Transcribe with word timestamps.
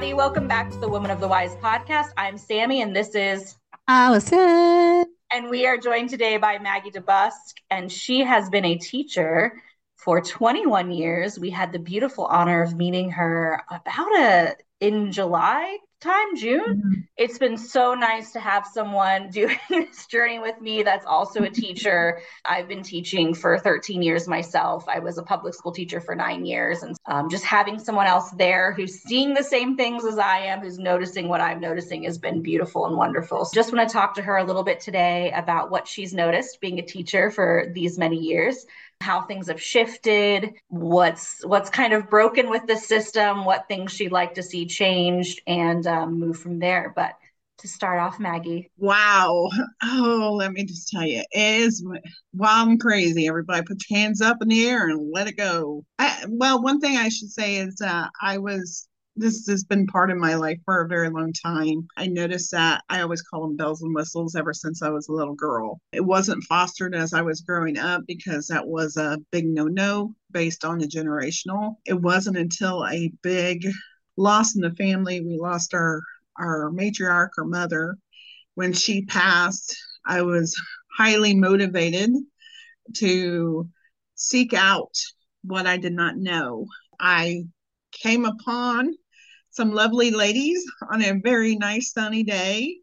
Everybody, 0.00 0.16
welcome 0.16 0.48
back 0.48 0.70
to 0.70 0.78
the 0.78 0.88
Women 0.88 1.10
of 1.10 1.20
the 1.20 1.28
Wise 1.28 1.54
podcast. 1.56 2.12
I'm 2.16 2.38
Sami, 2.38 2.80
and 2.80 2.96
this 2.96 3.14
is 3.14 3.58
Allison. 3.86 5.04
And 5.30 5.50
we 5.50 5.66
are 5.66 5.76
joined 5.76 6.08
today 6.08 6.38
by 6.38 6.58
Maggie 6.58 6.90
DeBusk, 6.90 7.58
and 7.68 7.92
she 7.92 8.20
has 8.20 8.48
been 8.48 8.64
a 8.64 8.78
teacher 8.78 9.60
for 9.98 10.22
21 10.22 10.90
years. 10.90 11.38
We 11.38 11.50
had 11.50 11.70
the 11.70 11.78
beautiful 11.78 12.24
honor 12.24 12.62
of 12.62 12.74
meeting 12.76 13.10
her 13.10 13.62
about 13.70 14.18
a 14.18 14.56
in 14.80 15.12
July 15.12 15.76
time, 16.00 16.36
June. 16.36 16.60
Mm-hmm. 16.60 17.00
It's 17.16 17.38
been 17.38 17.56
so 17.56 17.94
nice 17.94 18.32
to 18.32 18.40
have 18.40 18.66
someone 18.66 19.28
doing 19.32 19.58
this 19.68 20.06
journey 20.06 20.38
with 20.38 20.60
me 20.60 20.82
that's 20.82 21.06
also 21.06 21.42
a 21.42 21.50
teacher. 21.50 22.20
I've 22.44 22.68
been 22.68 22.82
teaching 22.82 23.34
for 23.34 23.58
13 23.58 24.02
years 24.02 24.26
myself. 24.26 24.88
I 24.88 24.98
was 24.98 25.18
a 25.18 25.22
public 25.22 25.54
school 25.54 25.72
teacher 25.72 26.00
for 26.00 26.14
nine 26.14 26.44
years. 26.44 26.82
And 26.82 26.96
um, 27.06 27.28
just 27.28 27.44
having 27.44 27.78
someone 27.78 28.06
else 28.06 28.30
there 28.32 28.72
who's 28.72 29.00
seeing 29.00 29.34
the 29.34 29.44
same 29.44 29.76
things 29.76 30.04
as 30.04 30.18
I 30.18 30.38
am, 30.38 30.60
who's 30.60 30.78
noticing 30.78 31.28
what 31.28 31.40
I'm 31.40 31.60
noticing, 31.60 32.04
has 32.04 32.18
been 32.18 32.42
beautiful 32.42 32.86
and 32.86 32.96
wonderful. 32.96 33.44
So 33.44 33.54
just 33.54 33.72
want 33.72 33.88
to 33.88 33.92
talk 33.92 34.14
to 34.14 34.22
her 34.22 34.38
a 34.38 34.44
little 34.44 34.64
bit 34.64 34.80
today 34.80 35.32
about 35.32 35.70
what 35.70 35.86
she's 35.86 36.14
noticed 36.14 36.60
being 36.60 36.78
a 36.78 36.82
teacher 36.82 37.30
for 37.30 37.70
these 37.74 37.98
many 37.98 38.16
years 38.16 38.66
how 39.00 39.22
things 39.22 39.48
have 39.48 39.60
shifted, 39.60 40.52
what's 40.68 41.44
what's 41.44 41.70
kind 41.70 41.92
of 41.92 42.10
broken 42.10 42.50
with 42.50 42.66
the 42.66 42.76
system, 42.76 43.44
what 43.44 43.66
things 43.68 43.92
she'd 43.92 44.12
like 44.12 44.34
to 44.34 44.42
see 44.42 44.66
changed, 44.66 45.40
and 45.46 45.86
um, 45.86 46.18
move 46.18 46.38
from 46.38 46.58
there. 46.58 46.92
But 46.94 47.14
to 47.58 47.68
start 47.68 48.00
off, 48.00 48.18
Maggie. 48.18 48.70
Wow. 48.78 49.48
Oh, 49.82 50.34
let 50.38 50.52
me 50.52 50.64
just 50.64 50.88
tell 50.88 51.04
you, 51.04 51.22
it 51.30 51.62
is 51.62 51.84
wild 52.34 52.68
and 52.68 52.80
crazy. 52.80 53.26
Everybody 53.28 53.62
put 53.62 53.82
your 53.88 53.98
hands 53.98 54.20
up 54.20 54.38
in 54.40 54.48
the 54.48 54.66
air 54.66 54.88
and 54.88 55.10
let 55.12 55.28
it 55.28 55.36
go. 55.36 55.84
I, 55.98 56.24
well, 56.28 56.62
one 56.62 56.80
thing 56.80 56.96
I 56.96 57.08
should 57.08 57.30
say 57.30 57.56
is 57.56 57.80
uh, 57.80 58.08
I 58.22 58.38
was 58.38 58.88
this 59.20 59.46
has 59.46 59.64
been 59.64 59.86
part 59.86 60.10
of 60.10 60.16
my 60.16 60.34
life 60.34 60.58
for 60.64 60.80
a 60.80 60.88
very 60.88 61.10
long 61.10 61.32
time. 61.32 61.86
I 61.96 62.06
noticed 62.06 62.52
that 62.52 62.82
I 62.88 63.02
always 63.02 63.22
call 63.22 63.42
them 63.42 63.56
bells 63.56 63.82
and 63.82 63.94
whistles 63.94 64.34
ever 64.34 64.54
since 64.54 64.82
I 64.82 64.88
was 64.88 65.08
a 65.08 65.12
little 65.12 65.34
girl. 65.34 65.80
It 65.92 66.04
wasn't 66.04 66.44
fostered 66.44 66.94
as 66.94 67.12
I 67.12 67.20
was 67.20 67.42
growing 67.42 67.78
up 67.78 68.02
because 68.06 68.46
that 68.46 68.66
was 68.66 68.96
a 68.96 69.18
big 69.30 69.46
no 69.46 69.64
no 69.66 70.14
based 70.32 70.64
on 70.64 70.78
the 70.78 70.86
generational. 70.86 71.76
It 71.86 72.00
wasn't 72.00 72.38
until 72.38 72.86
a 72.86 73.12
big 73.22 73.66
loss 74.16 74.54
in 74.54 74.62
the 74.62 74.74
family, 74.74 75.20
we 75.20 75.38
lost 75.38 75.74
our, 75.74 76.02
our 76.38 76.70
matriarch, 76.70 77.30
our 77.38 77.44
mother. 77.44 77.96
When 78.54 78.72
she 78.72 79.04
passed, 79.04 79.76
I 80.06 80.22
was 80.22 80.58
highly 80.96 81.34
motivated 81.34 82.10
to 82.96 83.68
seek 84.14 84.54
out 84.54 84.94
what 85.42 85.66
I 85.66 85.76
did 85.76 85.92
not 85.92 86.16
know. 86.16 86.66
I 86.98 87.44
came 87.92 88.24
upon 88.24 88.94
some 89.50 89.72
lovely 89.72 90.10
ladies 90.10 90.64
on 90.90 91.02
a 91.02 91.20
very 91.22 91.56
nice 91.56 91.92
sunny 91.92 92.22
day. 92.22 92.76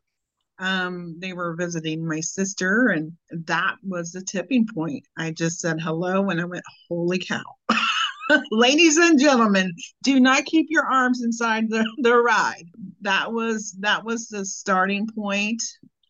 Um, 0.60 1.16
they 1.20 1.34
were 1.34 1.56
visiting 1.56 2.06
my 2.08 2.20
sister, 2.20 2.88
and 2.88 3.14
that 3.46 3.76
was 3.84 4.12
the 4.12 4.22
tipping 4.22 4.68
point. 4.74 5.06
I 5.18 5.32
just 5.32 5.60
said 5.60 5.80
hello, 5.80 6.30
and 6.30 6.42
I 6.42 6.46
went, 6.46 6.64
"Holy 6.90 7.20
cow!" 7.20 7.44
Ladies 8.52 8.98
and 8.98 9.20
gentlemen, 9.20 9.74
do 10.04 10.20
not 10.20 10.46
keep 10.46 10.68
your 10.70 10.86
arms 10.86 11.22
inside 11.22 11.70
the, 11.70 11.86
the 12.00 12.16
ride. 12.16 12.66
That 13.02 13.32
was 13.32 13.76
that 13.80 14.04
was 14.04 14.28
the 14.28 14.46
starting 14.46 15.08
point. 15.08 15.62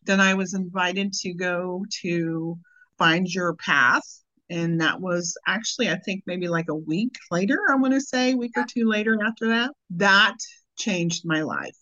Then 0.04 0.20
I 0.20 0.34
was 0.34 0.54
invited 0.54 1.12
to 1.20 1.34
go 1.34 1.84
to 2.00 2.58
find 2.96 3.28
your 3.28 3.54
path 3.54 4.22
and 4.50 4.80
that 4.80 5.00
was 5.00 5.36
actually 5.46 5.90
i 5.90 5.96
think 5.96 6.22
maybe 6.26 6.48
like 6.48 6.68
a 6.68 6.74
week 6.74 7.14
later 7.30 7.58
i 7.70 7.74
want 7.74 7.92
to 7.92 8.00
say 8.00 8.34
week 8.34 8.52
or 8.56 8.64
two 8.64 8.86
later 8.86 9.18
after 9.24 9.48
that 9.48 9.70
that 9.90 10.36
changed 10.78 11.24
my 11.26 11.42
life. 11.42 11.76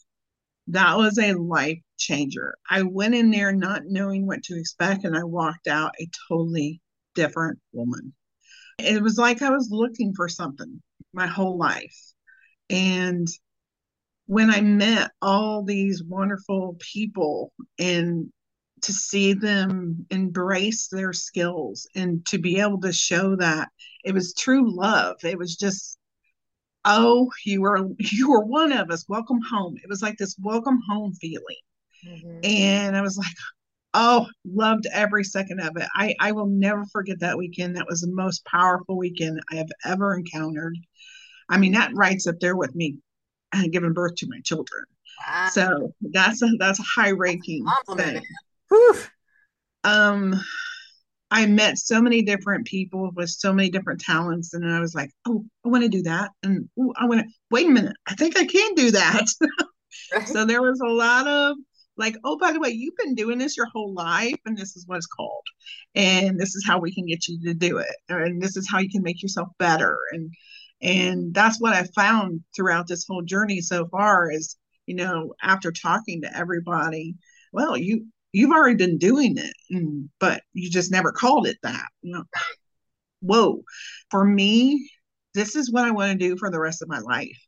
That 0.69 0.97
was 0.97 1.19
a 1.19 1.35
life 1.35 1.79
changer. 1.97 2.57
I 2.69 2.83
went 2.83 3.15
in 3.15 3.31
there 3.31 3.53
not 3.53 3.83
knowing 3.87 4.27
what 4.27 4.43
to 4.45 4.59
expect 4.59 5.05
and 5.05 5.17
i 5.17 5.23
walked 5.23 5.69
out 5.69 5.95
a 6.01 6.09
totally 6.29 6.81
different 7.15 7.61
woman. 7.73 8.13
It 8.79 9.03
was 9.03 9.17
like 9.17 9.43
i 9.43 9.51
was 9.51 9.69
looking 9.71 10.13
for 10.15 10.29
something 10.29 10.83
my 11.13 11.27
whole 11.27 11.57
life. 11.57 11.97
And 12.69 13.29
when 14.27 14.51
i 14.51 14.61
met 14.61 15.13
all 15.23 15.63
these 15.63 16.03
wonderful 16.03 16.77
people 16.81 17.53
and 17.79 18.33
to 18.87 18.93
see 18.93 19.33
them 19.33 20.07
embrace 20.11 20.87
their 20.87 21.13
skills 21.13 21.89
and 21.97 22.25
to 22.25 22.39
be 22.39 22.61
able 22.61 22.81
to 22.81 22.93
show 22.93 23.35
that 23.35 23.69
it 24.05 24.15
was 24.15 24.33
true 24.33 24.73
love. 24.73 25.17
It 25.25 25.37
was 25.37 25.57
just 25.57 25.99
oh 26.85 27.29
you 27.45 27.63
were 27.63 27.89
you 27.99 28.31
were 28.31 28.45
one 28.45 28.71
of 28.71 28.91
us. 28.91 29.05
Welcome 29.09 29.41
home. 29.51 29.75
It 29.83 29.89
was 29.89 30.03
like 30.03 30.17
this 30.19 30.37
welcome 30.41 30.81
home 30.89 31.13
feeling. 31.15 31.57
Mm-hmm. 32.07 32.41
and 32.45 32.95
i 32.95 33.01
was 33.01 33.17
like 33.17 33.35
oh 33.95 34.27
loved 34.45 34.87
every 34.93 35.25
second 35.25 35.61
of 35.61 35.77
it. 35.77 35.89
I 35.97 36.15
i 36.21 36.31
will 36.31 36.47
never 36.47 36.85
forget 36.93 37.19
that 37.21 37.39
weekend. 37.39 37.75
That 37.75 37.89
was 37.89 38.03
the 38.03 38.13
most 38.13 38.45
powerful 38.45 38.97
weekend 38.97 39.41
i 39.51 39.57
have 39.57 39.71
ever 39.85 40.15
encountered. 40.15 40.79
I 41.49 41.59
mean 41.59 41.73
that 41.73 41.91
writes 41.95 42.29
up 42.29 42.37
there 42.41 42.55
with 42.55 42.77
me 42.77 42.99
uh, 43.53 43.65
giving 43.69 43.95
birth 43.95 44.15
to 44.17 44.29
my 44.29 44.39
children. 44.45 44.85
Wow. 45.27 45.49
so 45.51 45.95
that's 46.13 46.43
a 46.43 46.51
that's 46.61 46.79
a 46.79 46.85
high 46.85 47.11
ranking 47.13 47.67
thing 47.97 48.23
Whew. 48.69 48.97
Um, 49.85 50.35
I 51.31 51.47
met 51.47 51.79
so 51.79 52.01
many 52.01 52.23
different 52.23 52.67
people 52.67 53.11
with 53.15 53.31
so 53.31 53.53
many 53.53 53.71
different 53.71 54.01
talents, 54.01 54.55
and 54.55 54.65
I 54.69 54.81
was 54.81 54.95
like, 54.95 55.11
"Oh, 55.27 55.45
I 55.65 55.69
want 55.69 55.83
to 55.83 55.89
do 55.89 56.03
that," 56.03 56.31
and 56.43 56.69
"Oh, 56.79 56.93
I 56.97 57.07
want 57.07 57.23
to." 57.23 57.27
Wait 57.51 57.67
a 57.67 57.71
minute, 57.71 57.97
I 58.07 58.15
think 58.15 58.37
I 58.37 58.47
can 58.47 58.75
do 58.75 58.91
that. 58.93 59.27
right. 60.15 60.29
So 60.29 60.45
there 60.45 60.63
was 60.63 60.81
a 60.81 60.89
lot 60.89 61.27
of 61.27 61.57
like, 61.97 62.17
"Oh, 62.25 62.39
by 62.39 62.53
the 62.53 62.61
way, 62.61 62.71
you've 62.71 62.97
been 62.97 63.15
doing 63.15 63.39
this 63.39 63.57
your 63.57 63.67
whole 63.73 63.93
life, 63.95 64.39
and 64.47 64.57
this 64.57 64.77
is 64.77 64.87
what 64.87 64.99
it's 64.99 65.07
called, 65.07 65.45
and 65.95 66.39
this 66.39 66.55
is 66.55 66.65
how 66.67 66.79
we 66.79 66.95
can 66.95 67.07
get 67.07 67.27
you 67.29 67.41
to 67.45 67.55
do 67.55 67.79
it, 67.79 67.97
and 68.09 68.41
this 68.41 68.57
is 68.57 68.69
how 68.69 68.79
you 68.79 68.91
can 68.91 69.03
make 69.03 69.23
yourself 69.23 69.49
better." 69.59 69.99
And 70.13 70.33
and 70.83 71.35
that's 71.35 71.61
what 71.61 71.73
I 71.75 71.85
found 71.95 72.43
throughout 72.55 72.87
this 72.87 73.05
whole 73.09 73.23
journey 73.23 73.61
so 73.63 73.87
far 73.89 74.31
is, 74.31 74.57
you 74.87 74.95
know, 74.95 75.35
after 75.43 75.73
talking 75.73 76.23
to 76.23 76.37
everybody, 76.37 77.17
well, 77.53 77.77
you 77.77 78.07
you've 78.37 78.53
already 78.53 78.77
been 78.77 78.99
doing 78.99 79.39
it, 79.39 79.55
mm, 79.73 80.07
but 80.21 80.43
you 80.53 80.69
just 80.69 80.93
never 80.93 81.11
called 81.11 81.47
it 81.47 81.57
that. 81.63 81.87
You 82.03 82.13
know, 82.13 82.25
whoa. 83.21 83.63
For 84.11 84.27
me, 84.27 84.91
this 85.33 85.57
is 85.57 85.73
what 85.73 85.87
I 85.87 85.91
want 85.91 86.13
to 86.13 86.19
do 86.19 86.37
for 86.37 86.51
the 86.51 86.61
rest 86.61 86.83
of 86.83 86.89
my 86.89 86.99
life. 86.99 87.39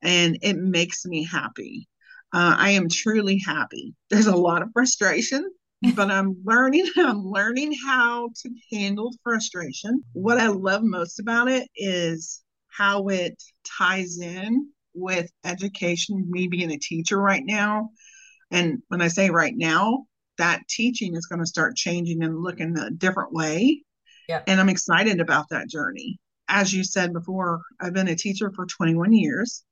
And 0.00 0.38
it 0.40 0.56
makes 0.56 1.04
me 1.04 1.22
happy. 1.22 1.86
Uh, 2.32 2.56
I 2.58 2.70
am 2.70 2.88
truly 2.88 3.42
happy. 3.44 3.94
There's 4.08 4.26
a 4.26 4.34
lot 4.34 4.62
of 4.62 4.70
frustration, 4.72 5.50
but 5.94 6.10
I'm 6.10 6.34
learning. 6.46 6.86
I'm 6.96 7.22
learning 7.22 7.74
how 7.84 8.30
to 8.42 8.50
handle 8.72 9.12
frustration. 9.22 10.02
What 10.14 10.38
I 10.38 10.46
love 10.46 10.80
most 10.82 11.20
about 11.20 11.48
it 11.48 11.68
is 11.76 12.42
how 12.68 13.08
it 13.08 13.34
ties 13.78 14.18
in 14.18 14.70
with 14.94 15.30
education. 15.44 16.24
Me 16.30 16.48
being 16.48 16.72
a 16.72 16.78
teacher 16.78 17.20
right 17.20 17.44
now, 17.44 17.90
and 18.50 18.82
when 18.88 19.02
I 19.02 19.08
say 19.08 19.30
right 19.30 19.54
now, 19.56 20.06
that 20.38 20.68
teaching 20.68 21.14
is 21.14 21.26
going 21.26 21.40
to 21.40 21.46
start 21.46 21.76
changing 21.76 22.22
and 22.22 22.42
looking 22.42 22.76
a 22.78 22.90
different 22.90 23.32
way. 23.32 23.82
Yeah. 24.28 24.42
And 24.46 24.60
I'm 24.60 24.68
excited 24.68 25.20
about 25.20 25.48
that 25.50 25.68
journey. 25.68 26.18
As 26.48 26.72
you 26.72 26.84
said 26.84 27.12
before, 27.12 27.62
I've 27.80 27.94
been 27.94 28.08
a 28.08 28.16
teacher 28.16 28.52
for 28.54 28.66
21 28.66 29.12
years. 29.12 29.64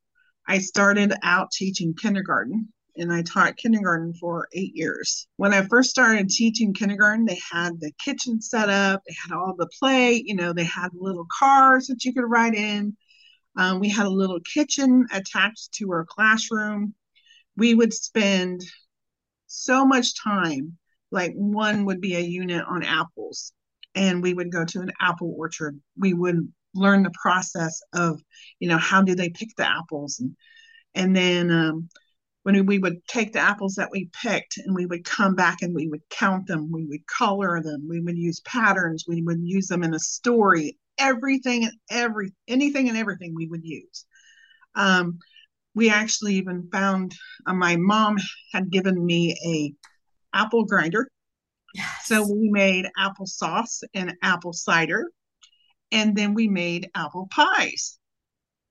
I 0.47 0.59
started 0.59 1.15
out 1.23 1.51
teaching 1.53 1.95
kindergarten 1.95 2.73
and 2.97 3.13
I 3.13 3.23
taught 3.23 3.57
kindergarten 3.57 4.15
for 4.15 4.49
eight 4.53 4.75
years. 4.75 5.27
When 5.37 5.53
I 5.53 5.63
first 5.63 5.91
started 5.91 6.29
teaching 6.29 6.73
kindergarten, 6.73 7.25
they 7.25 7.41
had 7.51 7.81
the 7.81 7.93
kitchen 8.05 8.41
set 8.41 8.69
up, 8.69 9.03
they 9.07 9.15
had 9.15 9.35
all 9.35 9.55
the 9.57 9.69
play, 9.79 10.23
you 10.25 10.35
know, 10.35 10.53
they 10.53 10.65
had 10.65 10.91
little 10.95 11.27
cars 11.39 11.89
that 11.89 12.05
you 12.05 12.13
could 12.13 12.25
ride 12.25 12.55
in. 12.55 12.97
Um, 13.57 13.81
we 13.81 13.89
had 13.89 14.07
a 14.07 14.11
little 14.11 14.41
kitchen 14.41 15.07
attached 15.13 15.73
to 15.75 15.91
our 15.93 16.05
classroom 16.05 16.95
we 17.57 17.75
would 17.75 17.93
spend 17.93 18.63
so 19.47 19.85
much 19.85 20.21
time 20.23 20.77
like 21.11 21.33
one 21.35 21.85
would 21.85 22.01
be 22.01 22.17
a 22.17 22.21
unit 22.21 22.65
on 22.69 22.83
apples 22.83 23.53
and 23.95 24.23
we 24.23 24.35
would 24.35 24.51
go 24.51 24.65
to 24.65 24.81
an 24.81 24.91
apple 25.01 25.33
orchard. 25.39 25.79
We 25.97 26.13
would 26.15 26.53
learn 26.75 27.05
the 27.05 27.13
process 27.23 27.81
of 27.93 28.21
you 28.59 28.69
know 28.69 28.79
how 28.79 29.03
do 29.03 29.15
they 29.15 29.31
pick 29.31 29.51
the 29.57 29.69
apples? 29.69 30.19
And 30.19 30.37
and 30.95 31.15
then 31.15 31.51
um, 31.51 31.89
when 32.43 32.67
we 32.67 32.79
would 32.79 33.07
take 33.07 33.33
the 33.33 33.39
apples 33.39 33.75
that 33.77 33.91
we 33.91 34.11
picked 34.23 34.59
and 34.59 34.75
we 34.75 34.87
would 34.87 35.05
come 35.05 35.35
back 35.35 35.63
and 35.63 35.75
we 35.75 35.89
would 35.89 36.03
count 36.11 36.47
them 36.47 36.71
we 36.71 36.85
would 36.87 37.07
color 37.07 37.63
them 37.63 37.87
we 37.89 38.01
would 38.01 38.19
use 38.19 38.41
patterns 38.41 39.05
we 39.09 39.23
would 39.23 39.41
use 39.43 39.67
them 39.69 39.83
in 39.83 39.95
a 39.95 39.99
story 39.99 40.77
everything 40.99 41.65
and 41.65 41.73
every 41.91 42.33
anything 42.49 42.89
and 42.89 42.99
everything 42.99 43.35
we 43.35 43.47
would 43.47 43.65
use. 43.65 44.05
Um, 44.75 45.19
we 45.75 45.91
actually 45.91 46.35
even 46.35 46.69
found 46.73 47.15
uh, 47.47 47.55
my 47.55 47.77
mom 47.77 48.17
had 48.53 48.71
given 48.71 49.05
me 49.05 49.37
a 49.47 49.75
apple 50.37 50.65
grinder 50.65 51.09
yes. 51.75 52.07
so 52.07 52.23
we 52.23 52.51
made 52.51 52.87
applesauce 52.99 53.83
and 53.95 54.15
apple 54.23 54.53
cider 54.53 55.11
and 55.93 56.17
then 56.17 56.35
we 56.35 56.49
made 56.49 56.91
apple 56.95 57.29
pies 57.31 57.99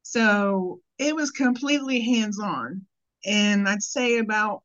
So 0.03 0.81
it 0.97 1.15
was 1.15 1.31
completely 1.31 2.01
hands 2.01 2.39
on. 2.39 2.85
And 3.25 3.67
I'd 3.67 3.81
say 3.83 4.17
about 4.19 4.61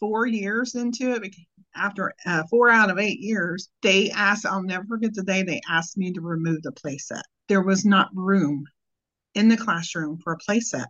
four 0.00 0.26
years 0.26 0.74
into 0.74 1.12
it, 1.12 1.34
after 1.74 2.14
uh, 2.24 2.44
four 2.50 2.70
out 2.70 2.90
of 2.90 2.98
eight 2.98 3.20
years, 3.20 3.68
they 3.82 4.10
asked, 4.10 4.46
I'll 4.46 4.62
never 4.62 4.86
forget 4.86 5.14
the 5.14 5.22
day 5.22 5.42
they 5.42 5.60
asked 5.68 5.98
me 5.98 6.12
to 6.12 6.20
remove 6.20 6.62
the 6.62 6.72
playset. 6.72 7.22
There 7.48 7.62
was 7.62 7.84
not 7.84 8.10
room 8.14 8.64
in 9.34 9.48
the 9.48 9.56
classroom 9.56 10.18
for 10.22 10.32
a 10.32 10.38
playset. 10.38 10.86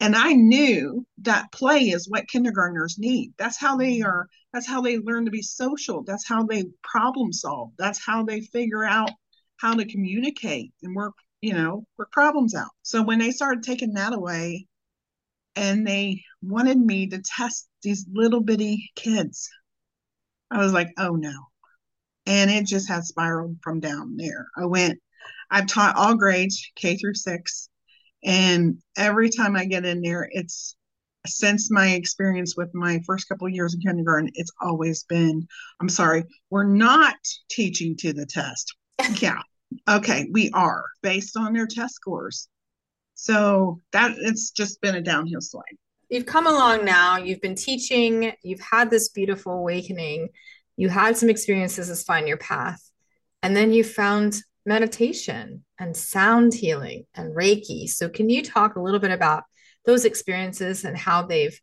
And 0.00 0.14
I 0.16 0.32
knew 0.32 1.06
that 1.22 1.52
play 1.52 1.90
is 1.90 2.08
what 2.08 2.28
kindergartners 2.28 2.98
need. 2.98 3.32
That's 3.38 3.58
how 3.58 3.76
they 3.76 4.02
are, 4.02 4.28
that's 4.52 4.66
how 4.66 4.80
they 4.80 4.98
learn 4.98 5.24
to 5.24 5.30
be 5.30 5.42
social. 5.42 6.02
That's 6.02 6.26
how 6.26 6.44
they 6.44 6.64
problem 6.82 7.32
solve. 7.32 7.70
That's 7.78 8.04
how 8.04 8.24
they 8.24 8.40
figure 8.40 8.84
out 8.84 9.10
how 9.56 9.74
to 9.74 9.86
communicate 9.86 10.72
and 10.82 10.94
work, 10.94 11.14
you 11.40 11.54
know, 11.54 11.86
work 11.96 12.10
problems 12.12 12.54
out. 12.54 12.70
So 12.82 13.02
when 13.02 13.18
they 13.18 13.30
started 13.30 13.62
taking 13.62 13.94
that 13.94 14.12
away 14.12 14.66
and 15.56 15.86
they 15.86 16.22
wanted 16.42 16.78
me 16.78 17.08
to 17.08 17.22
test 17.22 17.68
these 17.82 18.04
little 18.12 18.40
bitty 18.40 18.90
kids, 18.96 19.48
I 20.50 20.58
was 20.58 20.72
like, 20.72 20.90
oh 20.98 21.14
no. 21.14 21.32
And 22.26 22.50
it 22.50 22.66
just 22.66 22.88
had 22.88 23.04
spiraled 23.04 23.58
from 23.62 23.80
down 23.80 24.16
there. 24.16 24.48
I 24.56 24.66
went, 24.66 24.98
I've 25.50 25.66
taught 25.66 25.96
all 25.96 26.16
grades, 26.16 26.70
K 26.74 26.96
through 26.96 27.14
six. 27.14 27.68
And 28.24 28.78
every 28.96 29.28
time 29.28 29.54
I 29.54 29.66
get 29.66 29.84
in 29.84 30.00
there, 30.00 30.28
it's 30.30 30.76
since 31.26 31.70
my 31.70 31.90
experience 31.90 32.56
with 32.56 32.74
my 32.74 33.00
first 33.06 33.28
couple 33.28 33.46
of 33.46 33.52
years 33.52 33.74
in 33.74 33.80
kindergarten, 33.80 34.30
it's 34.34 34.52
always 34.60 35.04
been, 35.04 35.46
I'm 35.80 35.88
sorry, 35.88 36.24
we're 36.50 36.64
not 36.64 37.16
teaching 37.50 37.96
to 37.98 38.12
the 38.12 38.26
test. 38.26 38.74
yeah. 39.20 39.40
Okay, 39.88 40.28
we 40.30 40.50
are 40.52 40.84
based 41.02 41.36
on 41.36 41.52
their 41.52 41.66
test 41.66 41.94
scores. 41.94 42.48
So 43.14 43.80
that 43.92 44.16
it's 44.18 44.50
just 44.50 44.80
been 44.80 44.96
a 44.96 45.00
downhill 45.00 45.40
slide. 45.40 45.62
You've 46.10 46.26
come 46.26 46.46
along 46.46 46.84
now, 46.84 47.16
you've 47.16 47.40
been 47.40 47.54
teaching, 47.54 48.32
you've 48.42 48.60
had 48.60 48.90
this 48.90 49.08
beautiful 49.08 49.52
awakening, 49.52 50.28
you 50.76 50.88
had 50.88 51.16
some 51.16 51.30
experiences 51.30 51.90
as 51.90 52.04
find 52.04 52.28
your 52.28 52.36
path, 52.36 52.80
and 53.42 53.56
then 53.56 53.72
you 53.72 53.82
found 53.82 54.42
meditation 54.66 55.63
and 55.78 55.96
sound 55.96 56.54
healing 56.54 57.04
and 57.14 57.34
Reiki. 57.34 57.88
So, 57.88 58.08
can 58.08 58.30
you 58.30 58.42
talk 58.42 58.76
a 58.76 58.80
little 58.80 59.00
bit 59.00 59.10
about 59.10 59.44
those 59.84 60.04
experiences 60.04 60.84
and 60.84 60.96
how 60.96 61.22
they've 61.22 61.58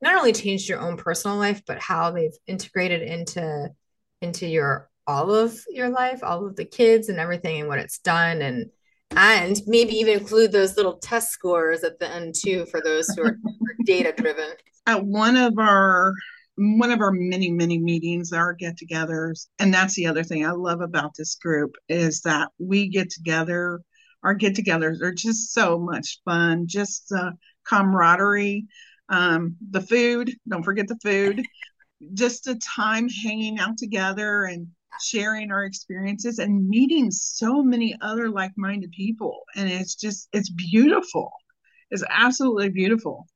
not 0.00 0.16
only 0.16 0.32
changed 0.32 0.68
your 0.68 0.80
own 0.80 0.96
personal 0.96 1.36
life, 1.36 1.62
but 1.66 1.78
how 1.78 2.10
they've 2.10 2.36
integrated 2.46 3.02
into 3.02 3.68
into 4.22 4.46
your 4.46 4.88
all 5.06 5.34
of 5.34 5.58
your 5.68 5.88
life, 5.88 6.20
all 6.22 6.46
of 6.46 6.56
the 6.56 6.64
kids 6.64 7.08
and 7.08 7.18
everything 7.18 7.60
and 7.60 7.68
what 7.68 7.78
it's 7.78 7.98
done 7.98 8.42
and 8.42 8.70
and 9.16 9.60
maybe 9.66 9.94
even 9.94 10.18
include 10.18 10.52
those 10.52 10.76
little 10.76 10.98
test 10.98 11.30
scores 11.30 11.82
at 11.82 11.98
the 11.98 12.08
end 12.08 12.34
too 12.34 12.64
for 12.66 12.80
those 12.80 13.08
who 13.08 13.24
are 13.24 13.36
data 13.84 14.12
driven. 14.16 14.52
At 14.86 15.04
one 15.04 15.36
of 15.36 15.58
our 15.58 16.14
one 16.62 16.90
of 16.90 17.00
our 17.00 17.10
many 17.10 17.50
many 17.50 17.78
meetings 17.78 18.32
our 18.32 18.52
get-togethers 18.52 19.46
and 19.58 19.72
that's 19.72 19.94
the 19.94 20.06
other 20.06 20.22
thing 20.22 20.44
i 20.44 20.50
love 20.50 20.82
about 20.82 21.12
this 21.16 21.34
group 21.36 21.74
is 21.88 22.20
that 22.20 22.50
we 22.58 22.88
get 22.88 23.08
together 23.08 23.80
our 24.22 24.34
get-togethers 24.34 25.00
are 25.00 25.14
just 25.14 25.52
so 25.54 25.78
much 25.78 26.20
fun 26.24 26.66
just 26.66 27.08
the 27.08 27.32
camaraderie 27.66 28.66
um, 29.08 29.56
the 29.70 29.80
food 29.80 30.30
don't 30.48 30.62
forget 30.62 30.86
the 30.86 30.98
food 31.02 31.42
just 32.14 32.44
the 32.44 32.54
time 32.56 33.08
hanging 33.08 33.58
out 33.58 33.78
together 33.78 34.44
and 34.44 34.68
sharing 35.00 35.50
our 35.50 35.64
experiences 35.64 36.38
and 36.38 36.68
meeting 36.68 37.10
so 37.10 37.62
many 37.62 37.96
other 38.02 38.28
like-minded 38.28 38.90
people 38.92 39.40
and 39.56 39.70
it's 39.70 39.94
just 39.94 40.28
it's 40.32 40.50
beautiful. 40.50 41.32
It's 41.90 42.04
absolutely 42.08 42.68
beautiful. 42.68 43.26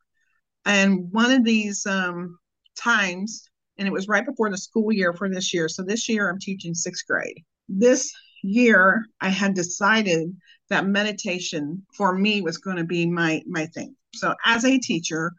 And 0.65 1.11
one 1.11 1.33
of 1.33 1.45
these 1.45 1.87
um, 1.87 2.39
times, 2.75 3.49
and 3.79 3.89
it 3.89 3.93
was 3.93 4.09
right 4.09 4.25
before 4.25 4.51
the 4.51 4.57
school 4.57 4.93
year 4.93 5.13
for 5.13 5.29
this 5.29 5.53
year. 5.53 5.69
So 5.69 5.83
this 5.83 6.09
year 6.09 6.29
I'm 6.29 6.39
teaching 6.39 6.75
sixth 6.75 7.07
grade. 7.07 7.43
This 7.69 8.13
year 8.43 9.07
I 9.21 9.31
had 9.31 9.55
decided 9.55 10.37
that 10.71 10.87
meditation 10.87 11.85
for 11.97 12.15
me 12.15 12.41
was 12.41 12.59
going 12.59 12.77
to 12.77 12.85
be 12.85 13.07
my 13.07 13.43
my 13.47 13.67
thing. 13.67 13.97
So 14.15 14.35
as 14.47 14.65
a 14.65 14.79
teacher, 14.79 15.33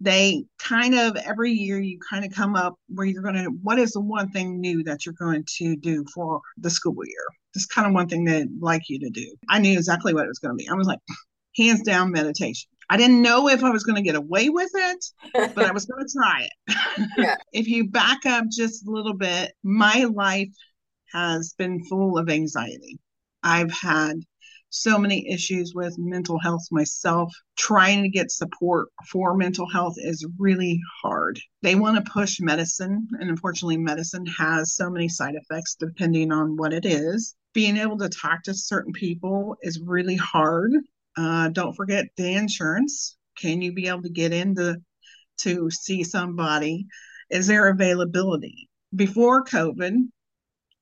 they 0.00 0.44
kind 0.58 0.94
of 0.94 1.16
every 1.16 1.52
year 1.52 1.78
you 1.78 1.98
kind 2.08 2.24
of 2.24 2.32
come 2.32 2.56
up 2.56 2.76
where 2.88 3.06
you're 3.06 3.22
going 3.22 3.34
to 3.34 3.50
what 3.62 3.78
is 3.78 3.92
the 3.92 4.00
one 4.00 4.30
thing 4.30 4.60
new 4.60 4.82
that 4.82 5.04
you're 5.04 5.14
going 5.14 5.44
to 5.46 5.76
do 5.76 6.04
for 6.14 6.40
the 6.58 6.70
school 6.70 6.96
year 7.04 7.26
just 7.54 7.70
kind 7.70 7.86
of 7.86 7.92
one 7.92 8.08
thing 8.08 8.24
they'd 8.24 8.48
like 8.60 8.82
you 8.88 8.98
to 8.98 9.10
do 9.10 9.26
i 9.48 9.58
knew 9.58 9.76
exactly 9.76 10.14
what 10.14 10.24
it 10.24 10.28
was 10.28 10.38
going 10.38 10.56
to 10.56 10.62
be 10.62 10.68
i 10.68 10.74
was 10.74 10.86
like 10.86 11.00
hands 11.56 11.82
down 11.82 12.10
meditation 12.10 12.70
I 12.90 12.96
didn't 12.96 13.22
know 13.22 13.48
if 13.48 13.62
I 13.62 13.70
was 13.70 13.84
going 13.84 13.96
to 13.96 14.02
get 14.02 14.16
away 14.16 14.48
with 14.48 14.70
it, 14.74 15.04
but 15.32 15.64
I 15.64 15.70
was 15.72 15.86
going 15.86 16.04
to 16.04 16.12
try 16.12 16.42
it. 16.42 16.76
Yeah. 17.16 17.36
if 17.52 17.68
you 17.68 17.88
back 17.88 18.26
up 18.26 18.46
just 18.50 18.86
a 18.86 18.90
little 18.90 19.14
bit, 19.14 19.52
my 19.62 20.04
life 20.12 20.52
has 21.12 21.54
been 21.56 21.84
full 21.84 22.18
of 22.18 22.28
anxiety. 22.28 22.98
I've 23.44 23.70
had 23.70 24.16
so 24.70 24.98
many 24.98 25.30
issues 25.32 25.72
with 25.72 25.98
mental 25.98 26.38
health 26.40 26.66
myself. 26.72 27.32
Trying 27.56 28.02
to 28.02 28.08
get 28.08 28.32
support 28.32 28.88
for 29.10 29.36
mental 29.36 29.68
health 29.68 29.94
is 29.96 30.26
really 30.38 30.80
hard. 31.00 31.38
They 31.62 31.76
want 31.76 32.04
to 32.04 32.10
push 32.10 32.40
medicine, 32.40 33.06
and 33.20 33.30
unfortunately, 33.30 33.78
medicine 33.78 34.26
has 34.26 34.74
so 34.74 34.90
many 34.90 35.08
side 35.08 35.34
effects 35.36 35.76
depending 35.78 36.32
on 36.32 36.56
what 36.56 36.72
it 36.72 36.84
is. 36.84 37.36
Being 37.54 37.76
able 37.76 37.98
to 37.98 38.08
talk 38.08 38.42
to 38.44 38.54
certain 38.54 38.92
people 38.92 39.56
is 39.62 39.80
really 39.84 40.16
hard 40.16 40.72
uh, 41.16 41.48
don't 41.48 41.74
forget 41.74 42.06
the 42.16 42.34
insurance. 42.34 43.16
Can 43.38 43.62
you 43.62 43.72
be 43.72 43.88
able 43.88 44.02
to 44.02 44.10
get 44.10 44.32
into 44.32 44.76
to 45.38 45.70
see 45.70 46.04
somebody? 46.04 46.86
Is 47.30 47.46
there 47.46 47.68
availability? 47.68 48.68
Before 48.94 49.44
COVID, 49.44 49.94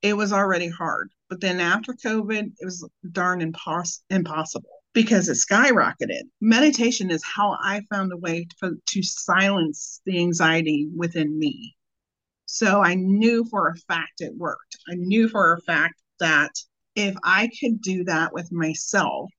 it 0.02 0.16
was 0.16 0.32
already 0.32 0.68
hard, 0.68 1.10
but 1.28 1.40
then 1.40 1.60
after 1.60 1.92
COVID, 1.92 2.52
it 2.58 2.64
was 2.64 2.88
darn 3.12 3.40
impos- 3.40 4.00
impossible 4.10 4.70
because 4.94 5.28
it 5.28 5.36
skyrocketed. 5.36 6.22
Meditation 6.40 7.10
is 7.10 7.22
how 7.24 7.56
I 7.62 7.82
found 7.90 8.12
a 8.12 8.16
way 8.16 8.46
to, 8.60 8.76
to 8.84 9.02
silence 9.02 10.00
the 10.06 10.18
anxiety 10.18 10.88
within 10.96 11.38
me. 11.38 11.76
So 12.46 12.82
I 12.82 12.94
knew 12.94 13.44
for 13.50 13.68
a 13.68 13.76
fact 13.76 14.20
it 14.20 14.32
worked. 14.36 14.78
I 14.90 14.94
knew 14.94 15.28
for 15.28 15.52
a 15.52 15.60
fact 15.60 16.00
that 16.18 16.50
if 16.94 17.14
I 17.22 17.50
could 17.60 17.82
do 17.82 18.04
that 18.04 18.32
with 18.32 18.50
myself, 18.50 19.30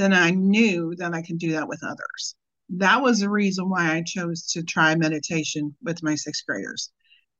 then 0.00 0.14
I 0.14 0.30
knew 0.30 0.94
that 0.96 1.12
I 1.12 1.22
could 1.22 1.38
do 1.38 1.52
that 1.52 1.68
with 1.68 1.84
others. 1.84 2.34
That 2.70 3.02
was 3.02 3.20
the 3.20 3.28
reason 3.28 3.68
why 3.68 3.92
I 3.92 4.02
chose 4.02 4.46
to 4.52 4.62
try 4.62 4.94
meditation 4.94 5.76
with 5.82 6.02
my 6.02 6.14
sixth 6.14 6.46
graders. 6.46 6.90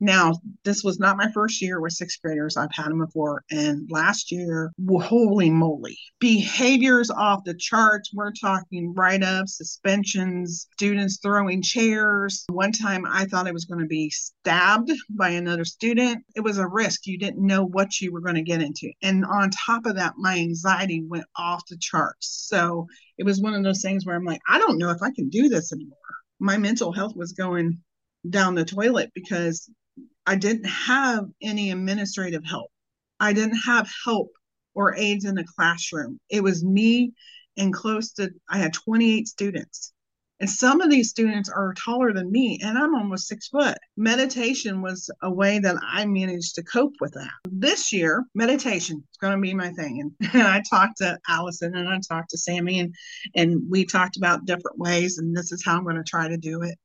Now, 0.00 0.33
this 0.64 0.83
was 0.83 0.99
not 0.99 1.19
my 1.19 1.30
first 1.33 1.61
year 1.61 1.80
with 1.80 1.92
sixth 1.92 2.21
graders. 2.23 2.57
I've 2.57 2.73
had 2.73 2.87
them 2.87 3.00
before. 3.00 3.45
And 3.50 3.87
last 3.90 4.33
year, 4.33 4.73
holy 4.88 5.50
moly, 5.50 5.99
behaviors 6.19 7.11
off 7.11 7.45
the 7.45 7.54
charts. 7.54 8.11
We're 8.14 8.33
talking 8.33 8.95
write 8.95 9.23
ups, 9.23 9.59
suspensions, 9.59 10.66
students 10.73 11.19
throwing 11.23 11.61
chairs. 11.62 12.45
One 12.49 12.73
time 12.73 13.04
I 13.07 13.26
thought 13.26 13.47
I 13.47 13.52
was 13.52 13.66
going 13.66 13.80
to 13.80 13.87
be 13.87 14.09
stabbed 14.09 14.90
by 15.11 15.30
another 15.30 15.66
student. 15.66 16.25
It 16.35 16.40
was 16.40 16.57
a 16.57 16.66
risk. 16.66 17.07
You 17.07 17.19
didn't 17.19 17.47
know 17.47 17.64
what 17.64 18.00
you 18.00 18.11
were 18.11 18.23
going 18.23 18.37
to 18.37 18.42
get 18.42 18.62
into. 18.62 18.90
And 19.02 19.26
on 19.26 19.50
top 19.50 19.85
of 19.85 19.97
that, 19.97 20.14
my 20.16 20.38
anxiety 20.38 21.04
went 21.07 21.26
off 21.37 21.66
the 21.69 21.76
charts. 21.78 22.47
So 22.49 22.87
it 23.19 23.25
was 23.25 23.40
one 23.40 23.52
of 23.52 23.64
those 23.64 23.83
things 23.83 24.07
where 24.07 24.16
I'm 24.16 24.25
like, 24.25 24.40
I 24.49 24.59
don't 24.59 24.78
know 24.78 24.90
if 24.90 25.02
I 25.02 25.11
can 25.11 25.28
do 25.28 25.50
this 25.50 25.73
anymore. 25.73 25.99
My 26.38 26.57
mental 26.57 26.90
health 26.90 27.14
was 27.14 27.33
going 27.33 27.80
down 28.28 28.54
the 28.54 28.64
toilet 28.64 29.11
because 29.14 29.69
I 30.31 30.37
didn't 30.37 30.67
have 30.67 31.25
any 31.43 31.73
administrative 31.73 32.45
help. 32.45 32.71
I 33.19 33.33
didn't 33.33 33.59
have 33.67 33.91
help 34.05 34.31
or 34.75 34.95
aides 34.97 35.25
in 35.25 35.35
the 35.35 35.43
classroom. 35.43 36.21
It 36.29 36.41
was 36.41 36.65
me 36.65 37.15
and 37.57 37.75
close 37.75 38.13
to, 38.13 38.31
I 38.49 38.59
had 38.59 38.73
28 38.73 39.27
students. 39.27 39.93
And 40.39 40.49
some 40.49 40.81
of 40.81 40.89
these 40.89 41.11
students 41.11 41.49
are 41.49 41.75
taller 41.75 42.13
than 42.13 42.31
me, 42.31 42.61
and 42.63 42.79
I'm 42.79 42.95
almost 42.95 43.27
six 43.27 43.49
foot. 43.49 43.77
Meditation 43.97 44.83
was 44.83 45.11
a 45.21 45.31
way 45.31 45.59
that 45.59 45.75
I 45.83 46.07
managed 46.07 46.55
to 46.55 46.63
cope 46.63 46.95
with 47.01 47.13
that. 47.15 47.33
This 47.51 47.93
year, 47.93 48.25
meditation 48.37 48.99
is 48.99 49.19
going 49.21 49.35
to 49.35 49.43
be 49.43 49.53
my 49.53 49.73
thing. 49.73 50.01
And, 50.01 50.31
and 50.33 50.43
I 50.47 50.63
talked 50.71 50.99
to 50.99 51.19
Allison 51.29 51.75
and 51.75 51.89
I 51.89 51.99
talked 52.09 52.31
to 52.31 52.39
Sami, 52.39 52.79
and, 52.79 52.95
and 53.35 53.69
we 53.69 53.85
talked 53.85 54.17
about 54.17 54.45
different 54.45 54.79
ways, 54.79 55.19
and 55.19 55.37
this 55.37 55.51
is 55.51 55.65
how 55.65 55.77
I'm 55.77 55.83
going 55.83 55.97
to 55.97 56.05
try 56.05 56.29
to 56.29 56.37
do 56.37 56.63
it. 56.63 56.79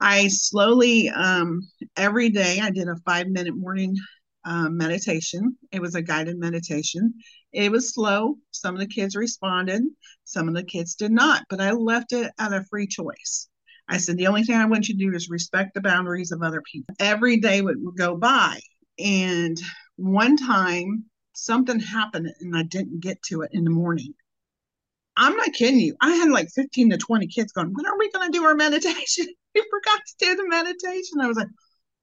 I 0.00 0.28
slowly, 0.28 1.08
um, 1.08 1.60
every 1.96 2.28
day, 2.28 2.60
I 2.60 2.70
did 2.70 2.88
a 2.88 2.96
five 3.04 3.28
minute 3.28 3.56
morning 3.56 3.96
um, 4.44 4.76
meditation. 4.76 5.56
It 5.72 5.80
was 5.80 5.94
a 5.94 6.02
guided 6.02 6.38
meditation. 6.38 7.14
It 7.52 7.72
was 7.72 7.94
slow. 7.94 8.36
Some 8.50 8.74
of 8.74 8.80
the 8.80 8.86
kids 8.86 9.16
responded, 9.16 9.82
some 10.24 10.48
of 10.48 10.54
the 10.54 10.64
kids 10.64 10.94
did 10.94 11.12
not, 11.12 11.44
but 11.48 11.60
I 11.60 11.72
left 11.72 12.12
it 12.12 12.30
at 12.38 12.52
a 12.52 12.64
free 12.64 12.86
choice. 12.86 13.48
I 13.88 13.98
said, 13.98 14.16
the 14.16 14.26
only 14.26 14.42
thing 14.42 14.56
I 14.56 14.66
want 14.66 14.88
you 14.88 14.96
to 14.96 15.04
do 15.04 15.16
is 15.16 15.30
respect 15.30 15.74
the 15.74 15.80
boundaries 15.80 16.32
of 16.32 16.42
other 16.42 16.62
people. 16.70 16.94
Every 16.98 17.38
day 17.38 17.62
would 17.62 17.78
go 17.96 18.16
by. 18.16 18.58
And 18.98 19.56
one 19.96 20.36
time, 20.36 21.04
something 21.32 21.78
happened 21.78 22.28
and 22.40 22.56
I 22.56 22.64
didn't 22.64 23.00
get 23.00 23.22
to 23.28 23.42
it 23.42 23.50
in 23.52 23.64
the 23.64 23.70
morning. 23.70 24.14
I'm 25.16 25.36
not 25.36 25.52
kidding 25.52 25.80
you. 25.80 25.96
I 26.00 26.14
had 26.14 26.30
like 26.30 26.48
15 26.54 26.90
to 26.90 26.98
20 26.98 27.26
kids 27.28 27.52
going, 27.52 27.72
when 27.72 27.86
are 27.86 27.98
we 27.98 28.10
going 28.10 28.30
to 28.30 28.38
do 28.38 28.44
our 28.44 28.54
meditation? 28.54 29.26
we 29.54 29.64
forgot 29.70 30.00
to 30.06 30.26
do 30.26 30.36
the 30.36 30.48
meditation. 30.48 31.20
I 31.20 31.26
was 31.26 31.36
like, 31.36 31.48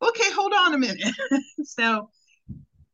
okay, 0.01 0.31
hold 0.31 0.53
on 0.53 0.73
a 0.73 0.77
minute. 0.77 1.13
so 1.63 2.09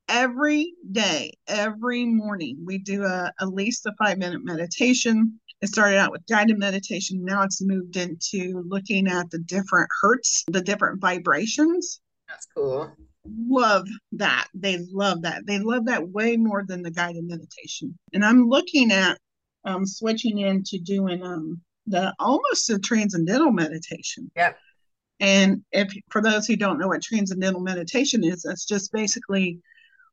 every 0.09 0.73
day, 0.91 1.31
every 1.47 2.05
morning, 2.05 2.57
we 2.65 2.79
do 2.79 3.05
a 3.05 3.31
at 3.39 3.47
least 3.47 3.85
a 3.85 3.93
five 3.97 4.17
minute 4.17 4.43
meditation. 4.43 5.39
It 5.61 5.69
started 5.69 5.97
out 5.97 6.11
with 6.11 6.25
guided 6.27 6.57
meditation. 6.57 7.23
Now 7.23 7.43
it's 7.43 7.61
moved 7.61 7.97
into 7.97 8.63
looking 8.67 9.07
at 9.07 9.29
the 9.29 9.39
different 9.39 9.89
hertz, 10.01 10.43
the 10.47 10.61
different 10.61 11.01
vibrations. 11.01 11.99
That's 12.27 12.47
cool. 12.55 12.91
Love 13.25 13.87
that. 14.13 14.47
They 14.53 14.85
love 14.91 15.23
that. 15.23 15.45
They 15.45 15.59
love 15.59 15.85
that 15.85 16.09
way 16.09 16.37
more 16.37 16.63
than 16.65 16.81
the 16.81 16.91
guided 16.91 17.25
meditation. 17.25 17.97
And 18.13 18.23
I'm 18.23 18.47
looking 18.47 18.91
at 18.91 19.17
um, 19.65 19.85
switching 19.85 20.39
into 20.39 20.79
doing 20.79 21.23
um, 21.23 21.61
the 21.87 22.13
almost 22.19 22.69
a 22.69 22.79
transcendental 22.79 23.51
meditation. 23.51 24.31
Yep. 24.35 24.57
And 25.19 25.63
if 25.71 25.93
for 26.09 26.21
those 26.21 26.47
who 26.47 26.55
don't 26.55 26.79
know 26.79 26.87
what 26.87 27.01
transcendental 27.01 27.61
meditation 27.61 28.23
is, 28.23 28.43
that's 28.43 28.65
just 28.65 28.91
basically 28.93 29.59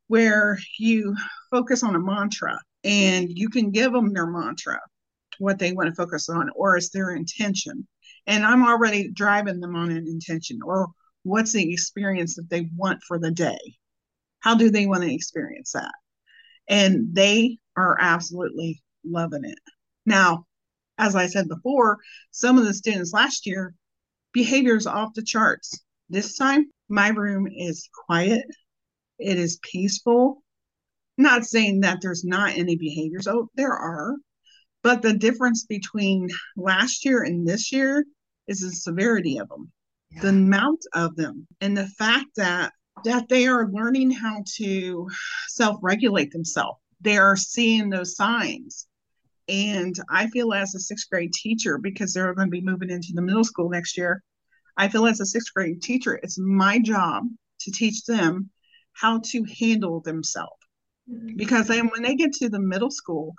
where 0.08 0.58
you 0.78 1.14
focus 1.50 1.82
on 1.82 1.94
a 1.94 2.00
mantra 2.00 2.58
and 2.84 3.28
you 3.30 3.48
can 3.48 3.70
give 3.70 3.92
them 3.92 4.12
their 4.12 4.26
mantra, 4.26 4.80
what 5.38 5.58
they 5.58 5.72
want 5.72 5.88
to 5.88 5.94
focus 5.94 6.28
on, 6.28 6.50
or 6.54 6.76
it's 6.76 6.90
their 6.90 7.10
intention. 7.10 7.86
And 8.26 8.44
I'm 8.44 8.66
already 8.66 9.10
driving 9.10 9.60
them 9.60 9.76
on 9.76 9.90
an 9.90 10.06
intention 10.08 10.58
or 10.64 10.88
what's 11.22 11.52
the 11.52 11.72
experience 11.72 12.36
that 12.36 12.48
they 12.48 12.68
want 12.76 13.02
for 13.02 13.18
the 13.18 13.30
day? 13.30 13.58
How 14.40 14.54
do 14.54 14.70
they 14.70 14.86
want 14.86 15.02
to 15.02 15.12
experience 15.12 15.72
that? 15.72 15.92
And 16.68 17.14
they 17.14 17.58
are 17.76 17.96
absolutely 18.00 18.82
loving 19.06 19.44
it. 19.44 19.58
Now, 20.04 20.46
as 20.98 21.14
I 21.14 21.26
said 21.26 21.48
before, 21.48 21.98
some 22.30 22.58
of 22.58 22.64
the 22.64 22.74
students 22.74 23.12
last 23.12 23.46
year, 23.46 23.74
behaviors 24.32 24.86
off 24.86 25.14
the 25.14 25.22
charts. 25.22 25.80
This 26.08 26.36
time, 26.36 26.66
my 26.88 27.08
room 27.08 27.46
is 27.46 27.88
quiet, 28.06 28.44
it 29.18 29.38
is 29.38 29.58
peaceful. 29.62 30.42
Not 31.18 31.46
saying 31.46 31.80
that 31.80 32.00
there's 32.02 32.24
not 32.24 32.56
any 32.56 32.76
behaviors, 32.76 33.26
oh, 33.26 33.48
there 33.54 33.72
are, 33.72 34.16
but 34.82 35.00
the 35.02 35.14
difference 35.14 35.64
between 35.64 36.28
last 36.56 37.04
year 37.04 37.22
and 37.22 37.48
this 37.48 37.72
year 37.72 38.04
is 38.46 38.60
the 38.60 38.70
severity 38.70 39.38
of 39.38 39.48
them, 39.48 39.72
yeah. 40.10 40.20
the 40.22 40.28
amount 40.28 40.80
of 40.94 41.16
them, 41.16 41.46
and 41.60 41.76
the 41.76 41.86
fact 41.86 42.26
that 42.36 42.72
that 43.04 43.28
they 43.28 43.46
are 43.46 43.68
learning 43.70 44.10
how 44.10 44.42
to 44.56 45.06
self-regulate 45.48 46.30
themselves. 46.30 46.78
They 47.00 47.18
are 47.18 47.36
seeing 47.36 47.90
those 47.90 48.16
signs 48.16 48.86
and 49.48 49.94
I 50.10 50.28
feel 50.28 50.52
as 50.52 50.74
a 50.74 50.80
sixth 50.80 51.08
grade 51.10 51.32
teacher, 51.32 51.78
because 51.78 52.12
they're 52.12 52.34
going 52.34 52.48
to 52.48 52.50
be 52.50 52.60
moving 52.60 52.90
into 52.90 53.12
the 53.14 53.22
middle 53.22 53.44
school 53.44 53.68
next 53.68 53.96
year, 53.96 54.22
I 54.76 54.88
feel 54.88 55.06
as 55.06 55.20
a 55.20 55.26
sixth 55.26 55.52
grade 55.54 55.82
teacher, 55.82 56.18
it's 56.22 56.38
my 56.38 56.78
job 56.78 57.24
to 57.60 57.70
teach 57.70 58.04
them 58.04 58.50
how 58.92 59.20
to 59.26 59.44
handle 59.58 60.00
themselves. 60.00 60.56
Mm-hmm. 61.10 61.36
Because 61.36 61.68
then 61.68 61.88
when 61.88 62.02
they 62.02 62.14
get 62.14 62.32
to 62.34 62.48
the 62.48 62.60
middle 62.60 62.90
school, 62.90 63.34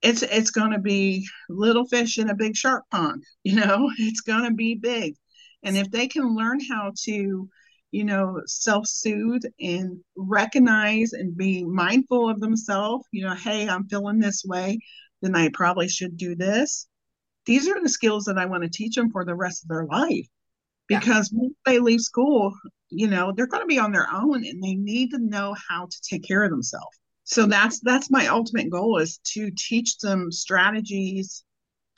it's 0.00 0.22
it's 0.22 0.50
going 0.50 0.72
to 0.72 0.78
be 0.78 1.26
little 1.48 1.86
fish 1.86 2.18
in 2.18 2.30
a 2.30 2.34
big 2.34 2.56
shark 2.56 2.84
pond, 2.90 3.24
you 3.44 3.56
know, 3.56 3.90
it's 3.98 4.20
going 4.20 4.44
to 4.44 4.54
be 4.54 4.74
big. 4.74 5.14
And 5.62 5.76
if 5.76 5.90
they 5.90 6.08
can 6.08 6.34
learn 6.34 6.58
how 6.60 6.92
to 7.04 7.48
you 7.92 8.04
know, 8.04 8.40
self 8.46 8.86
soothe 8.88 9.44
and 9.60 10.00
recognize 10.16 11.12
and 11.12 11.36
be 11.36 11.62
mindful 11.62 12.28
of 12.28 12.40
themselves. 12.40 13.06
You 13.12 13.26
know, 13.26 13.34
hey, 13.34 13.68
I'm 13.68 13.86
feeling 13.88 14.18
this 14.18 14.44
way, 14.44 14.80
then 15.20 15.36
I 15.36 15.50
probably 15.52 15.88
should 15.88 16.16
do 16.16 16.34
this. 16.34 16.88
These 17.46 17.68
are 17.68 17.80
the 17.80 17.88
skills 17.88 18.24
that 18.24 18.38
I 18.38 18.46
want 18.46 18.64
to 18.64 18.70
teach 18.70 18.96
them 18.96 19.10
for 19.10 19.24
the 19.24 19.34
rest 19.34 19.62
of 19.62 19.68
their 19.68 19.84
life 19.84 20.26
because 20.88 21.30
yeah. 21.32 21.38
when 21.38 21.54
they 21.66 21.78
leave 21.78 22.00
school, 22.00 22.52
you 22.88 23.08
know, 23.08 23.32
they're 23.36 23.46
going 23.46 23.62
to 23.62 23.66
be 23.66 23.78
on 23.78 23.92
their 23.92 24.08
own 24.12 24.44
and 24.44 24.62
they 24.62 24.74
need 24.74 25.10
to 25.10 25.18
know 25.18 25.54
how 25.68 25.86
to 25.86 26.00
take 26.02 26.26
care 26.26 26.44
of 26.44 26.50
themselves. 26.50 26.98
So 27.24 27.46
that's 27.46 27.80
that's 27.80 28.10
my 28.10 28.26
ultimate 28.26 28.70
goal 28.70 28.98
is 28.98 29.18
to 29.34 29.50
teach 29.56 29.98
them 29.98 30.32
strategies 30.32 31.44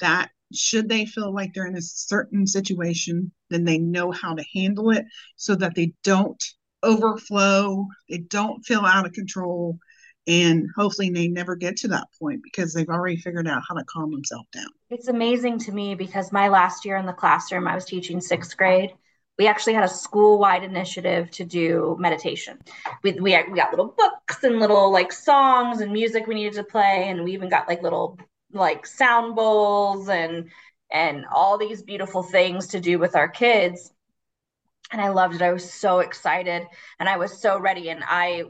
that 0.00 0.30
should 0.54 0.88
they 0.88 1.06
feel 1.06 1.32
like 1.32 1.52
they're 1.52 1.66
in 1.66 1.76
a 1.76 1.82
certain 1.82 2.46
situation, 2.46 3.32
then 3.50 3.64
they 3.64 3.78
know 3.78 4.11
how 4.11 4.34
to 4.34 4.44
handle 4.54 4.90
it 4.90 5.04
so 5.37 5.54
that 5.56 5.75
they 5.75 5.92
don't 6.02 6.42
overflow, 6.82 7.87
they 8.08 8.18
don't 8.18 8.62
feel 8.64 8.80
out 8.80 9.06
of 9.06 9.12
control, 9.12 9.78
and 10.26 10.66
hopefully 10.76 11.11
they 11.11 11.28
never 11.28 11.56
get 11.56 11.76
to 11.76 11.88
that 11.88 12.08
point 12.18 12.40
because 12.42 12.73
they've 12.73 12.88
already 12.88 13.16
figured 13.16 13.49
out 13.49 13.62
how 13.68 13.75
to 13.75 13.84
calm 13.84 14.11
themselves 14.11 14.49
down. 14.52 14.66
It's 14.90 15.08
amazing 15.08 15.58
to 15.61 15.73
me 15.73 15.94
because 15.94 16.32
my 16.32 16.49
last 16.49 16.84
year 16.84 16.96
in 16.96 17.06
the 17.06 17.12
classroom, 17.12 17.66
I 17.66 17.75
was 17.75 17.84
teaching 17.84 18.20
sixth 18.20 18.56
grade. 18.56 18.92
We 19.38 19.49
actually 19.49 19.75
had 19.75 19.84
a 19.84 19.88
school-wide 19.88 20.62
initiative 20.62 21.30
to 21.32 21.44
do 21.44 21.96
meditation. 21.99 22.58
We, 23.02 23.12
we, 23.12 23.37
we 23.50 23.56
got 23.56 23.70
little 23.70 23.94
books 23.99 24.44
and 24.44 24.61
little 24.61 24.92
like 24.92 25.12
songs 25.12 25.80
and 25.80 25.92
music 25.92 26.26
we 26.26 26.37
needed 26.37 26.54
to 26.54 26.64
play, 26.64 27.06
and 27.08 27.25
we 27.25 27.32
even 27.32 27.49
got 27.49 27.66
like 27.66 27.82
little 27.82 28.18
like 28.54 28.87
sound 28.87 29.37
bowls 29.37 30.08
and 30.08 30.50
and 30.92 31.25
all 31.32 31.58
these 31.58 31.82
beautiful 31.82 32.23
things 32.23 32.68
to 32.68 32.80
do 32.80 32.99
with 32.99 33.16
our 33.16 33.28
kids 33.28 33.92
and 34.94 35.00
I 35.00 35.08
loved 35.08 35.34
it. 35.34 35.42
I 35.42 35.52
was 35.52 35.68
so 35.68 35.99
excited 35.99 36.66
and 37.00 37.08
I 37.08 37.16
was 37.16 37.40
so 37.40 37.58
ready. 37.58 37.88
And 37.90 38.04
I, 38.06 38.44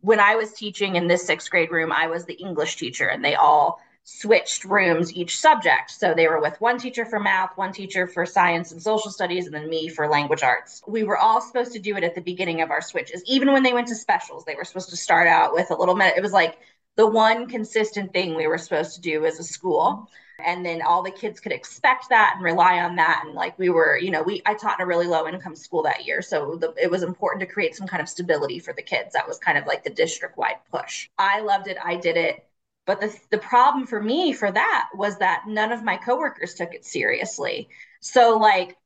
when 0.00 0.18
I 0.18 0.34
was 0.34 0.52
teaching 0.52 0.96
in 0.96 1.08
this 1.08 1.26
sixth 1.26 1.50
grade 1.50 1.70
room, 1.70 1.92
I 1.92 2.06
was 2.06 2.24
the 2.24 2.34
English 2.34 2.76
teacher 2.76 3.08
and 3.08 3.24
they 3.24 3.34
all 3.34 3.80
switched 4.04 4.64
rooms 4.64 5.12
each 5.12 5.38
subject. 5.38 5.90
So 5.90 6.14
they 6.14 6.26
were 6.26 6.40
with 6.40 6.58
one 6.60 6.78
teacher 6.78 7.04
for 7.04 7.20
math, 7.20 7.56
one 7.56 7.72
teacher 7.72 8.06
for 8.06 8.24
science 8.24 8.72
and 8.72 8.82
social 8.82 9.10
studies, 9.10 9.44
and 9.44 9.54
then 9.54 9.68
me 9.68 9.88
for 9.88 10.08
language 10.08 10.42
arts. 10.42 10.82
We 10.86 11.02
were 11.02 11.18
all 11.18 11.42
supposed 11.42 11.72
to 11.72 11.78
do 11.78 11.96
it 11.96 12.04
at 12.04 12.14
the 12.14 12.22
beginning 12.22 12.62
of 12.62 12.70
our 12.70 12.80
switches. 12.80 13.22
Even 13.26 13.52
when 13.52 13.62
they 13.62 13.74
went 13.74 13.88
to 13.88 13.94
specials, 13.94 14.44
they 14.44 14.54
were 14.54 14.64
supposed 14.64 14.90
to 14.90 14.96
start 14.96 15.28
out 15.28 15.52
with 15.52 15.70
a 15.70 15.76
little 15.76 15.96
minute. 15.96 16.14
It 16.16 16.22
was 16.22 16.32
like 16.32 16.56
the 17.00 17.06
one 17.06 17.46
consistent 17.46 18.12
thing 18.12 18.34
we 18.34 18.46
were 18.46 18.58
supposed 18.58 18.94
to 18.94 19.00
do 19.00 19.24
as 19.24 19.38
a 19.40 19.42
school. 19.42 20.06
And 20.44 20.66
then 20.66 20.82
all 20.82 21.02
the 21.02 21.10
kids 21.10 21.40
could 21.40 21.50
expect 21.50 22.10
that 22.10 22.34
and 22.34 22.44
rely 22.44 22.80
on 22.80 22.96
that. 22.96 23.22
And 23.24 23.34
like 23.34 23.58
we 23.58 23.70
were 23.70 23.96
you 23.96 24.10
know 24.10 24.22
we 24.22 24.42
i 24.44 24.52
taught 24.52 24.78
in 24.78 24.84
a 24.84 24.86
really 24.86 25.06
low 25.06 25.26
income 25.26 25.56
school 25.56 25.82
that 25.84 26.04
year. 26.04 26.20
So 26.20 26.56
the, 26.56 26.74
it 26.76 26.90
was 26.90 27.02
important 27.02 27.40
to 27.40 27.46
create 27.46 27.74
some 27.74 27.86
kind 27.86 28.02
of 28.02 28.08
stability 28.10 28.58
for 28.58 28.74
the 28.74 28.82
kids. 28.82 29.14
That 29.14 29.26
was 29.26 29.38
kind 29.38 29.56
of 29.56 29.64
like 29.66 29.82
the 29.82 29.88
district 29.88 30.36
wide 30.36 30.58
push. 30.70 31.08
I 31.16 31.40
loved 31.40 31.68
it. 31.68 31.78
I 31.82 31.96
did 31.96 32.18
it. 32.18 32.46
But 32.84 33.00
the, 33.00 33.18
the 33.30 33.38
problem 33.38 33.86
for 33.86 34.02
me 34.02 34.34
for 34.34 34.52
that 34.52 34.90
was 34.94 35.16
that 35.20 35.44
none 35.46 35.72
of 35.72 35.82
my 35.82 35.96
coworkers 35.96 36.52
took 36.52 36.74
it 36.74 36.84
seriously. 36.84 37.70
So 38.00 38.36
like 38.36 38.76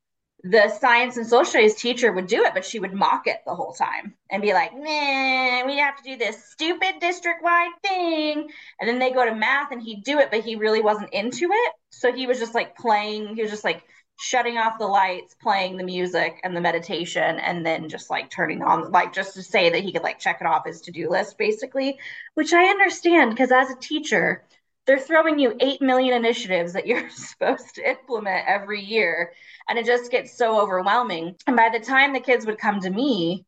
the 0.45 0.69
science 0.79 1.17
and 1.17 1.27
social 1.27 1.47
studies 1.47 1.75
teacher 1.75 2.13
would 2.13 2.27
do 2.27 2.45
it, 2.45 2.53
but 2.53 2.67
she 2.67 2.79
would 2.79 2.93
mock 2.93 3.27
it 3.27 3.39
the 3.47 3.55
whole 3.55 3.73
time 3.73 4.13
and 4.31 4.43
be 4.43 4.53
like, 4.53 4.79
man, 4.79 5.67
we 5.67 5.79
have 5.79 5.97
to 5.97 6.03
do 6.03 6.19
this 6.19 6.45
stupid 6.51 6.97
district 7.01 7.43
wide 7.43 7.73
thing. 7.83 8.51
And 8.79 8.87
then 8.87 8.99
they 8.99 9.11
go 9.11 9.25
to 9.25 9.35
math 9.35 9.73
and 9.73 9.83
he'd 9.83 10.05
do 10.05 10.19
it, 10.19 10.31
but 10.31 10.45
he 10.45 10.57
really 10.57 10.83
wasn't 10.83 11.15
into 11.15 11.49
it. 11.51 11.73
So 11.89 12.13
he 12.13 12.27
was 12.27 12.39
just 12.39 12.55
like 12.55 12.77
playing, 12.77 13.37
he 13.37 13.41
was 13.41 13.51
just 13.51 13.65
like 13.65 13.85
shutting 14.21 14.59
off 14.59 14.79
the 14.79 14.87
lights, 14.87 15.35
playing 15.41 15.79
the 15.79 15.83
music 15.83 16.35
and 16.45 16.55
the 16.55 16.61
meditation, 16.61 17.41
and 17.41 17.65
then 17.65 17.89
just 17.89 18.11
like 18.11 18.31
turning 18.31 18.63
on, 18.63 18.91
like 18.93 19.15
just 19.15 19.33
to 19.35 19.43
say 19.43 19.71
that 19.71 19.83
he 19.83 19.93
could 19.93 20.03
like 20.03 20.19
check 20.19 20.43
it 20.43 20.47
off 20.47 20.67
his 20.67 20.83
to 20.83 20.93
do 20.93 21.09
list, 21.09 21.39
basically, 21.39 21.99
which 22.35 22.53
I 22.53 22.65
understand 22.67 23.31
because 23.31 23.51
as 23.51 23.71
a 23.71 23.77
teacher, 23.77 24.45
they're 24.87 24.99
throwing 24.99 25.39
you 25.39 25.57
8 25.59 25.81
million 25.81 26.13
initiatives 26.15 26.75
that 26.75 26.87
you're 26.87 27.09
supposed 27.11 27.77
to 27.77 27.89
implement 27.89 28.47
every 28.47 28.83
year 28.83 29.33
and 29.69 29.79
it 29.79 29.87
just 29.87 30.11
gets 30.11 30.37
so 30.37 30.61
overwhelming. 30.61 31.37
And 31.47 31.57
by 31.57 31.71
the 31.73 31.85
time 31.85 32.13
the 32.13 32.21
kids 32.21 32.47
would 32.47 32.59
come 32.59 32.81
to 32.81 32.91
me 32.91 33.47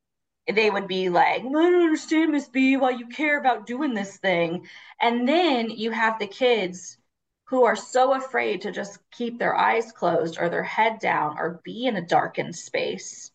they 0.53 0.71
would 0.71 0.87
be 0.87 1.09
like 1.09 1.41
i 1.41 1.43
don't 1.43 1.57
understand 1.57 2.31
miss 2.31 2.49
b 2.49 2.77
why 2.77 2.91
you 2.91 3.09
care 3.09 3.39
about 3.39 3.67
doing 3.67 3.95
this 3.95 4.17
thing. 4.19 4.67
And 5.01 5.29
then 5.29 5.71
you 5.71 5.91
have 5.91 6.19
the 6.19 6.27
kids 6.27 6.99
who 7.45 7.65
are 7.65 7.77
so 7.77 8.15
afraid 8.15 8.63
to 8.63 8.73
just 8.73 8.99
keep 9.11 9.39
their 9.39 9.55
eyes 9.55 9.93
closed 9.93 10.39
or 10.39 10.49
their 10.49 10.65
head 10.65 10.99
down 10.99 11.37
or 11.39 11.61
be 11.65 11.87
in 11.87 11.97
a 11.97 12.07
darkened 12.07 12.57
space 12.57 13.31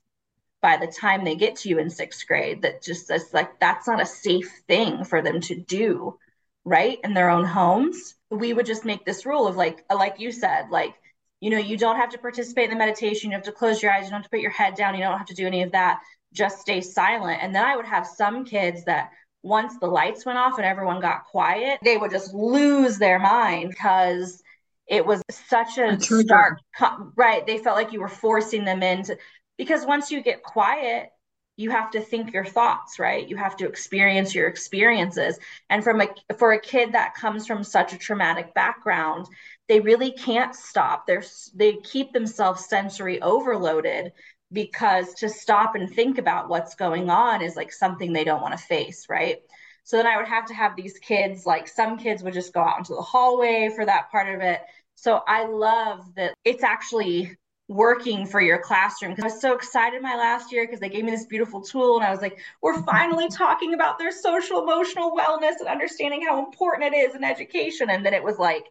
by 0.62 0.78
the 0.78 0.88
time 0.88 1.24
they 1.24 1.36
get 1.36 1.56
to 1.58 1.70
you 1.70 1.80
in 1.80 1.90
sixth 1.90 2.28
grade 2.28 2.62
that 2.62 2.84
just 2.84 3.10
it's 3.10 3.34
like 3.34 3.60
that's 3.60 3.88
not 3.88 4.02
a 4.02 4.06
safe 4.06 4.64
thing 4.68 5.04
for 5.04 5.22
them 5.22 5.42
to 5.42 5.56
do 5.56 6.18
right 6.66 7.00
in 7.04 7.14
their 7.14 7.30
own 7.30 7.46
homes. 7.46 8.16
We 8.30 8.54
would 8.54 8.66
just 8.66 8.86
make 8.86 9.06
this 9.06 9.26
rule 9.26 9.48
of 9.48 9.56
like 9.56 9.84
like 9.94 10.20
you 10.20 10.32
said 10.32 10.70
like 10.70 10.96
you 11.42 11.50
know 11.50 11.58
you 11.58 11.78
don't 11.78 11.98
have 11.98 12.10
to 12.12 12.18
participate 12.18 12.66
in 12.66 12.70
the 12.70 12.78
meditation. 12.78 13.32
You 13.32 13.36
have 13.36 13.46
to 13.46 13.52
close 13.52 13.84
your 13.84 13.92
eyes. 13.92 14.06
You 14.06 14.12
don't 14.12 14.20
have 14.22 14.24
to 14.24 14.30
put 14.30 14.40
your 14.40 14.52
head 14.52 14.76
down. 14.76 14.96
You 14.96 15.04
don't 15.04 15.18
have 15.18 15.28
to 15.28 15.34
do 15.34 15.46
any 15.46 15.64
of 15.64 15.74
that. 15.74 16.00
Just 16.32 16.60
stay 16.60 16.80
silent. 16.80 17.40
And 17.42 17.54
then 17.54 17.66
i 17.66 17.76
would 17.76 17.86
have 17.86 18.08
some 18.08 18.46
kids 18.46 18.86
that 18.86 19.12
once 19.44 19.78
the 19.80 19.88
lights 19.88 20.26
went 20.26 20.38
off 20.38 20.58
and 20.58 20.66
everyone 20.66 21.02
got 21.02 21.26
quiet 21.26 21.80
they 21.84 21.98
would 21.98 22.12
just 22.12 22.32
lose 22.32 23.00
their 23.00 23.18
mind 23.18 23.70
because 23.70 24.42
it 24.88 25.04
was 25.06 25.24
such 25.32 25.78
a, 25.78 25.94
a 25.94 26.00
stark 26.00 26.60
right. 27.16 27.48
They 27.48 27.58
felt 27.58 27.78
like 27.78 27.92
you 27.92 28.02
were 28.02 28.08
forcing 28.08 28.66
them 28.66 28.84
into 28.84 29.18
because 29.58 29.86
once 29.86 30.12
you 30.12 30.22
get 30.22 30.44
quiet 30.44 31.10
you 31.58 31.70
have 31.70 31.92
to 31.92 32.02
think 32.02 32.34
your 32.34 32.46
thoughts 32.46 32.98
right. 32.98 33.28
You 33.28 33.38
have 33.38 33.56
to 33.58 33.68
experience 33.68 34.34
your 34.34 34.48
experiences. 34.48 35.38
And 35.70 35.84
from 35.84 36.02
a 36.02 36.08
for 36.38 36.54
a 36.54 36.60
kid 36.60 36.94
that 36.94 37.14
comes 37.14 37.46
from 37.46 37.64
such 37.64 37.94
a 37.94 37.98
traumatic 37.98 38.54
background 38.54 39.28
they 39.72 39.80
really 39.80 40.12
can't 40.12 40.54
stop 40.54 41.08
they're 41.08 41.24
they 41.56 41.78
keep 41.78 42.12
themselves 42.12 42.66
sensory 42.66 43.22
overloaded 43.22 44.12
because 44.52 45.14
to 45.14 45.30
stop 45.30 45.76
and 45.76 45.90
think 45.90 46.18
about 46.18 46.50
what's 46.50 46.76
going 46.76 47.10
on 47.10 47.42
is 47.42 47.56
like 47.56 47.72
something 47.72 48.12
they 48.12 48.26
don't 48.26 48.42
want 48.42 48.52
to 48.52 48.66
face 48.66 49.08
right 49.10 49.38
so 49.86 49.96
then 49.96 50.06
i 50.06 50.18
would 50.18 50.28
have 50.28 50.46
to 50.46 50.54
have 50.54 50.76
these 50.76 51.00
kids 51.00 51.46
like 51.46 51.70
some 51.70 51.98
kids 51.98 52.22
would 52.22 52.34
just 52.34 52.54
go 52.54 52.60
out 52.60 52.80
into 52.80 52.94
the 52.94 53.02
hallway 53.02 53.72
for 53.74 53.86
that 53.86 54.12
part 54.12 54.28
of 54.36 54.42
it 54.42 54.60
so 54.96 55.22
i 55.26 55.46
love 55.46 56.04
that 56.18 56.34
it's 56.44 56.66
actually 56.66 57.34
working 57.70 58.26
for 58.26 58.42
your 58.42 58.60
classroom. 58.60 59.14
Because 59.14 59.32
I 59.32 59.34
was 59.34 59.42
so 59.42 59.56
excited 59.56 60.02
my 60.02 60.18
last 60.18 60.52
year 60.52 60.66
because 60.66 60.82
they 60.82 60.90
gave 60.90 61.06
me 61.06 61.12
this 61.12 61.26
beautiful 61.26 61.62
tool 61.62 61.96
and 61.96 62.06
I 62.06 62.12
was 62.12 62.20
like, 62.20 62.38
we're 62.62 62.84
finally 62.84 63.30
talking 63.30 63.74
about 63.74 63.98
their 63.98 64.12
social 64.12 64.62
emotional 64.62 65.16
wellness 65.16 65.54
and 65.62 65.70
understanding 65.70 66.22
how 66.28 66.44
important 66.44 66.94
it 66.94 66.98
is 66.98 67.16
in 67.16 67.24
education. 67.24 67.90
And 67.90 68.06
then 68.06 68.14
it 68.14 68.22
was 68.22 68.38
like 68.38 68.66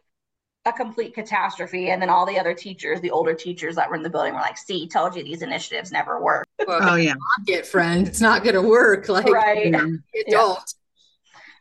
a 0.65 0.71
complete 0.71 1.13
catastrophe. 1.13 1.89
And 1.89 2.01
then 2.01 2.09
all 2.09 2.25
the 2.25 2.39
other 2.39 2.53
teachers, 2.53 3.01
the 3.01 3.11
older 3.11 3.33
teachers 3.33 3.75
that 3.75 3.89
were 3.89 3.95
in 3.95 4.03
the 4.03 4.09
building 4.09 4.33
were 4.33 4.39
like, 4.39 4.57
see, 4.57 4.87
told 4.87 5.15
you 5.15 5.23
these 5.23 5.41
initiatives 5.41 5.91
never 5.91 6.21
work. 6.21 6.45
Well, 6.67 6.79
oh 6.91 6.95
yeah. 6.95 7.15
Get 7.45 7.65
friend. 7.65 8.07
It's 8.07 8.21
not 8.21 8.43
gonna 8.43 8.61
work. 8.61 9.09
Like 9.09 9.25
right. 9.25 9.67
adult. 9.67 10.05
Yeah. 10.27 10.53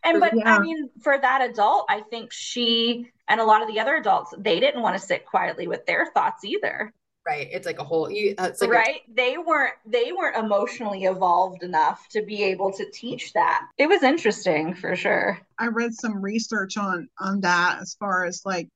And 0.05 0.21
but 0.21 0.33
yeah. 0.37 0.57
I 0.57 0.59
mean, 0.61 0.91
for 1.03 1.19
that 1.19 1.43
adult, 1.43 1.87
I 1.89 2.01
think 2.01 2.33
she 2.33 3.11
and 3.29 3.41
a 3.41 3.45
lot 3.45 3.63
of 3.63 3.69
the 3.69 3.81
other 3.81 3.97
adults, 3.97 4.35
they 4.39 4.61
didn't 4.61 4.83
want 4.83 5.01
to 5.01 5.05
sit 5.05 5.25
quietly 5.25 5.67
with 5.67 5.87
their 5.87 6.07
thoughts 6.15 6.45
either 6.45 6.93
right 7.27 7.49
it's 7.51 7.67
like 7.67 7.79
a 7.79 7.85
whole 7.85 8.11
you 8.11 8.35
uh, 8.39 8.47
it's 8.49 8.61
like 8.61 8.71
right 8.71 9.01
a- 9.09 9.15
they 9.15 9.37
weren't 9.37 9.75
they 9.87 10.11
weren't 10.13 10.37
emotionally 10.37 11.05
evolved 11.05 11.63
enough 11.63 12.07
to 12.09 12.23
be 12.23 12.43
able 12.43 12.73
to 12.73 12.91
teach 12.93 13.33
that 13.33 13.67
it 13.79 13.89
was 13.89 14.03
interesting 14.03 14.75
for 14.75 14.97
sure 14.97 15.39
i 15.59 15.67
read 15.67 15.93
some 15.93 16.21
research 16.21 16.77
on 16.77 17.09
on 17.19 17.41
that 17.41 17.79
as 17.81 17.95
far 18.01 18.25
as 18.25 18.43
like 18.45 18.69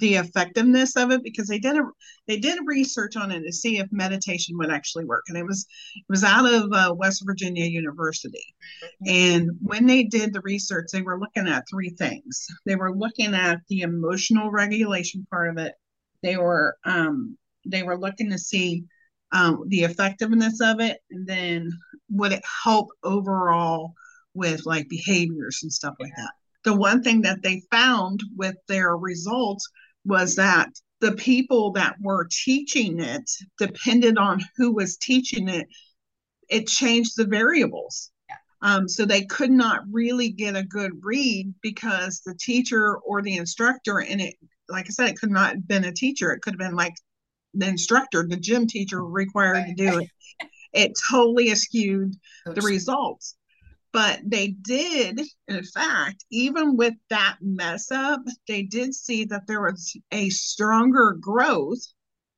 the 0.00 0.16
effectiveness 0.16 0.96
of 0.96 1.10
it 1.10 1.22
because 1.22 1.46
they 1.48 1.58
did 1.58 1.76
a 1.76 1.82
they 2.26 2.38
did 2.38 2.58
research 2.66 3.16
on 3.16 3.30
it 3.30 3.42
to 3.42 3.52
see 3.52 3.78
if 3.78 3.86
meditation 3.90 4.56
would 4.58 4.70
actually 4.70 5.04
work 5.04 5.24
and 5.28 5.36
it 5.36 5.44
was 5.44 5.66
it 5.94 6.04
was 6.08 6.24
out 6.24 6.52
of 6.52 6.72
uh, 6.72 6.94
west 6.94 7.22
virginia 7.24 7.64
university. 7.64 8.54
And 9.06 9.50
when 9.62 9.86
they 9.86 10.04
did 10.04 10.32
the 10.32 10.40
research 10.42 10.86
they 10.92 11.02
were 11.02 11.18
looking 11.18 11.48
at 11.48 11.64
three 11.70 11.90
things. 11.90 12.46
They 12.66 12.76
were 12.76 12.96
looking 12.96 13.34
at 13.34 13.60
the 13.68 13.82
emotional 13.82 14.50
regulation 14.50 15.26
part 15.30 15.50
of 15.50 15.58
it. 15.58 15.74
They 16.22 16.36
were 16.36 16.76
um, 16.84 17.36
they 17.66 17.82
were 17.82 17.98
looking 17.98 18.30
to 18.30 18.38
see 18.38 18.84
um, 19.32 19.64
the 19.68 19.84
effectiveness 19.84 20.60
of 20.60 20.80
it 20.80 20.98
and 21.10 21.26
then 21.26 21.70
would 22.10 22.32
it 22.32 22.42
help 22.64 22.88
overall 23.04 23.94
with 24.34 24.66
like 24.66 24.88
behaviors 24.88 25.60
and 25.62 25.72
stuff 25.72 25.94
like 26.00 26.12
that. 26.16 26.32
The 26.64 26.76
one 26.76 27.02
thing 27.02 27.22
that 27.22 27.42
they 27.42 27.62
found 27.70 28.20
with 28.36 28.56
their 28.68 28.96
results 28.96 29.68
was 30.10 30.36
that 30.36 30.68
the 31.00 31.12
people 31.12 31.72
that 31.72 31.96
were 32.00 32.28
teaching 32.30 33.00
it 33.00 33.30
depended 33.58 34.18
on 34.18 34.40
who 34.56 34.72
was 34.72 34.98
teaching 34.98 35.48
it 35.48 35.66
it 36.48 36.66
changed 36.66 37.12
the 37.16 37.24
variables 37.24 38.10
um, 38.62 38.86
so 38.86 39.06
they 39.06 39.24
could 39.24 39.50
not 39.50 39.80
really 39.90 40.28
get 40.28 40.54
a 40.54 40.62
good 40.62 40.92
read 41.02 41.54
because 41.62 42.20
the 42.26 42.34
teacher 42.34 42.98
or 42.98 43.22
the 43.22 43.36
instructor 43.36 44.00
and 44.00 44.20
it 44.20 44.34
like 44.68 44.86
i 44.86 44.90
said 44.90 45.08
it 45.08 45.18
could 45.18 45.30
not 45.30 45.54
have 45.54 45.68
been 45.68 45.84
a 45.84 45.92
teacher 45.92 46.32
it 46.32 46.42
could 46.42 46.54
have 46.54 46.58
been 46.58 46.76
like 46.76 46.94
the 47.54 47.66
instructor, 47.66 48.26
the 48.26 48.36
gym 48.36 48.66
teacher 48.66 49.04
required 49.04 49.54
right. 49.54 49.68
to 49.68 49.74
do 49.74 49.98
it. 50.00 50.08
It 50.72 50.92
totally 51.10 51.52
skewed 51.54 52.14
the 52.46 52.60
results. 52.60 53.34
But 53.92 54.20
they 54.24 54.48
did, 54.48 55.20
in 55.48 55.64
fact, 55.64 56.24
even 56.30 56.76
with 56.76 56.94
that 57.08 57.38
mess 57.40 57.90
up, 57.90 58.20
they 58.46 58.62
did 58.62 58.94
see 58.94 59.24
that 59.24 59.46
there 59.46 59.62
was 59.62 59.96
a 60.12 60.28
stronger 60.30 61.16
growth 61.20 61.84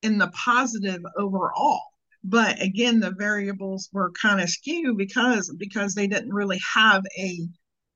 in 0.02 0.18
the 0.18 0.28
positive 0.28 1.02
overall. 1.18 1.82
But 2.24 2.62
again, 2.62 3.00
the 3.00 3.10
variables 3.10 3.90
were 3.92 4.12
kind 4.12 4.40
of 4.40 4.48
skewed 4.48 4.96
because 4.96 5.54
because 5.58 5.94
they 5.94 6.06
didn't 6.06 6.32
really 6.32 6.60
have 6.74 7.04
a 7.18 7.40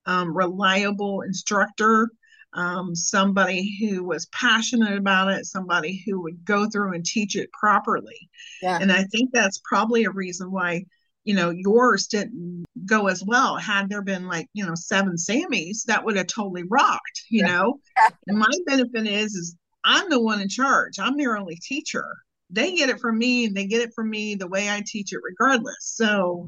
um, 0.04 0.36
reliable 0.36 1.22
instructor 1.22 2.10
um, 2.56 2.94
somebody 2.94 3.76
who 3.78 4.02
was 4.02 4.26
passionate 4.26 4.96
about 4.96 5.28
it, 5.28 5.44
somebody 5.44 6.02
who 6.06 6.22
would 6.22 6.44
go 6.44 6.68
through 6.68 6.94
and 6.94 7.04
teach 7.04 7.36
it 7.36 7.52
properly. 7.52 8.28
Yeah. 8.62 8.78
And 8.80 8.90
I 8.90 9.04
think 9.04 9.30
that's 9.32 9.60
probably 9.64 10.04
a 10.04 10.10
reason 10.10 10.50
why, 10.50 10.86
you 11.26 11.34
know, 11.34 11.50
yours 11.50 12.06
didn't 12.06 12.64
go 12.86 13.08
as 13.08 13.22
well. 13.26 13.56
Had 13.56 13.90
there 13.90 14.00
been 14.00 14.28
like, 14.28 14.48
you 14.54 14.64
know, 14.64 14.76
seven 14.76 15.16
Samis, 15.16 15.82
that 15.86 16.04
would 16.04 16.16
have 16.16 16.28
totally 16.28 16.62
rocked, 16.70 17.24
you 17.28 17.44
yeah. 17.44 17.52
know. 17.52 17.80
and 18.28 18.38
my 18.38 18.50
benefit 18.64 19.06
is 19.08 19.34
is 19.34 19.56
I'm 19.84 20.08
the 20.08 20.20
one 20.20 20.40
in 20.40 20.48
charge. 20.48 21.00
I'm 21.00 21.16
their 21.16 21.36
only 21.36 21.56
teacher. 21.56 22.04
They 22.48 22.76
get 22.76 22.90
it 22.90 23.00
from 23.00 23.18
me 23.18 23.44
and 23.44 23.56
they 23.56 23.66
get 23.66 23.82
it 23.82 23.92
from 23.92 24.08
me 24.08 24.36
the 24.36 24.46
way 24.46 24.70
I 24.70 24.84
teach 24.86 25.12
it 25.12 25.18
regardless. 25.22 25.76
So 25.80 26.46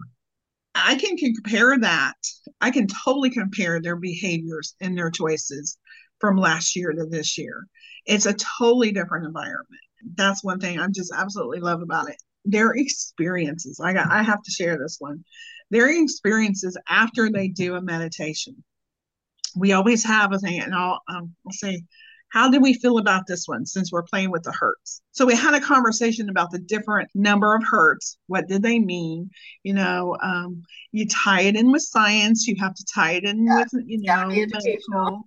I 0.77 0.95
can, 0.95 1.17
can 1.17 1.35
compare 1.35 1.77
that. 1.81 2.17
I 2.61 2.71
can 2.71 2.87
totally 2.87 3.31
compare 3.31 3.81
their 3.81 3.97
behaviors 3.97 4.77
and 4.81 4.97
their 4.97 5.11
choices 5.11 5.77
from 6.21 6.37
last 6.37 6.77
year 6.77 6.93
to 6.93 7.05
this 7.05 7.37
year. 7.37 7.67
It's 8.07 8.27
a 8.27 8.37
totally 8.59 8.93
different 8.93 9.27
environment. 9.27 9.83
That's 10.15 10.45
one 10.45 10.61
thing 10.61 10.79
I 10.79 10.87
just 10.89 11.13
absolutely 11.13 11.59
love 11.59 11.83
about 11.83 12.11
it. 12.11 12.17
Their 12.51 12.73
experiences. 12.73 13.79
I 13.79 13.93
got 13.93 14.11
I 14.11 14.23
have 14.23 14.43
to 14.43 14.51
share 14.51 14.79
this 14.79 14.97
one. 14.99 15.25
Their 15.71 15.89
experiences 16.03 16.77
after 16.89 17.31
they 17.31 17.49
do 17.49 17.75
a 17.75 17.83
meditation. 17.83 18.65
We 19.55 19.73
always 19.73 20.05
have 20.05 20.33
a 20.33 20.39
thing, 20.39 20.61
and 20.61 20.75
I'll, 20.75 21.01
um, 21.09 21.35
I'll 21.45 21.53
say, 21.53 21.83
how 22.31 22.51
do 22.51 22.61
we 22.61 22.75
feel 22.75 22.99
about 22.99 23.27
this 23.27 23.45
one 23.47 23.65
since 23.67 23.91
we're 23.91 24.03
playing 24.03 24.31
with 24.31 24.43
the 24.43 24.53
hertz? 24.53 25.01
So 25.13 25.25
we 25.27 25.35
had 25.35 25.55
a 25.55 25.61
conversation 25.61 26.29
about 26.29 26.51
the 26.51 26.59
different 26.59 27.09
number 27.15 27.55
of 27.55 27.63
hertz. 27.69 28.19
What 28.27 28.49
did 28.49 28.63
they 28.63 28.79
mean? 28.79 29.31
You 29.63 29.75
know, 29.75 30.17
um, 30.23 30.63
you 30.93 31.07
tie 31.07 31.43
it 31.43 31.57
in 31.57 31.73
with 31.73 31.83
science. 31.83 32.47
You 32.47 32.57
have 32.61 32.75
to 32.75 32.85
tie 32.95 33.13
it 33.13 33.25
in 33.25 33.47
yeah. 33.47 33.59
with, 33.59 33.85
you 33.87 33.99
know, 34.03 34.29
medical. 34.29 35.23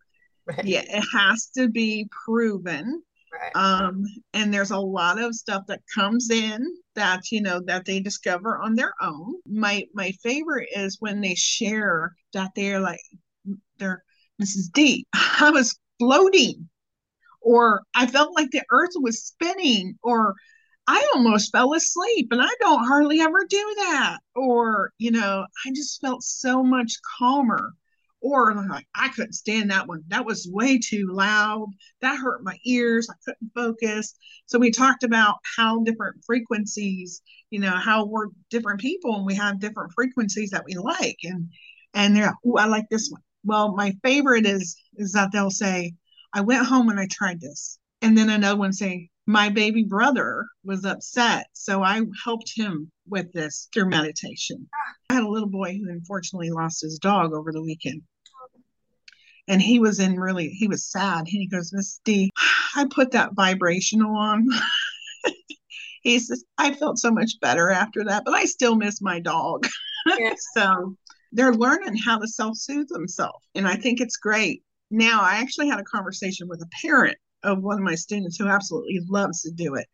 Right. 0.46 0.66
Yeah, 0.66 0.84
it 0.88 1.04
has 1.14 1.50
to 1.58 1.70
be 1.70 2.08
proven. 2.26 3.02
Right. 3.34 3.56
Um, 3.56 4.04
and 4.34 4.54
there's 4.54 4.72
a 4.72 4.80
lot 4.80 5.20
of 5.20 5.34
stuff 5.36 5.64
that 5.68 5.82
comes 5.94 6.30
in 6.30 6.76
that 6.96 7.32
you 7.32 7.42
know 7.42 7.62
that 7.68 7.86
they 7.86 8.00
discover 8.00 8.58
on 8.58 8.76
their 8.76 8.94
own. 9.02 9.36
My 9.46 9.86
my 9.94 10.12
favorite 10.24 10.70
is 10.76 10.98
when 11.00 11.22
they 11.22 11.36
share 11.36 12.16
that 12.34 12.52
they're 12.56 12.80
like 12.80 13.00
they're 13.78 14.04
Mrs. 14.42 14.72
D. 14.74 15.06
I 15.14 15.52
was 15.52 15.78
floating, 16.00 16.70
or 17.42 17.82
I 17.96 18.08
felt 18.08 18.36
like 18.36 18.52
the 18.52 18.64
earth 18.72 18.92
was 18.96 19.24
spinning, 19.24 19.98
or 20.04 20.36
I 20.88 21.08
almost 21.16 21.52
fell 21.52 21.74
asleep, 21.74 22.30
and 22.32 22.42
I 22.42 22.50
don't 22.60 22.86
hardly 22.86 23.22
ever 23.22 23.46
do 23.50 23.76
that. 23.78 24.20
Or 24.36 24.92
you 24.98 25.12
know, 25.12 25.46
I 25.66 25.72
just 25.74 26.02
felt 26.02 26.24
so 26.24 26.64
much 26.64 26.94
calmer 27.18 27.74
or 28.22 28.54
like 28.70 28.88
I 28.96 29.10
couldn't 29.10 29.34
stand 29.34 29.72
that 29.72 29.88
one. 29.88 30.04
That 30.08 30.26
was 30.26 30.48
way 30.50 30.78
too 30.80 31.08
loud. 31.12 31.68
That 32.02 32.20
hurt 32.20 32.44
my 32.44 32.58
ears. 32.66 33.08
I 33.10 33.16
couldn't 33.26 33.52
focus. 33.54 34.16
So 34.46 34.60
we 34.60 34.72
talked 34.72 35.04
about 35.04 35.38
how 35.58 35.84
different 35.84 36.24
frequencies, 36.26 37.22
you 37.50 37.60
know, 37.60 37.72
how 37.72 38.06
we're 38.06 38.28
different 38.50 38.80
people 38.80 39.16
and 39.16 39.26
we 39.26 39.36
have 39.36 39.60
different 39.60 39.94
frequencies 39.94 40.52
that 40.52 40.66
we 40.66 40.76
like. 40.76 41.18
And 41.24 41.50
and 41.94 42.16
they're 42.16 42.36
oh, 42.46 42.58
I 42.58 42.66
like 42.66 42.90
this 42.90 43.10
one. 43.10 43.22
Well, 43.44 43.76
my 43.76 43.94
favorite 44.04 44.46
is 44.46 44.78
is 44.96 45.14
that 45.14 45.32
they'll 45.32 45.52
say, 45.52 45.94
I 46.34 46.42
went 46.42 46.66
home 46.66 46.90
and 46.90 47.00
I 47.00 47.08
tried 47.12 47.42
this. 47.42 47.78
And 48.02 48.18
then 48.18 48.30
another 48.30 48.58
one 48.58 48.74
say, 48.74 49.11
my 49.28 49.50
baby 49.50 49.84
brother 49.84 50.46
was 50.64 50.86
upset. 50.86 51.48
So 51.54 51.84
I 51.84 52.02
helped 52.24 52.52
him 52.56 52.92
with 53.08 53.32
this 53.34 53.70
through 53.74 53.90
meditation. 53.90 54.68
I 55.10 55.16
had 55.16 55.24
a 55.24 55.30
little 55.30 55.50
boy 55.50 55.78
who 55.78 55.90
unfortunately 55.90 56.50
lost 56.50 56.82
his 56.82 57.00
dog 57.00 57.34
over 57.34 57.52
the 57.52 57.62
weekend 57.62 58.02
and 59.48 59.62
he 59.62 59.80
was 59.80 60.00
in 60.00 60.20
really 60.20 60.50
he 60.50 60.68
was 60.68 60.86
sad 60.86 61.20
and 61.20 61.28
he 61.28 61.48
goes 61.48 61.74
miss 61.74 62.00
d 62.06 62.30
i 62.76 62.86
put 62.90 63.12
that 63.12 63.34
vibrational 63.34 64.16
on 64.16 64.48
he 66.04 66.20
says 66.20 66.44
i 66.58 66.74
felt 66.74 66.98
so 66.98 67.12
much 67.12 67.32
better 67.42 67.70
after 67.70 68.04
that 68.04 68.24
but 68.26 68.34
i 68.34 68.46
still 68.46 68.76
miss 68.76 69.02
my 69.02 69.20
dog 69.20 69.68
yeah. 70.18 70.34
so 70.56 70.96
they're 71.32 71.54
learning 71.54 71.96
how 71.96 72.18
to 72.18 72.28
self-soothe 72.28 72.88
themselves 72.90 73.46
and 73.56 73.68
i 73.68 73.76
think 73.76 74.00
it's 74.00 74.18
great 74.18 74.64
now 74.90 75.22
i 75.22 75.36
actually 75.36 75.68
had 75.68 75.80
a 75.80 75.84
conversation 75.84 76.48
with 76.48 76.62
a 76.62 76.70
parent 76.82 77.18
of 77.44 77.62
one 77.62 77.78
of 77.78 77.84
my 77.84 77.96
students 77.96 78.38
who 78.38 78.48
absolutely 78.48 79.00
loves 79.08 79.42
to 79.42 79.52
do 79.52 79.76
it 79.76 79.88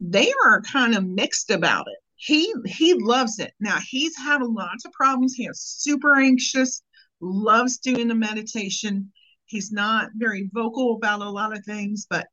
they 0.00 0.32
are 0.44 0.62
kind 0.62 0.94
of 0.94 1.06
mixed 1.06 1.50
about 1.50 1.86
it 1.88 1.98
he 2.16 2.52
he 2.66 2.94
loves 2.94 3.38
it 3.38 3.52
now 3.60 3.78
he's 3.88 4.16
had 4.16 4.42
lots 4.42 4.84
of 4.84 4.92
problems 4.92 5.34
he 5.34 5.46
is 5.46 5.60
super 5.60 6.16
anxious 6.18 6.82
loves 7.22 7.78
doing 7.78 8.08
the 8.08 8.14
meditation. 8.14 9.10
He's 9.46 9.72
not 9.72 10.10
very 10.16 10.50
vocal 10.52 10.96
about 10.96 11.20
a 11.20 11.30
lot 11.30 11.56
of 11.56 11.64
things, 11.64 12.06
but 12.10 12.26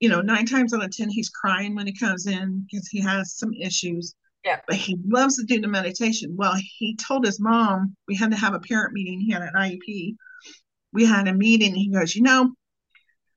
you 0.00 0.08
know, 0.08 0.20
nine 0.20 0.44
times 0.44 0.74
out 0.74 0.84
of 0.84 0.90
ten, 0.90 1.08
he's 1.08 1.30
crying 1.30 1.74
when 1.74 1.86
he 1.86 1.94
comes 1.94 2.26
in 2.26 2.66
because 2.70 2.88
he 2.88 3.00
has 3.00 3.36
some 3.36 3.54
issues. 3.54 4.14
Yeah. 4.44 4.60
But 4.66 4.76
he 4.76 4.98
loves 5.06 5.36
to 5.36 5.44
do 5.44 5.60
the 5.60 5.68
meditation. 5.68 6.34
Well, 6.36 6.54
he 6.56 6.96
told 6.96 7.24
his 7.24 7.40
mom 7.40 7.96
we 8.06 8.16
had 8.16 8.30
to 8.32 8.36
have 8.36 8.52
a 8.52 8.60
parent 8.60 8.92
meeting. 8.92 9.20
He 9.20 9.32
had 9.32 9.42
an 9.42 9.52
IEP. 9.56 10.16
We 10.92 11.06
had 11.06 11.28
a 11.28 11.32
meeting. 11.32 11.74
He 11.74 11.90
goes, 11.90 12.14
you 12.14 12.22
know, 12.22 12.52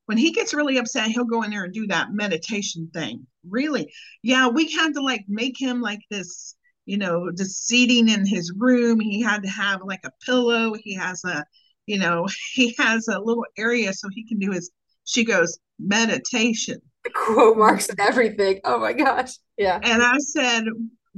when 0.08 0.18
he 0.18 0.32
gets 0.32 0.54
really 0.54 0.78
upset, 0.78 1.10
he'll 1.10 1.26
go 1.26 1.44
in 1.44 1.52
there 1.52 1.66
and 1.66 1.74
do 1.74 1.86
that 1.88 2.14
meditation 2.14 2.90
thing. 2.94 3.28
Really? 3.48 3.92
Yeah, 4.24 4.48
we 4.48 4.72
had 4.72 4.94
to 4.94 5.02
like 5.02 5.26
make 5.28 5.60
him 5.60 5.82
like 5.82 6.00
this, 6.10 6.56
you 6.86 6.98
know, 6.98 7.30
just 7.38 7.68
seating 7.68 8.08
in 8.08 8.26
his 8.26 8.54
room. 8.56 9.02
He 9.02 9.22
had 9.22 9.44
to 9.44 9.50
have 9.50 9.82
like 9.84 10.00
a 10.06 10.12
pillow. 10.26 10.74
He 10.82 10.96
has 10.96 11.24
a, 11.26 11.44
you 11.88 12.00
know, 12.00 12.26
he 12.54 12.74
has 12.80 13.10
a 13.10 13.20
little 13.20 13.46
area 13.58 13.92
so 13.92 14.08
he 14.10 14.26
can 14.26 14.40
do 14.40 14.52
his, 14.52 14.72
she 15.04 15.26
goes, 15.26 15.60
meditation. 15.78 16.80
The 17.04 17.10
quote 17.10 17.58
marks 17.58 17.90
and 17.90 18.00
everything. 18.00 18.62
Oh 18.64 18.80
my 18.80 18.94
gosh. 18.94 19.34
Yeah. 19.58 19.78
And 19.84 20.02
I 20.02 20.18
said, 20.20 20.64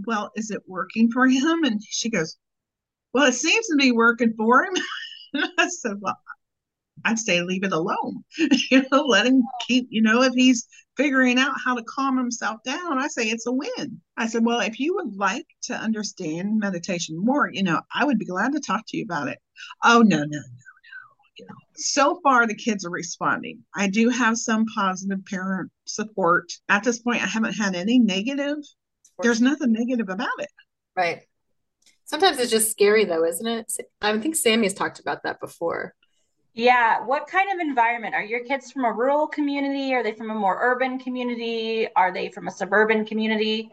well, 0.07 0.31
is 0.35 0.49
it 0.49 0.63
working 0.67 1.11
for 1.11 1.27
him? 1.27 1.63
And 1.63 1.79
she 1.87 2.09
goes, 2.09 2.37
well, 3.13 3.27
it 3.27 3.33
seems 3.33 3.67
to 3.67 3.75
be 3.75 3.91
working 3.91 4.33
for 4.35 4.63
him. 4.63 4.73
I 5.59 5.67
said, 5.67 5.97
well, 5.99 6.17
I'd 7.05 7.19
say 7.19 7.41
leave 7.41 7.63
it 7.63 7.71
alone. 7.71 8.23
you 8.71 8.85
know, 8.91 9.05
let 9.05 9.25
him 9.25 9.43
keep, 9.67 9.87
you 9.89 10.01
know, 10.01 10.21
if 10.21 10.33
he's 10.33 10.67
figuring 10.97 11.39
out 11.39 11.55
how 11.63 11.75
to 11.75 11.83
calm 11.83 12.17
himself 12.17 12.61
down, 12.63 12.97
I 12.97 13.07
say 13.07 13.27
it's 13.27 13.47
a 13.47 13.51
win. 13.51 14.01
I 14.17 14.27
said, 14.27 14.45
well, 14.45 14.59
if 14.59 14.79
you 14.79 14.95
would 14.95 15.15
like 15.15 15.45
to 15.63 15.73
understand 15.73 16.59
meditation 16.59 17.17
more, 17.17 17.49
you 17.51 17.63
know, 17.63 17.81
I 17.93 18.05
would 18.05 18.19
be 18.19 18.25
glad 18.25 18.53
to 18.53 18.59
talk 18.59 18.83
to 18.87 18.97
you 18.97 19.03
about 19.03 19.27
it. 19.29 19.39
Oh, 19.83 20.01
no, 20.01 20.17
no, 20.17 20.25
no, 20.25 20.39
no. 21.39 21.45
So 21.75 22.19
far 22.21 22.45
the 22.45 22.55
kids 22.55 22.85
are 22.85 22.89
responding. 22.89 23.63
I 23.73 23.87
do 23.87 24.09
have 24.09 24.37
some 24.37 24.65
positive 24.75 25.23
parent 25.25 25.71
support. 25.85 26.51
At 26.67 26.83
this 26.83 26.99
point, 26.99 27.23
I 27.23 27.27
haven't 27.27 27.53
had 27.53 27.75
any 27.75 27.97
negative. 27.97 28.57
There's 29.21 29.41
nothing 29.41 29.71
negative 29.71 30.09
about 30.09 30.27
it. 30.39 30.49
Right. 30.95 31.21
Sometimes 32.09 32.39
it's 32.39 32.51
just 32.51 32.71
scary 32.71 33.05
though, 33.05 33.23
isn't 33.23 33.45
it? 33.45 33.71
I 34.01 34.17
think 34.17 34.35
Sami's 34.35 34.73
talked 34.73 34.99
about 34.99 35.23
that 35.23 35.39
before. 35.39 35.93
Yeah. 36.53 37.05
What 37.05 37.27
kind 37.27 37.51
of 37.51 37.59
environment? 37.59 38.15
Are 38.15 38.23
your 38.23 38.43
kids 38.43 38.71
from 38.71 38.85
a 38.85 38.91
rural 38.91 39.27
community? 39.27 39.93
Are 39.93 40.03
they 40.03 40.13
from 40.13 40.29
a 40.29 40.35
more 40.35 40.57
urban 40.59 40.99
community? 40.99 41.87
Are 41.95 42.11
they 42.11 42.29
from 42.29 42.47
a 42.47 42.51
suburban 42.51 43.05
community? 43.05 43.71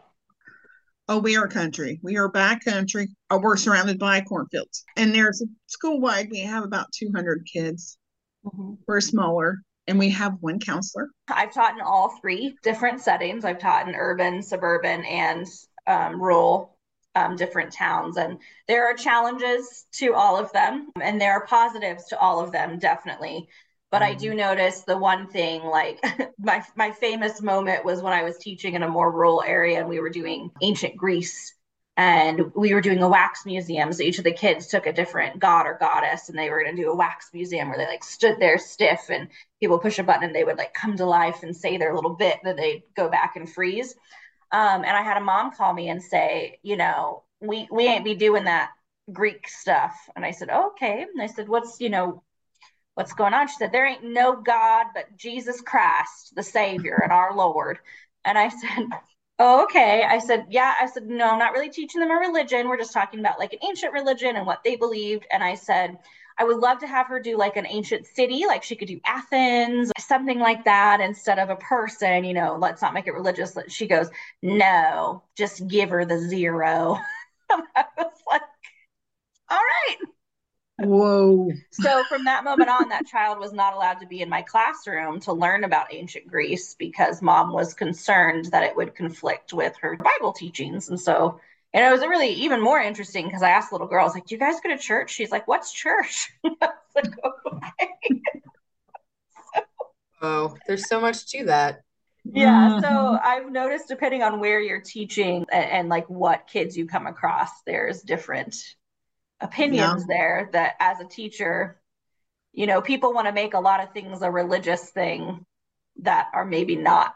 Oh, 1.09 1.19
we 1.19 1.37
are 1.37 1.47
country. 1.47 1.99
We 2.03 2.17
are 2.17 2.27
back 2.27 2.65
country. 2.65 3.07
Oh, 3.29 3.39
we're 3.39 3.55
surrounded 3.55 3.97
by 3.97 4.21
cornfields. 4.21 4.83
And 4.97 5.15
there's 5.15 5.41
school 5.67 6.01
wide, 6.01 6.29
we 6.29 6.41
have 6.41 6.63
about 6.63 6.91
200 6.91 7.47
kids. 7.51 7.97
Mm-hmm. 8.45 8.73
We're 8.85 9.01
smaller 9.01 9.61
and 9.87 9.97
we 9.97 10.09
have 10.09 10.33
one 10.41 10.59
counselor. 10.59 11.09
I've 11.29 11.53
taught 11.53 11.73
in 11.73 11.81
all 11.81 12.17
three 12.21 12.55
different 12.61 13.01
settings. 13.01 13.45
I've 13.45 13.59
taught 13.59 13.87
in 13.87 13.95
urban, 13.95 14.41
suburban, 14.43 15.05
and 15.05 15.47
um, 15.87 16.21
rural 16.21 16.76
um, 17.17 17.35
different 17.35 17.73
towns. 17.73 18.17
And 18.17 18.39
there 18.67 18.85
are 18.87 18.93
challenges 18.93 19.85
to 19.93 20.13
all 20.13 20.37
of 20.37 20.51
them, 20.53 20.89
and 21.01 21.19
there 21.19 21.33
are 21.33 21.45
positives 21.45 22.05
to 22.05 22.19
all 22.19 22.39
of 22.39 22.51
them, 22.51 22.77
definitely. 22.77 23.47
But 23.89 24.01
mm-hmm. 24.01 24.11
I 24.11 24.15
do 24.15 24.33
notice 24.33 24.81
the 24.81 24.97
one 24.97 25.27
thing, 25.27 25.63
like 25.63 26.03
my 26.39 26.63
my 26.75 26.91
famous 26.91 27.41
moment 27.41 27.85
was 27.85 28.01
when 28.01 28.13
I 28.13 28.23
was 28.23 28.37
teaching 28.37 28.75
in 28.75 28.83
a 28.83 28.89
more 28.89 29.11
rural 29.11 29.43
area, 29.45 29.79
and 29.79 29.89
we 29.89 29.99
were 29.99 30.09
doing 30.09 30.51
ancient 30.61 30.95
Greece, 30.95 31.55
and 31.95 32.51
we 32.55 32.73
were 32.73 32.81
doing 32.81 33.01
a 33.01 33.09
wax 33.09 33.45
museum. 33.45 33.91
So 33.91 34.03
each 34.03 34.19
of 34.19 34.23
the 34.23 34.31
kids 34.31 34.67
took 34.67 34.85
a 34.85 34.93
different 34.93 35.39
god 35.39 35.65
or 35.65 35.77
goddess, 35.79 36.29
and 36.29 36.37
they 36.37 36.49
were 36.49 36.63
going 36.63 36.75
to 36.75 36.81
do 36.81 36.91
a 36.91 36.95
wax 36.95 37.29
museum 37.33 37.69
where 37.69 37.77
they 37.77 37.87
like 37.87 38.03
stood 38.03 38.37
there 38.39 38.59
stiff, 38.59 39.09
and 39.09 39.29
people 39.59 39.79
push 39.79 39.97
a 39.97 40.03
button, 40.03 40.25
and 40.25 40.35
they 40.35 40.43
would 40.43 40.57
like 40.57 40.73
come 40.73 40.97
to 40.97 41.05
life 41.05 41.41
and 41.43 41.55
say 41.55 41.77
their 41.77 41.95
little 41.95 42.15
bit, 42.15 42.37
then 42.43 42.57
they'd 42.57 42.83
go 42.95 43.09
back 43.09 43.35
and 43.37 43.49
freeze. 43.51 43.95
Um, 44.51 44.83
and 44.83 44.95
I 44.97 45.01
had 45.01 45.17
a 45.17 45.21
mom 45.21 45.51
call 45.51 45.73
me 45.73 45.89
and 45.89 46.01
say, 46.01 46.59
you 46.63 46.77
know, 46.77 47.23
we 47.41 47.67
we 47.71 47.87
ain't 47.87 48.05
be 48.05 48.15
doing 48.15 48.45
that 48.45 48.71
Greek 49.11 49.47
stuff. 49.47 49.95
And 50.15 50.25
I 50.25 50.31
said, 50.31 50.49
okay. 50.49 51.03
And 51.03 51.21
I 51.21 51.27
said, 51.27 51.47
what's 51.49 51.79
you 51.79 51.89
know, 51.89 52.23
what's 52.95 53.13
going 53.13 53.33
on? 53.33 53.47
She 53.47 53.55
said, 53.59 53.71
there 53.71 53.87
ain't 53.87 54.03
no 54.03 54.41
God 54.41 54.87
but 54.93 55.15
Jesus 55.17 55.61
Christ, 55.61 56.33
the 56.35 56.43
Savior 56.43 56.99
and 57.03 57.11
our 57.11 57.35
Lord. 57.35 57.79
And 58.25 58.37
I 58.37 58.49
said, 58.49 58.85
oh, 59.39 59.63
okay. 59.65 60.03
I 60.03 60.19
said, 60.19 60.47
yeah. 60.49 60.75
I 60.81 60.87
said, 60.87 61.07
no, 61.07 61.29
I'm 61.29 61.39
not 61.39 61.53
really 61.53 61.69
teaching 61.69 62.01
them 62.01 62.11
a 62.11 62.15
religion. 62.15 62.67
We're 62.67 62.77
just 62.77 62.93
talking 62.93 63.19
about 63.19 63.39
like 63.39 63.53
an 63.53 63.59
ancient 63.67 63.93
religion 63.93 64.35
and 64.35 64.45
what 64.45 64.63
they 64.63 64.75
believed. 64.75 65.25
And 65.31 65.43
I 65.43 65.55
said, 65.55 65.97
I 66.39 66.43
would 66.43 66.57
love 66.57 66.79
to 66.79 66.87
have 66.87 67.07
her 67.07 67.19
do 67.19 67.37
like 67.37 67.57
an 67.57 67.65
ancient 67.67 68.05
city, 68.05 68.45
like 68.45 68.63
she 68.63 68.75
could 68.75 68.87
do 68.87 68.99
Athens, 69.05 69.91
something 69.97 70.39
like 70.39 70.65
that, 70.65 71.01
instead 71.01 71.39
of 71.39 71.49
a 71.49 71.55
person, 71.55 72.23
you 72.23 72.33
know, 72.33 72.57
let's 72.59 72.81
not 72.81 72.93
make 72.93 73.07
it 73.07 73.13
religious. 73.13 73.57
She 73.67 73.87
goes, 73.87 74.09
no, 74.41 75.23
just 75.35 75.67
give 75.67 75.89
her 75.89 76.05
the 76.05 76.19
zero. 76.19 76.99
I 77.49 77.85
was 77.97 78.21
like, 78.27 78.41
all 79.49 79.57
right. 79.57 79.97
Whoa. 80.79 81.51
So 81.71 82.03
from 82.03 82.25
that 82.25 82.43
moment 82.43 82.69
on, 82.69 82.89
that 82.89 83.07
child 83.07 83.39
was 83.39 83.51
not 83.51 83.73
allowed 83.73 83.99
to 84.01 84.07
be 84.07 84.21
in 84.21 84.29
my 84.29 84.43
classroom 84.43 85.19
to 85.21 85.33
learn 85.33 85.63
about 85.63 85.91
ancient 85.91 86.27
Greece 86.27 86.75
because 86.77 87.21
mom 87.21 87.51
was 87.51 87.73
concerned 87.73 88.45
that 88.45 88.63
it 88.63 88.75
would 88.75 88.93
conflict 88.93 89.53
with 89.53 89.75
her 89.77 89.97
Bible 89.97 90.33
teachings. 90.33 90.89
And 90.89 90.99
so 90.99 91.39
and 91.77 91.85
it 91.85 91.91
was 91.91 92.01
really 92.01 92.33
even 92.33 92.59
more 92.59 92.79
interesting 92.79 93.27
because 93.27 93.43
I 93.43 93.51
asked 93.51 93.69
the 93.69 93.75
little 93.75 93.87
girl, 93.87 94.01
I 94.01 94.05
was 94.05 94.15
like, 94.15 94.25
Do 94.25 94.33
you 94.33 94.39
guys 94.39 94.55
go 94.63 94.69
to 94.69 94.79
church? 94.79 95.11
She's 95.11 95.29
like, 95.29 95.47
What's 95.47 95.71
church? 95.71 96.31
like, 96.43 97.13
okay. 97.23 98.21
oh, 100.23 100.55
there's 100.65 100.89
so 100.89 100.99
much 100.99 101.27
to 101.27 101.45
that. 101.45 101.81
Yeah. 102.25 102.79
So 102.81 102.87
mm-hmm. 102.87 103.15
I've 103.23 103.51
noticed 103.51 103.89
depending 103.89 104.23
on 104.23 104.39
where 104.39 104.59
you're 104.59 104.81
teaching 104.81 105.45
and, 105.51 105.71
and 105.71 105.89
like 105.89 106.09
what 106.09 106.47
kids 106.47 106.75
you 106.75 106.87
come 106.87 107.05
across, 107.05 107.51
there's 107.67 108.01
different 108.01 108.55
opinions 109.39 110.05
yeah. 110.09 110.15
there 110.15 110.49
that 110.53 110.73
as 110.79 110.99
a 110.99 111.05
teacher, 111.05 111.79
you 112.53 112.65
know, 112.65 112.81
people 112.81 113.13
want 113.13 113.27
to 113.27 113.33
make 113.33 113.53
a 113.53 113.59
lot 113.59 113.83
of 113.83 113.93
things 113.93 114.23
a 114.23 114.31
religious 114.31 114.89
thing 114.89 115.45
that 116.01 116.29
are 116.33 116.43
maybe 116.43 116.75
not 116.75 117.13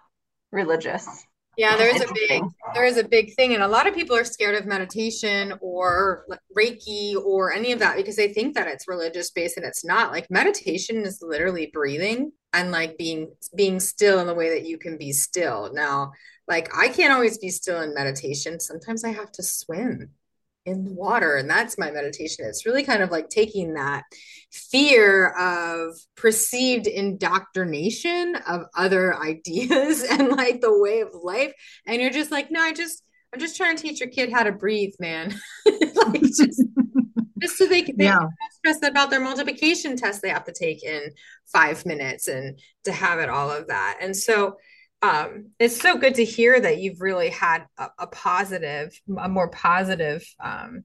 religious. 0.51 1.25
Yeah, 1.57 1.75
there 1.75 1.93
is 1.93 2.01
a 2.01 2.13
big 2.13 2.43
there 2.73 2.85
is 2.85 2.97
a 2.97 3.07
big 3.07 3.33
thing, 3.35 3.53
and 3.53 3.61
a 3.61 3.67
lot 3.67 3.87
of 3.87 3.93
people 3.93 4.15
are 4.15 4.23
scared 4.23 4.55
of 4.55 4.65
meditation 4.65 5.53
or 5.59 6.25
Reiki 6.57 7.15
or 7.15 7.51
any 7.51 7.71
of 7.71 7.79
that 7.79 7.97
because 7.97 8.15
they 8.15 8.31
think 8.31 8.55
that 8.55 8.67
it's 8.67 8.87
religious 8.87 9.31
based, 9.31 9.57
and 9.57 9.65
it's 9.65 9.83
not. 9.83 10.11
Like 10.11 10.31
meditation 10.31 10.97
is 10.97 11.21
literally 11.21 11.69
breathing 11.73 12.31
and 12.53 12.71
like 12.71 12.97
being 12.97 13.33
being 13.55 13.79
still 13.79 14.19
in 14.19 14.27
the 14.27 14.33
way 14.33 14.49
that 14.49 14.65
you 14.65 14.77
can 14.77 14.97
be 14.97 15.11
still. 15.11 15.71
Now, 15.73 16.13
like 16.47 16.69
I 16.75 16.87
can't 16.87 17.13
always 17.13 17.37
be 17.37 17.49
still 17.49 17.81
in 17.81 17.93
meditation. 17.93 18.59
Sometimes 18.59 19.03
I 19.03 19.09
have 19.09 19.31
to 19.33 19.43
swim 19.43 20.11
in 20.65 20.85
the 20.85 20.93
water 20.93 21.35
and 21.35 21.49
that's 21.49 21.77
my 21.77 21.91
meditation. 21.91 22.45
It's 22.45 22.65
really 22.65 22.83
kind 22.83 23.01
of 23.01 23.11
like 23.11 23.29
taking 23.29 23.73
that 23.73 24.03
fear 24.51 25.29
of 25.29 25.97
perceived 26.15 26.87
indoctrination 26.87 28.35
of 28.47 28.63
other 28.75 29.15
ideas 29.21 30.03
and 30.09 30.29
like 30.29 30.61
the 30.61 30.77
way 30.77 31.01
of 31.01 31.09
life 31.13 31.53
and 31.87 32.01
you're 32.01 32.11
just 32.11 32.31
like 32.31 32.51
no 32.51 32.59
i 32.59 32.73
just 32.73 33.03
i'm 33.33 33.39
just 33.39 33.55
trying 33.55 33.75
to 33.77 33.81
teach 33.81 33.99
your 33.99 34.09
kid 34.09 34.31
how 34.31 34.43
to 34.43 34.51
breathe 34.51 34.93
man. 34.99 35.33
Like 35.93 36.21
just 36.21 36.63
just 37.41 37.57
so 37.57 37.65
they 37.65 37.81
can 37.81 37.95
yeah. 37.97 38.19
stress 38.51 38.79
about 38.83 39.09
their 39.09 39.19
multiplication 39.19 39.95
test 39.95 40.21
they 40.21 40.29
have 40.29 40.45
to 40.45 40.53
take 40.53 40.83
in 40.83 41.11
five 41.51 41.85
minutes 41.85 42.27
and 42.27 42.59
to 42.85 42.91
have 42.91 43.19
it 43.19 43.29
all 43.29 43.51
of 43.51 43.67
that. 43.67 43.99
And 44.01 44.15
so 44.15 44.57
um, 45.01 45.51
it's 45.59 45.81
so 45.81 45.97
good 45.97 46.15
to 46.15 46.25
hear 46.25 46.59
that 46.59 46.77
you've 46.77 47.01
really 47.01 47.29
had 47.29 47.65
a, 47.77 47.89
a 47.99 48.07
positive, 48.07 48.99
a 49.17 49.27
more 49.27 49.49
positive 49.49 50.23
um, 50.39 50.83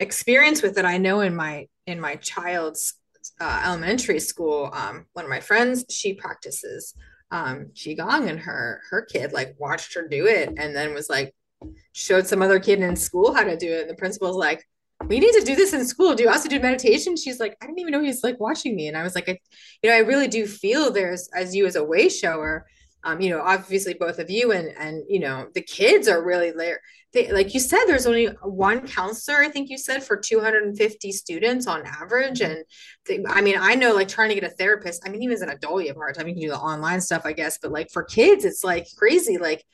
experience 0.00 0.62
with 0.62 0.78
it. 0.78 0.84
I 0.84 0.98
know 0.98 1.20
in 1.20 1.36
my 1.36 1.66
in 1.86 2.00
my 2.00 2.16
child's 2.16 2.94
uh, 3.40 3.62
elementary 3.66 4.20
school, 4.20 4.70
um, 4.72 5.06
one 5.12 5.24
of 5.24 5.30
my 5.30 5.40
friends 5.40 5.84
she 5.90 6.14
practices 6.14 6.94
um, 7.30 7.70
qigong, 7.74 8.28
and 8.28 8.40
her 8.40 8.80
her 8.90 9.02
kid 9.02 9.32
like 9.32 9.56
watched 9.58 9.94
her 9.94 10.08
do 10.08 10.26
it, 10.26 10.50
and 10.56 10.74
then 10.74 10.94
was 10.94 11.10
like 11.10 11.34
showed 11.92 12.26
some 12.26 12.42
other 12.42 12.58
kid 12.58 12.80
in 12.80 12.96
school 12.96 13.34
how 13.34 13.44
to 13.44 13.56
do 13.56 13.70
it. 13.72 13.82
And 13.82 13.90
the 13.90 13.94
principal's 13.94 14.36
like, 14.36 14.66
we 15.06 15.20
need 15.20 15.32
to 15.32 15.44
do 15.44 15.54
this 15.54 15.72
in 15.72 15.84
school. 15.84 16.14
Do 16.14 16.22
you 16.22 16.28
also 16.28 16.48
do 16.48 16.60
meditation? 16.60 17.16
She's 17.16 17.40
like, 17.40 17.56
I 17.60 17.66
didn't 17.66 17.80
even 17.80 17.92
know 17.92 18.02
he's 18.02 18.24
like 18.24 18.40
watching 18.40 18.74
me. 18.74 18.88
And 18.88 18.96
I 18.96 19.02
was 19.02 19.14
like, 19.14 19.28
I, 19.28 19.38
you 19.82 19.90
know, 19.90 19.96
I 19.96 20.00
really 20.00 20.28
do 20.28 20.46
feel 20.46 20.90
there's 20.90 21.28
as 21.34 21.54
you 21.54 21.66
as 21.66 21.76
a 21.76 21.84
way 21.84 22.08
shower, 22.08 22.66
um, 23.04 23.20
you 23.20 23.30
know, 23.30 23.42
obviously 23.42 23.94
both 23.94 24.18
of 24.18 24.30
you 24.30 24.52
and 24.52 24.68
and 24.78 25.02
you 25.08 25.20
know 25.20 25.48
the 25.54 25.62
kids 25.62 26.08
are 26.08 26.24
really 26.24 26.52
there. 26.52 26.80
They, 27.12 27.30
like 27.30 27.52
you 27.52 27.60
said, 27.60 27.84
there's 27.84 28.06
only 28.06 28.26
one 28.42 28.86
counselor. 28.86 29.38
I 29.38 29.48
think 29.48 29.68
you 29.68 29.76
said 29.76 30.02
for 30.02 30.16
250 30.16 31.12
students 31.12 31.66
on 31.66 31.84
average, 31.84 32.40
and 32.40 32.64
they, 33.06 33.22
I 33.28 33.42
mean, 33.42 33.56
I 33.58 33.74
know 33.74 33.92
like 33.92 34.08
trying 34.08 34.30
to 34.30 34.34
get 34.34 34.44
a 34.44 34.54
therapist. 34.54 35.02
I 35.04 35.10
mean, 35.10 35.22
even 35.22 35.34
as 35.34 35.42
an 35.42 35.50
adult, 35.50 35.82
you 35.82 35.88
have 35.88 35.96
a 35.96 36.00
hard 36.00 36.14
time. 36.14 36.28
You 36.28 36.34
can 36.34 36.42
do 36.42 36.48
the 36.48 36.58
online 36.58 37.00
stuff, 37.00 37.22
I 37.24 37.32
guess, 37.32 37.58
but 37.58 37.72
like 37.72 37.90
for 37.90 38.02
kids, 38.02 38.44
it's 38.44 38.64
like 38.64 38.86
crazy. 38.96 39.36
Like 39.36 39.64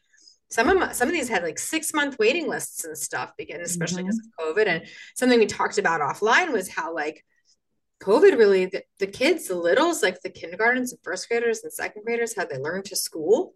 some 0.51 0.69
of 0.69 0.79
my, 0.79 0.93
some 0.93 1.09
of 1.09 1.15
these 1.15 1.29
had 1.29 1.43
like 1.43 1.59
six 1.59 1.93
month 1.93 2.19
waiting 2.19 2.49
lists 2.49 2.85
and 2.85 2.97
stuff, 2.97 3.33
again, 3.39 3.61
especially 3.61 4.03
because 4.03 4.19
mm-hmm. 4.19 4.49
of 4.49 4.57
COVID. 4.57 4.67
And 4.67 4.87
something 5.15 5.39
we 5.39 5.47
talked 5.47 5.79
about 5.79 6.01
offline 6.01 6.53
was 6.53 6.69
how 6.69 6.95
like 6.95 7.25
COVID 8.01 8.39
really, 8.39 8.67
the, 8.67 8.83
the 8.99 9.07
kids, 9.07 9.49
the 9.49 9.55
littles, 9.55 10.03
like 10.03 10.21
the 10.23 10.31
kindergartens 10.31 10.93
and 10.93 11.01
first 11.03 11.29
graders 11.29 11.63
and 11.65 11.73
second 11.73 12.05
graders, 12.05 12.37
how 12.37 12.45
they 12.45 12.59
learned 12.59 12.85
to 12.87 12.97
school 12.97 13.55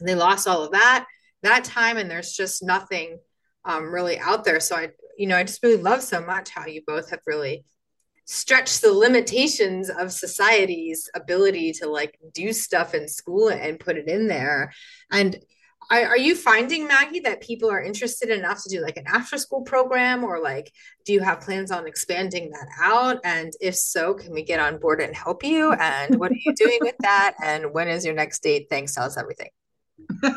and 0.00 0.08
they 0.08 0.14
lost 0.14 0.48
all 0.48 0.64
of 0.64 0.72
that. 0.72 1.06
that 1.42 1.64
time 1.64 1.98
and 1.98 2.10
there's 2.10 2.32
just 2.32 2.62
nothing 2.62 3.18
um, 3.64 3.84
really 3.92 4.18
out 4.18 4.44
there. 4.44 4.60
So 4.60 4.76
I, 4.76 4.90
you 5.16 5.26
know, 5.26 5.36
I 5.36 5.44
just 5.44 5.62
really 5.62 5.80
love 5.80 6.02
so 6.02 6.20
much 6.20 6.50
how 6.50 6.66
you 6.66 6.82
both 6.86 7.10
have 7.10 7.20
really 7.26 7.64
stretched 8.24 8.80
the 8.80 8.92
limitations 8.92 9.90
of 9.90 10.10
society's 10.10 11.10
ability 11.14 11.72
to 11.72 11.86
like 11.86 12.18
do 12.32 12.52
stuff 12.52 12.94
in 12.94 13.06
school 13.06 13.48
and 13.48 13.78
put 13.78 13.98
it 13.98 14.08
in 14.08 14.26
there. 14.26 14.72
And 15.10 15.38
I, 15.90 16.04
are 16.04 16.18
you 16.18 16.34
finding 16.34 16.86
Maggie 16.86 17.20
that 17.20 17.40
people 17.40 17.70
are 17.70 17.82
interested 17.82 18.30
enough 18.30 18.62
to 18.62 18.68
do 18.68 18.80
like 18.80 18.96
an 18.96 19.04
after 19.06 19.38
school 19.38 19.62
program 19.62 20.24
or 20.24 20.40
like 20.42 20.72
do 21.04 21.12
you 21.12 21.20
have 21.20 21.40
plans 21.40 21.70
on 21.70 21.86
expanding 21.86 22.50
that 22.50 22.68
out? 22.80 23.20
And 23.24 23.52
if 23.60 23.76
so 23.76 24.14
can 24.14 24.32
we 24.32 24.42
get 24.42 24.60
on 24.60 24.78
board 24.78 25.00
and 25.00 25.14
help 25.14 25.44
you? 25.44 25.72
And 25.72 26.18
what 26.18 26.30
are 26.30 26.38
you 26.38 26.54
doing 26.56 26.78
with 26.80 26.96
that? 27.00 27.34
And 27.42 27.72
when 27.72 27.88
is 27.88 28.04
your 28.04 28.14
next 28.14 28.42
date? 28.42 28.66
Thanks. 28.70 28.94
Tell 28.94 29.04
us 29.04 29.18
everything. 29.18 29.50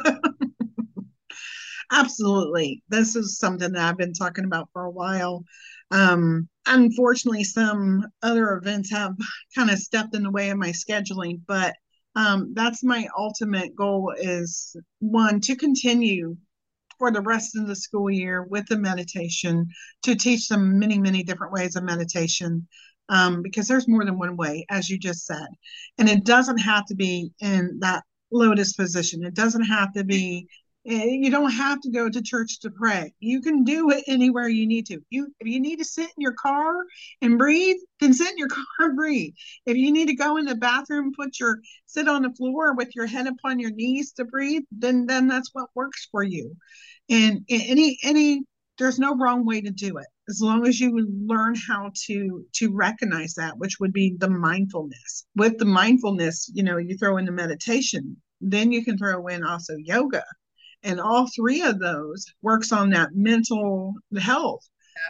Absolutely. 1.91 2.83
This 2.89 3.15
is 3.15 3.37
something 3.37 3.71
that 3.71 3.81
i've 3.81 3.97
been 3.97 4.13
talking 4.13 4.45
about 4.45 4.69
for 4.73 4.83
a 4.83 4.91
while. 4.91 5.45
Um, 5.89 6.49
unfortunately 6.67 7.43
some 7.43 8.05
other 8.21 8.53
events 8.53 8.91
have 8.91 9.15
kind 9.55 9.69
of 9.69 9.79
stepped 9.79 10.15
in 10.15 10.23
the 10.23 10.31
way 10.31 10.49
of 10.49 10.57
my 10.57 10.69
scheduling 10.69 11.39
but 11.47 11.75
um, 12.17 12.53
that's 12.55 12.83
my 12.83 13.07
ultimate 13.15 13.75
goal 13.75 14.11
is 14.17 14.75
one 14.99 15.39
to 15.41 15.55
continue 15.55 16.35
for 16.97 17.11
the 17.11 17.21
rest 17.21 17.55
of 17.55 17.67
the 17.67 17.75
school 17.75 18.09
year 18.09 18.43
with 18.49 18.65
the 18.65 18.77
meditation 18.77 19.67
to 20.01 20.15
teach 20.15 20.47
them 20.47 20.79
many 20.79 20.97
many 20.97 21.21
different 21.23 21.53
ways 21.53 21.75
of 21.75 21.83
meditation 21.83 22.67
um, 23.09 23.43
because 23.43 23.67
there's 23.67 23.87
more 23.87 24.03
than 24.03 24.17
one 24.17 24.35
way 24.35 24.65
as 24.71 24.89
you 24.89 24.97
just 24.97 25.27
said. 25.27 25.47
And 25.99 26.09
it 26.09 26.23
doesn't 26.23 26.57
have 26.57 26.85
to 26.87 26.95
be 26.95 27.31
in 27.39 27.77
that 27.81 28.03
lotus 28.31 28.73
position. 28.73 29.23
It 29.23 29.35
doesn't 29.35 29.65
have 29.65 29.93
to 29.93 30.03
be 30.03 30.47
Eh, 30.87 31.17
you 31.19 31.29
don't 31.29 31.51
have 31.51 31.81
to 31.81 31.91
go 31.91 32.09
to 32.09 32.21
church 32.21 32.61
to 32.61 32.71
pray. 32.71 33.13
You 33.19 33.41
can 33.41 33.65
do 33.65 33.89
it 33.89 34.05
anywhere 34.07 34.47
you 34.47 34.65
need 34.65 34.85
to. 34.85 35.01
You 35.09 35.33
if 35.41 35.47
you 35.47 35.59
need 35.59 35.79
to 35.79 35.85
sit 35.85 36.05
in 36.05 36.21
your 36.21 36.33
car 36.33 36.75
and 37.21 37.37
breathe, 37.37 37.75
then 37.99 38.13
sit 38.13 38.31
in 38.31 38.37
your 38.37 38.47
car 38.77 38.87
and 38.87 38.95
breathe. 38.95 39.33
If 39.65 39.75
you 39.75 39.91
need 39.91 40.07
to 40.07 40.15
go 40.15 40.37
in 40.37 40.45
the 40.45 40.55
bathroom, 40.55 41.11
put 41.13 41.39
your 41.41 41.59
sit 41.87 42.07
on 42.07 42.21
the 42.21 42.33
floor 42.35 42.73
with 42.73 42.95
your 42.95 43.05
head 43.05 43.27
upon 43.27 43.59
your 43.59 43.71
knees 43.71 44.13
to 44.13 44.23
breathe, 44.23 44.63
then 44.71 45.05
then 45.07 45.27
that's 45.27 45.49
what 45.51 45.69
works 45.75 46.07
for 46.09 46.23
you. 46.23 46.55
And 47.09 47.41
any 47.49 47.97
any 48.03 48.43
there's 48.77 48.99
no 48.99 49.15
wrong 49.17 49.45
way 49.45 49.59
to 49.59 49.71
do 49.71 49.97
it 49.97 50.07
as 50.29 50.39
long 50.41 50.65
as 50.67 50.79
you 50.79 50.97
learn 51.25 51.55
how 51.67 51.91
to 52.05 52.45
to 52.53 52.73
recognize 52.73 53.33
that 53.33 53.57
which 53.57 53.79
would 53.79 53.91
be 53.91 54.15
the 54.19 54.29
mindfulness 54.29 55.25
with 55.35 55.57
the 55.57 55.65
mindfulness 55.65 56.49
you 56.53 56.61
know 56.61 56.77
you 56.77 56.95
throw 56.95 57.17
in 57.17 57.25
the 57.25 57.31
meditation 57.31 58.15
then 58.39 58.71
you 58.71 58.83
can 58.83 58.97
throw 58.97 59.25
in 59.27 59.43
also 59.43 59.73
yoga 59.77 60.23
and 60.83 60.99
all 60.99 61.27
three 61.27 61.61
of 61.61 61.79
those 61.79 62.25
works 62.41 62.71
on 62.71 62.89
that 62.91 63.09
mental 63.13 63.93
health. 64.19 64.67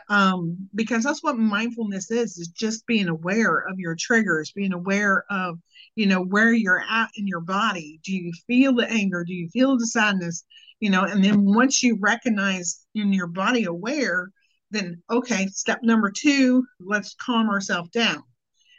Um, 0.10 0.70
because 0.76 1.04
that's 1.04 1.24
what 1.24 1.38
mindfulness 1.38 2.12
is 2.12 2.38
is 2.38 2.50
just 2.50 2.86
being 2.88 3.08
aware 3.08 3.60
of 3.60 3.80
your 3.80 3.96
triggers 3.98 4.52
being 4.52 4.74
aware 4.74 5.24
of 5.30 5.60
you 5.96 6.06
know 6.06 6.22
where 6.22 6.52
you're 6.52 6.84
at 6.90 7.10
in 7.16 7.26
your 7.26 7.40
body. 7.40 8.00
Do 8.04 8.14
you 8.14 8.34
feel 8.48 8.74
the 8.74 8.90
anger? 8.90 9.24
Do 9.26 9.34
you 9.34 9.48
feel 9.50 9.78
the 9.78 9.88
sadness? 9.88 10.44
You 10.82 10.90
know 10.90 11.04
and 11.04 11.24
then 11.24 11.46
once 11.46 11.82
you 11.84 11.98
recognize 12.02 12.86
in 12.96 13.14
your 13.14 13.28
body 13.28 13.64
aware 13.64 14.30
then 14.72 15.02
okay 15.10 15.48
step 15.48 15.80
number 15.84 16.12
two 16.12 16.66
let's 16.82 17.16
calm 17.16 17.50
ourselves 17.50 17.90
down. 17.92 18.24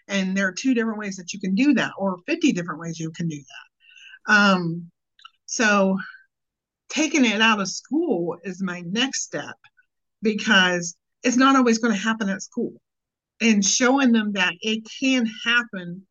And 0.08 0.36
there 0.36 0.46
are 0.46 0.52
two 0.52 0.74
different 0.74 0.98
ways 0.98 1.16
that 1.16 1.32
you 1.32 1.40
can 1.40 1.54
do 1.54 1.74
that 1.74 1.92
or 1.98 2.18
50 2.26 2.52
different 2.52 2.80
ways 2.80 3.00
you 3.00 3.10
can 3.12 3.28
do 3.28 3.38
that. 3.38 4.34
Um, 4.34 4.90
so 5.46 5.96
taking 6.88 7.24
it 7.24 7.40
out 7.40 7.60
of 7.60 7.68
school 7.68 8.36
is 8.44 8.62
my 8.62 8.82
next 8.86 9.22
step 9.22 9.56
because 10.22 10.96
it's 11.22 11.36
not 11.36 11.56
always 11.56 11.78
going 11.78 11.94
to 11.94 12.00
happen 12.00 12.28
at 12.28 12.42
school. 12.42 12.74
And 13.40 13.64
showing 13.64 14.12
them 14.12 14.32
that 14.32 14.54
it 14.60 14.86
can 15.00 15.26
happen 15.44 16.06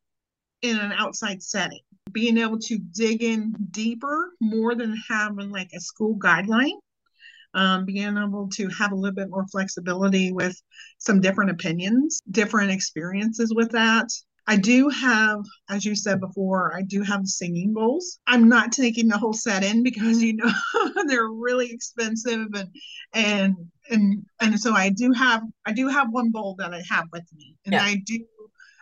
in 0.62 0.78
an 0.78 0.92
outside 0.92 1.42
setting. 1.42 1.80
Being 2.10 2.38
able 2.38 2.58
to 2.60 2.78
dig 2.78 3.22
in 3.22 3.54
deeper 3.70 4.32
more 4.40 4.74
than 4.74 4.96
having 5.08 5.50
like 5.50 5.70
a 5.74 5.80
school 5.80 6.18
guideline. 6.18 6.78
Um, 7.54 7.86
being 7.86 8.16
able 8.16 8.48
to 8.50 8.68
have 8.68 8.92
a 8.92 8.94
little 8.94 9.14
bit 9.14 9.30
more 9.30 9.46
flexibility 9.46 10.32
with 10.32 10.54
some 10.98 11.20
different 11.20 11.50
opinions 11.50 12.20
different 12.30 12.70
experiences 12.70 13.54
with 13.54 13.70
that 13.70 14.06
I 14.48 14.56
do 14.56 14.88
have, 14.88 15.44
as 15.68 15.84
you 15.84 15.94
said 15.94 16.20
before, 16.20 16.74
I 16.74 16.80
do 16.80 17.02
have 17.02 17.26
singing 17.26 17.74
bowls. 17.74 18.18
I'm 18.26 18.48
not 18.48 18.72
taking 18.72 19.06
the 19.06 19.18
whole 19.18 19.34
set 19.34 19.62
in 19.62 19.82
because 19.82 20.22
you 20.22 20.36
know 20.36 20.50
they're 21.06 21.28
really 21.28 21.70
expensive 21.70 22.46
and 22.54 22.68
and 23.12 23.56
and 23.90 24.24
and 24.40 24.58
so 24.58 24.72
I 24.72 24.88
do 24.88 25.12
have 25.12 25.42
I 25.66 25.72
do 25.72 25.88
have 25.88 26.08
one 26.10 26.30
bowl 26.30 26.56
that 26.60 26.72
I 26.72 26.82
have 26.88 27.04
with 27.12 27.26
me, 27.36 27.56
and 27.66 27.74
yeah. 27.74 27.82
I 27.82 28.02
do 28.06 28.24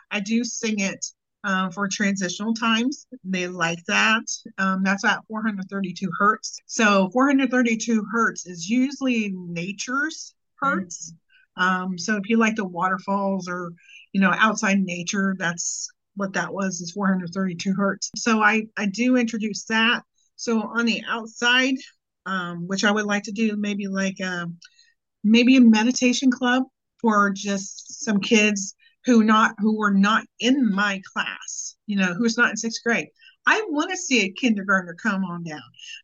I 0.09 0.21
do 0.21 0.45
sing 0.45 0.79
it 0.79 1.05
uh, 1.43 1.69
for 1.69 1.89
transitional 1.89 2.53
times. 2.53 3.05
They 3.25 3.49
like 3.49 3.83
that. 3.89 4.23
Um, 4.57 4.83
that's 4.83 5.03
at 5.03 5.19
432 5.27 6.09
hertz. 6.17 6.61
So 6.65 7.09
432 7.11 8.05
hertz 8.09 8.45
is 8.45 8.69
usually 8.69 9.33
nature's 9.35 10.33
hertz. 10.61 11.11
Mm-hmm. 11.11 11.63
Um, 11.63 11.97
so 11.97 12.15
if 12.15 12.29
you 12.29 12.37
like 12.37 12.55
the 12.55 12.65
waterfalls 12.65 13.49
or 13.49 13.71
you 14.13 14.21
know, 14.21 14.33
outside 14.37 14.79
nature. 14.79 15.35
That's 15.37 15.89
what 16.15 16.33
that 16.33 16.53
was 16.53 16.81
is 16.81 16.91
432 16.91 17.73
hertz. 17.73 18.09
So 18.15 18.41
I, 18.41 18.63
I 18.77 18.87
do 18.87 19.17
introduce 19.17 19.65
that. 19.65 20.01
So 20.35 20.61
on 20.61 20.85
the 20.85 21.03
outside, 21.07 21.75
um, 22.25 22.67
which 22.67 22.83
I 22.83 22.91
would 22.91 23.05
like 23.05 23.23
to 23.23 23.31
do 23.31 23.55
maybe 23.55 23.87
like 23.87 24.19
a, 24.19 24.27
um, 24.27 24.57
maybe 25.23 25.57
a 25.57 25.61
meditation 25.61 26.31
club 26.31 26.63
for 27.01 27.31
just 27.31 28.03
some 28.03 28.19
kids 28.19 28.75
who 29.05 29.23
not 29.23 29.55
who 29.59 29.77
were 29.77 29.93
not 29.93 30.25
in 30.39 30.73
my 30.73 31.01
class, 31.13 31.75
you 31.85 31.95
know, 31.95 32.13
who's 32.13 32.37
not 32.37 32.49
in 32.49 32.57
sixth 32.57 32.83
grade. 32.83 33.07
I 33.47 33.65
want 33.69 33.89
to 33.91 33.97
see 33.97 34.25
a 34.25 34.31
kindergartner 34.33 34.97
come 35.01 35.23
on 35.23 35.43
down. 35.43 35.61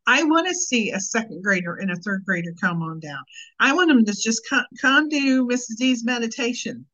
I 0.07 0.23
want 0.23 0.47
to 0.47 0.55
see 0.55 0.91
a 0.91 0.99
second 1.01 1.43
grader 1.43 1.75
and 1.75 1.91
a 1.91 1.97
third 1.97 2.23
grader 2.25 2.53
come 2.61 2.81
on 2.81 3.01
down. 3.01 3.19
I 3.59 3.73
want 3.73 3.89
them 3.89 4.05
to 4.05 4.13
just 4.13 4.41
come, 4.49 4.63
come 4.79 5.09
do 5.09 5.45
Mrs. 5.45 5.75
D's 5.77 6.05
meditation. 6.05 6.85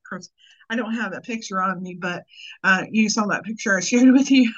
I 0.69 0.75
don't 0.75 0.93
have 0.93 1.11
that 1.13 1.23
picture 1.23 1.61
on 1.61 1.81
me, 1.81 1.97
but 1.99 2.23
uh, 2.63 2.85
you 2.91 3.09
saw 3.09 3.25
that 3.27 3.43
picture 3.43 3.77
I 3.77 3.81
shared 3.81 4.11
with 4.13 4.29
you. 4.29 4.51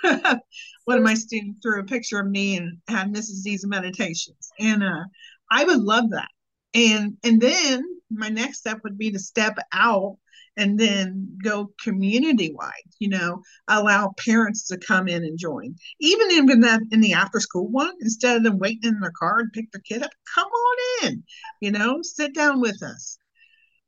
One 0.86 0.98
of 0.98 1.04
my 1.04 1.14
students 1.14 1.60
threw 1.62 1.80
a 1.80 1.86
picture 1.86 2.20
of 2.20 2.30
me 2.30 2.58
and 2.58 2.78
had 2.88 3.14
Mrs. 3.14 3.44
D's 3.44 3.66
meditations, 3.66 4.50
and 4.60 4.84
uh, 4.84 5.04
I 5.50 5.64
would 5.64 5.82
love 5.82 6.10
that. 6.12 6.30
And 6.74 7.18
and 7.24 7.40
then 7.40 7.84
my 8.10 8.30
next 8.30 8.60
step 8.60 8.80
would 8.84 8.98
be 8.98 9.12
to 9.12 9.20
step 9.20 9.58
out 9.74 10.18
and 10.58 10.78
then 10.80 11.38
go 11.44 11.72
community 11.82 12.52
wide 12.54 12.72
you 13.00 13.08
know 13.08 13.42
allow 13.70 14.14
parents 14.24 14.68
to 14.68 14.78
come 14.78 15.08
in 15.08 15.24
and 15.24 15.38
join 15.38 15.74
even 16.00 16.30
in 16.32 16.60
that 16.60 16.82
in 16.92 17.00
the 17.00 17.14
after 17.14 17.40
school 17.40 17.68
one 17.70 17.94
instead 18.02 18.38
of 18.38 18.44
them 18.44 18.60
waiting 18.60 18.90
in 18.90 19.00
their 19.00 19.14
car 19.18 19.40
and 19.40 19.54
pick 19.54 19.72
their 19.72 19.82
kid 19.82 20.04
up 20.04 20.12
come 20.36 20.48
on 20.48 21.08
in 21.08 21.24
you 21.62 21.72
know 21.72 22.00
sit 22.02 22.34
down 22.36 22.60
with 22.60 22.82
us 22.84 23.18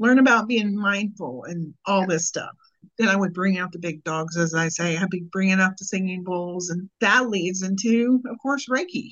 learn 0.04 0.20
about 0.20 0.50
being 0.50 0.76
mindful 0.76 1.46
and 1.46 1.74
all 1.86 2.06
this 2.06 2.28
stuff. 2.28 2.52
Then 3.00 3.08
I 3.08 3.16
would 3.16 3.34
bring 3.34 3.58
out 3.58 3.72
the 3.72 3.80
big 3.80 4.04
dogs, 4.04 4.38
as 4.38 4.54
I 4.54 4.68
say. 4.68 4.98
I'd 4.98 5.10
be 5.10 5.26
bringing 5.32 5.62
out 5.62 5.78
the 5.78 5.86
singing 5.86 6.24
bowls, 6.24 6.70
and 6.70 6.90
that 7.00 7.30
leads 7.30 7.64
into, 7.64 8.22
of 8.30 8.38
course, 8.42 8.68
Reiki, 8.70 9.12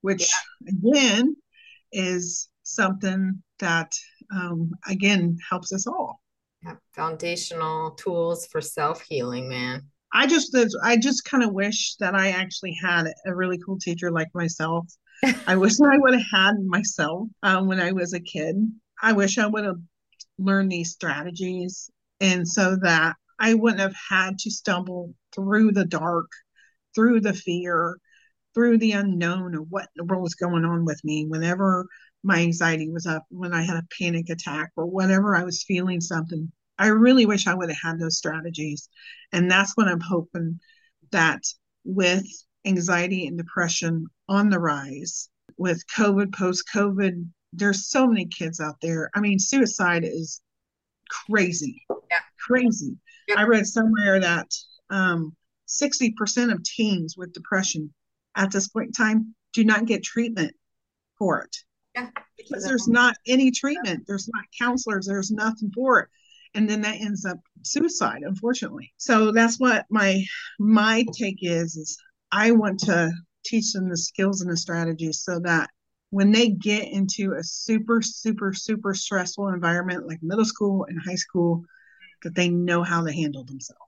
which 0.00 0.30
yeah. 0.62 0.70
again 0.92 1.36
is 1.92 2.48
something 2.62 3.42
that 3.58 3.92
um, 4.32 4.70
again 4.88 5.36
helps 5.50 5.72
us 5.72 5.86
all. 5.88 6.20
Yeah, 6.62 6.76
foundational 6.94 7.90
tools 7.92 8.46
for 8.46 8.60
self 8.60 9.02
healing, 9.02 9.48
man. 9.48 9.82
I 10.12 10.26
just 10.26 10.56
I 10.82 10.96
just 10.96 11.24
kind 11.24 11.42
of 11.42 11.52
wish 11.52 11.96
that 11.96 12.14
I 12.14 12.28
actually 12.28 12.76
had 12.80 13.06
a 13.26 13.34
really 13.34 13.58
cool 13.58 13.78
teacher 13.78 14.10
like 14.10 14.28
myself. 14.34 14.86
I 15.46 15.56
wish 15.56 15.74
I 15.80 15.98
would 15.98 16.14
have 16.14 16.26
had 16.32 16.54
myself 16.64 17.28
um, 17.42 17.66
when 17.66 17.80
I 17.80 17.90
was 17.92 18.14
a 18.14 18.20
kid. 18.20 18.56
I 19.02 19.12
wish 19.12 19.36
I 19.36 19.46
would 19.46 19.64
have 19.64 19.80
learn 20.40 20.68
these 20.68 20.92
strategies 20.92 21.90
and 22.20 22.46
so 22.46 22.76
that 22.82 23.16
I 23.38 23.54
wouldn't 23.54 23.80
have 23.80 23.94
had 24.10 24.38
to 24.40 24.50
stumble 24.50 25.14
through 25.34 25.72
the 25.72 25.84
dark, 25.84 26.30
through 26.94 27.20
the 27.20 27.32
fear, 27.32 27.98
through 28.54 28.78
the 28.78 28.92
unknown 28.92 29.54
of 29.54 29.66
what 29.70 29.88
the 29.96 30.04
world 30.04 30.22
was 30.22 30.34
going 30.34 30.64
on 30.64 30.84
with 30.84 31.00
me 31.04 31.26
whenever 31.26 31.86
my 32.22 32.40
anxiety 32.40 32.90
was 32.90 33.06
up, 33.06 33.24
when 33.30 33.54
I 33.54 33.62
had 33.62 33.76
a 33.76 33.86
panic 33.98 34.28
attack 34.28 34.72
or 34.76 34.86
whatever 34.86 35.34
I 35.34 35.44
was 35.44 35.64
feeling 35.64 36.00
something. 36.00 36.50
I 36.78 36.88
really 36.88 37.26
wish 37.26 37.46
I 37.46 37.54
would 37.54 37.70
have 37.70 37.78
had 37.82 37.98
those 37.98 38.18
strategies. 38.18 38.88
And 39.32 39.50
that's 39.50 39.72
what 39.76 39.88
I'm 39.88 40.00
hoping 40.00 40.60
that 41.12 41.42
with 41.84 42.26
anxiety 42.64 43.26
and 43.26 43.38
depression 43.38 44.06
on 44.28 44.50
the 44.50 44.58
rise, 44.58 45.30
with 45.56 45.82
COVID, 45.96 46.34
post 46.34 46.64
COVID 46.74 47.26
there's 47.52 47.88
so 47.88 48.06
many 48.06 48.26
kids 48.26 48.60
out 48.60 48.76
there. 48.80 49.10
I 49.14 49.20
mean, 49.20 49.38
suicide 49.38 50.04
is 50.04 50.40
crazy. 51.08 51.82
Yeah. 52.10 52.18
Crazy. 52.46 52.96
Yeah. 53.28 53.36
I 53.38 53.42
read 53.44 53.66
somewhere 53.66 54.20
that 54.20 54.52
um, 54.90 55.36
60% 55.68 56.52
of 56.52 56.62
teens 56.62 57.16
with 57.16 57.32
depression 57.32 57.92
at 58.36 58.50
this 58.50 58.68
point 58.68 58.88
in 58.88 58.92
time 58.92 59.34
do 59.52 59.64
not 59.64 59.86
get 59.86 60.02
treatment 60.02 60.54
for 61.18 61.42
it. 61.42 61.56
Yeah. 61.94 62.10
Because 62.36 62.64
there's 62.64 62.88
not 62.88 63.16
any 63.26 63.50
treatment, 63.50 64.04
there's 64.06 64.28
not 64.28 64.44
counselors, 64.58 65.06
there's 65.06 65.30
nothing 65.30 65.70
for 65.74 66.00
it. 66.00 66.08
And 66.54 66.68
then 66.68 66.80
that 66.80 67.00
ends 67.00 67.24
up 67.24 67.38
suicide, 67.62 68.22
unfortunately. 68.22 68.92
So 68.96 69.30
that's 69.30 69.60
what 69.60 69.86
my 69.90 70.24
my 70.58 71.04
take 71.16 71.38
is 71.42 71.76
is 71.76 71.98
I 72.32 72.52
want 72.52 72.80
to 72.80 73.12
teach 73.44 73.72
them 73.72 73.88
the 73.88 73.96
skills 73.96 74.40
and 74.40 74.50
the 74.50 74.56
strategies 74.56 75.22
so 75.22 75.38
that 75.40 75.70
when 76.10 76.32
they 76.32 76.48
get 76.48 76.88
into 76.88 77.34
a 77.34 77.42
super, 77.42 78.02
super, 78.02 78.52
super 78.52 78.94
stressful 78.94 79.48
environment 79.48 80.06
like 80.06 80.22
middle 80.22 80.44
school 80.44 80.84
and 80.88 81.00
high 81.00 81.14
school, 81.14 81.64
that 82.22 82.34
they 82.34 82.48
know 82.48 82.82
how 82.82 83.04
to 83.04 83.12
handle 83.12 83.44
themselves. 83.44 83.80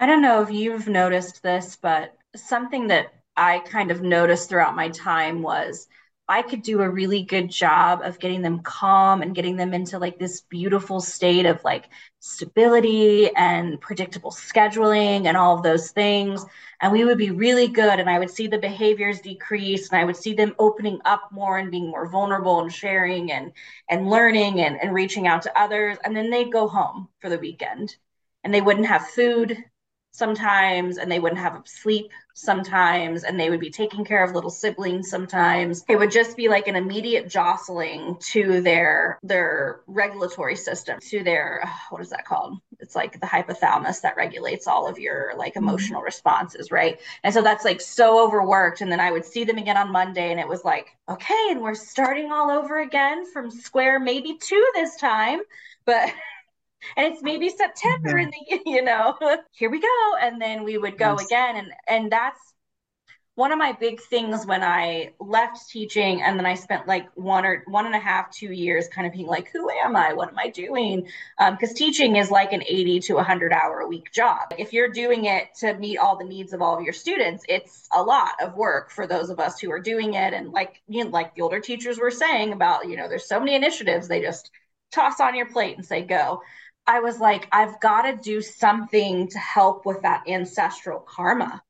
I 0.00 0.06
don't 0.06 0.22
know 0.22 0.42
if 0.42 0.50
you've 0.50 0.88
noticed 0.88 1.42
this, 1.42 1.76
but 1.76 2.14
something 2.34 2.88
that 2.88 3.12
I 3.36 3.60
kind 3.60 3.90
of 3.90 4.02
noticed 4.02 4.48
throughout 4.48 4.76
my 4.76 4.88
time 4.88 5.42
was 5.42 5.86
I 6.28 6.42
could 6.42 6.62
do 6.62 6.80
a 6.80 6.90
really 6.90 7.22
good 7.22 7.48
job 7.48 8.00
of 8.02 8.18
getting 8.18 8.42
them 8.42 8.58
calm 8.60 9.22
and 9.22 9.34
getting 9.34 9.56
them 9.56 9.72
into 9.72 9.98
like 10.00 10.18
this 10.18 10.40
beautiful 10.40 11.00
state 11.00 11.46
of 11.46 11.62
like 11.62 11.88
stability 12.18 13.30
and 13.36 13.80
predictable 13.80 14.32
scheduling 14.32 15.26
and 15.26 15.36
all 15.36 15.56
of 15.56 15.62
those 15.62 15.92
things. 15.92 16.44
And 16.80 16.92
we 16.92 17.04
would 17.04 17.18
be 17.18 17.30
really 17.30 17.68
good. 17.68 18.00
And 18.00 18.10
I 18.10 18.18
would 18.18 18.30
see 18.30 18.48
the 18.48 18.58
behaviors 18.58 19.20
decrease 19.20 19.88
and 19.90 20.00
I 20.00 20.04
would 20.04 20.16
see 20.16 20.34
them 20.34 20.54
opening 20.58 21.00
up 21.04 21.30
more 21.30 21.58
and 21.58 21.70
being 21.70 21.90
more 21.90 22.08
vulnerable 22.08 22.60
and 22.60 22.72
sharing 22.72 23.30
and 23.30 23.52
and 23.88 24.10
learning 24.10 24.60
and, 24.60 24.80
and 24.82 24.92
reaching 24.92 25.28
out 25.28 25.42
to 25.42 25.60
others. 25.60 25.96
And 26.04 26.16
then 26.16 26.30
they'd 26.30 26.52
go 26.52 26.66
home 26.66 27.08
for 27.20 27.30
the 27.30 27.38
weekend 27.38 27.96
and 28.42 28.52
they 28.52 28.60
wouldn't 28.60 28.86
have 28.86 29.06
food 29.08 29.56
sometimes 30.16 30.98
and 30.98 31.10
they 31.10 31.20
wouldn't 31.20 31.40
have 31.40 31.62
sleep 31.66 32.10
sometimes 32.34 33.24
and 33.24 33.40
they 33.40 33.48
would 33.48 33.60
be 33.60 33.70
taking 33.70 34.04
care 34.04 34.22
of 34.22 34.34
little 34.34 34.50
siblings 34.50 35.08
sometimes. 35.08 35.84
It 35.88 35.96
would 35.96 36.10
just 36.10 36.36
be 36.36 36.48
like 36.48 36.68
an 36.68 36.76
immediate 36.76 37.28
jostling 37.28 38.16
to 38.32 38.60
their 38.60 39.18
their 39.22 39.80
regulatory 39.86 40.56
system 40.56 40.98
to 41.08 41.22
their 41.22 41.68
what 41.90 42.02
is 42.02 42.10
that 42.10 42.26
called? 42.26 42.58
It's 42.78 42.94
like 42.94 43.20
the 43.20 43.26
hypothalamus 43.26 44.02
that 44.02 44.16
regulates 44.16 44.66
all 44.66 44.86
of 44.86 44.98
your 44.98 45.32
like 45.36 45.54
mm-hmm. 45.54 45.68
emotional 45.68 46.02
responses 46.02 46.70
right? 46.70 47.00
And 47.22 47.32
so 47.32 47.42
that's 47.42 47.64
like 47.64 47.80
so 47.80 48.24
overworked 48.24 48.80
and 48.80 48.90
then 48.90 49.00
i 49.00 49.10
would 49.10 49.24
see 49.24 49.44
them 49.44 49.58
again 49.58 49.76
on 49.76 49.92
monday 49.92 50.30
and 50.30 50.40
it 50.40 50.48
was 50.48 50.64
like 50.64 50.96
okay 51.08 51.46
and 51.50 51.60
we're 51.60 51.74
starting 51.74 52.32
all 52.32 52.50
over 52.50 52.80
again 52.80 53.30
from 53.30 53.50
square 53.50 53.98
maybe 53.98 54.38
two 54.40 54.64
this 54.74 54.96
time 54.96 55.40
but 55.84 56.12
and 56.96 57.12
it's 57.12 57.22
maybe 57.22 57.48
September 57.48 58.18
in 58.18 58.30
the 58.30 58.60
you 58.66 58.82
know 58.82 59.16
here 59.52 59.70
we 59.70 59.80
go 59.80 60.16
and 60.20 60.40
then 60.40 60.64
we 60.64 60.78
would 60.78 60.98
go 60.98 61.16
yes. 61.18 61.26
again 61.26 61.56
and 61.56 61.72
and 61.88 62.12
that's 62.12 62.40
one 63.36 63.52
of 63.52 63.58
my 63.58 63.72
big 63.72 64.00
things 64.00 64.46
when 64.46 64.62
I 64.62 65.12
left 65.20 65.68
teaching 65.68 66.22
and 66.22 66.38
then 66.38 66.46
I 66.46 66.54
spent 66.54 66.88
like 66.88 67.06
one 67.16 67.44
or 67.44 67.62
one 67.66 67.84
and 67.84 67.94
a 67.94 67.98
half, 67.98 68.30
two 68.30 68.50
years 68.50 68.88
kind 68.88 69.06
of 69.06 69.12
being 69.12 69.26
like, 69.26 69.50
who 69.52 69.68
am 69.68 69.94
I? 69.94 70.14
What 70.14 70.30
am 70.30 70.38
I 70.38 70.48
doing? 70.48 71.06
Because 71.38 71.70
um, 71.70 71.76
teaching 71.76 72.16
is 72.16 72.30
like 72.30 72.54
an 72.54 72.62
80 72.66 73.00
to 73.00 73.14
100 73.16 73.52
hour 73.52 73.80
a 73.80 73.86
week 73.86 74.10
job. 74.10 74.54
If 74.58 74.72
you're 74.72 74.88
doing 74.88 75.26
it 75.26 75.54
to 75.56 75.74
meet 75.74 75.98
all 75.98 76.16
the 76.16 76.24
needs 76.24 76.54
of 76.54 76.62
all 76.62 76.78
of 76.78 76.82
your 76.82 76.94
students, 76.94 77.44
it's 77.46 77.86
a 77.94 78.02
lot 78.02 78.32
of 78.40 78.56
work 78.56 78.90
for 78.90 79.06
those 79.06 79.28
of 79.28 79.38
us 79.38 79.60
who 79.60 79.70
are 79.70 79.80
doing 79.80 80.14
it. 80.14 80.32
And 80.32 80.52
like, 80.52 80.80
you 80.88 81.04
know, 81.04 81.10
like 81.10 81.34
the 81.34 81.42
older 81.42 81.60
teachers 81.60 81.98
were 81.98 82.10
saying 82.10 82.54
about, 82.54 82.88
you 82.88 82.96
know, 82.96 83.06
there's 83.06 83.28
so 83.28 83.38
many 83.38 83.54
initiatives, 83.54 84.08
they 84.08 84.22
just 84.22 84.50
toss 84.92 85.20
on 85.20 85.34
your 85.34 85.46
plate 85.46 85.76
and 85.76 85.84
say, 85.84 86.00
go. 86.00 86.40
I 86.86 87.00
was 87.00 87.18
like, 87.18 87.48
I've 87.52 87.80
got 87.80 88.02
to 88.02 88.16
do 88.16 88.40
something 88.40 89.28
to 89.28 89.38
help 89.38 89.86
with 89.86 90.02
that 90.02 90.24
ancestral 90.28 91.00
karma, 91.00 91.62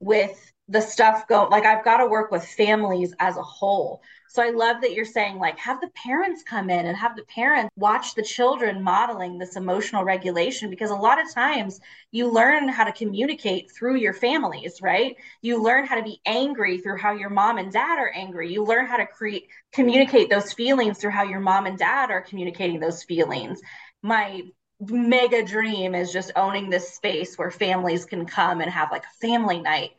with 0.00 0.52
the 0.68 0.80
stuff 0.80 1.26
going, 1.28 1.50
like 1.50 1.64
I've 1.64 1.84
got 1.84 1.98
to 1.98 2.06
work 2.06 2.30
with 2.30 2.44
families 2.44 3.14
as 3.18 3.36
a 3.36 3.42
whole. 3.42 4.02
So 4.28 4.42
I 4.42 4.50
love 4.50 4.82
that 4.82 4.92
you're 4.92 5.06
saying 5.06 5.38
like 5.38 5.58
have 5.58 5.80
the 5.80 5.88
parents 5.88 6.42
come 6.42 6.68
in 6.68 6.84
and 6.84 6.94
have 6.94 7.16
the 7.16 7.24
parents 7.24 7.70
watch 7.76 8.14
the 8.14 8.22
children 8.22 8.82
modeling 8.82 9.38
this 9.38 9.56
emotional 9.56 10.04
regulation 10.04 10.68
because 10.68 10.90
a 10.90 10.94
lot 10.94 11.18
of 11.18 11.32
times 11.32 11.80
you 12.10 12.30
learn 12.30 12.68
how 12.68 12.84
to 12.84 12.92
communicate 12.92 13.70
through 13.72 13.96
your 13.96 14.12
families, 14.12 14.82
right? 14.82 15.16
You 15.40 15.62
learn 15.62 15.86
how 15.86 15.96
to 15.96 16.02
be 16.02 16.20
angry 16.26 16.78
through 16.78 16.98
how 16.98 17.12
your 17.12 17.30
mom 17.30 17.56
and 17.56 17.72
dad 17.72 17.98
are 17.98 18.12
angry. 18.14 18.52
You 18.52 18.64
learn 18.64 18.86
how 18.86 18.98
to 18.98 19.06
create 19.06 19.48
communicate 19.72 20.28
those 20.28 20.52
feelings 20.52 20.98
through 20.98 21.12
how 21.12 21.24
your 21.24 21.40
mom 21.40 21.64
and 21.64 21.78
dad 21.78 22.10
are 22.10 22.20
communicating 22.20 22.80
those 22.80 23.02
feelings 23.02 23.60
my 24.02 24.42
mega 24.80 25.44
dream 25.44 25.94
is 25.94 26.12
just 26.12 26.32
owning 26.36 26.70
this 26.70 26.94
space 26.94 27.36
where 27.36 27.50
families 27.50 28.04
can 28.04 28.26
come 28.26 28.60
and 28.60 28.70
have 28.70 28.92
like 28.92 29.04
a 29.04 29.26
family 29.26 29.60
night 29.60 29.90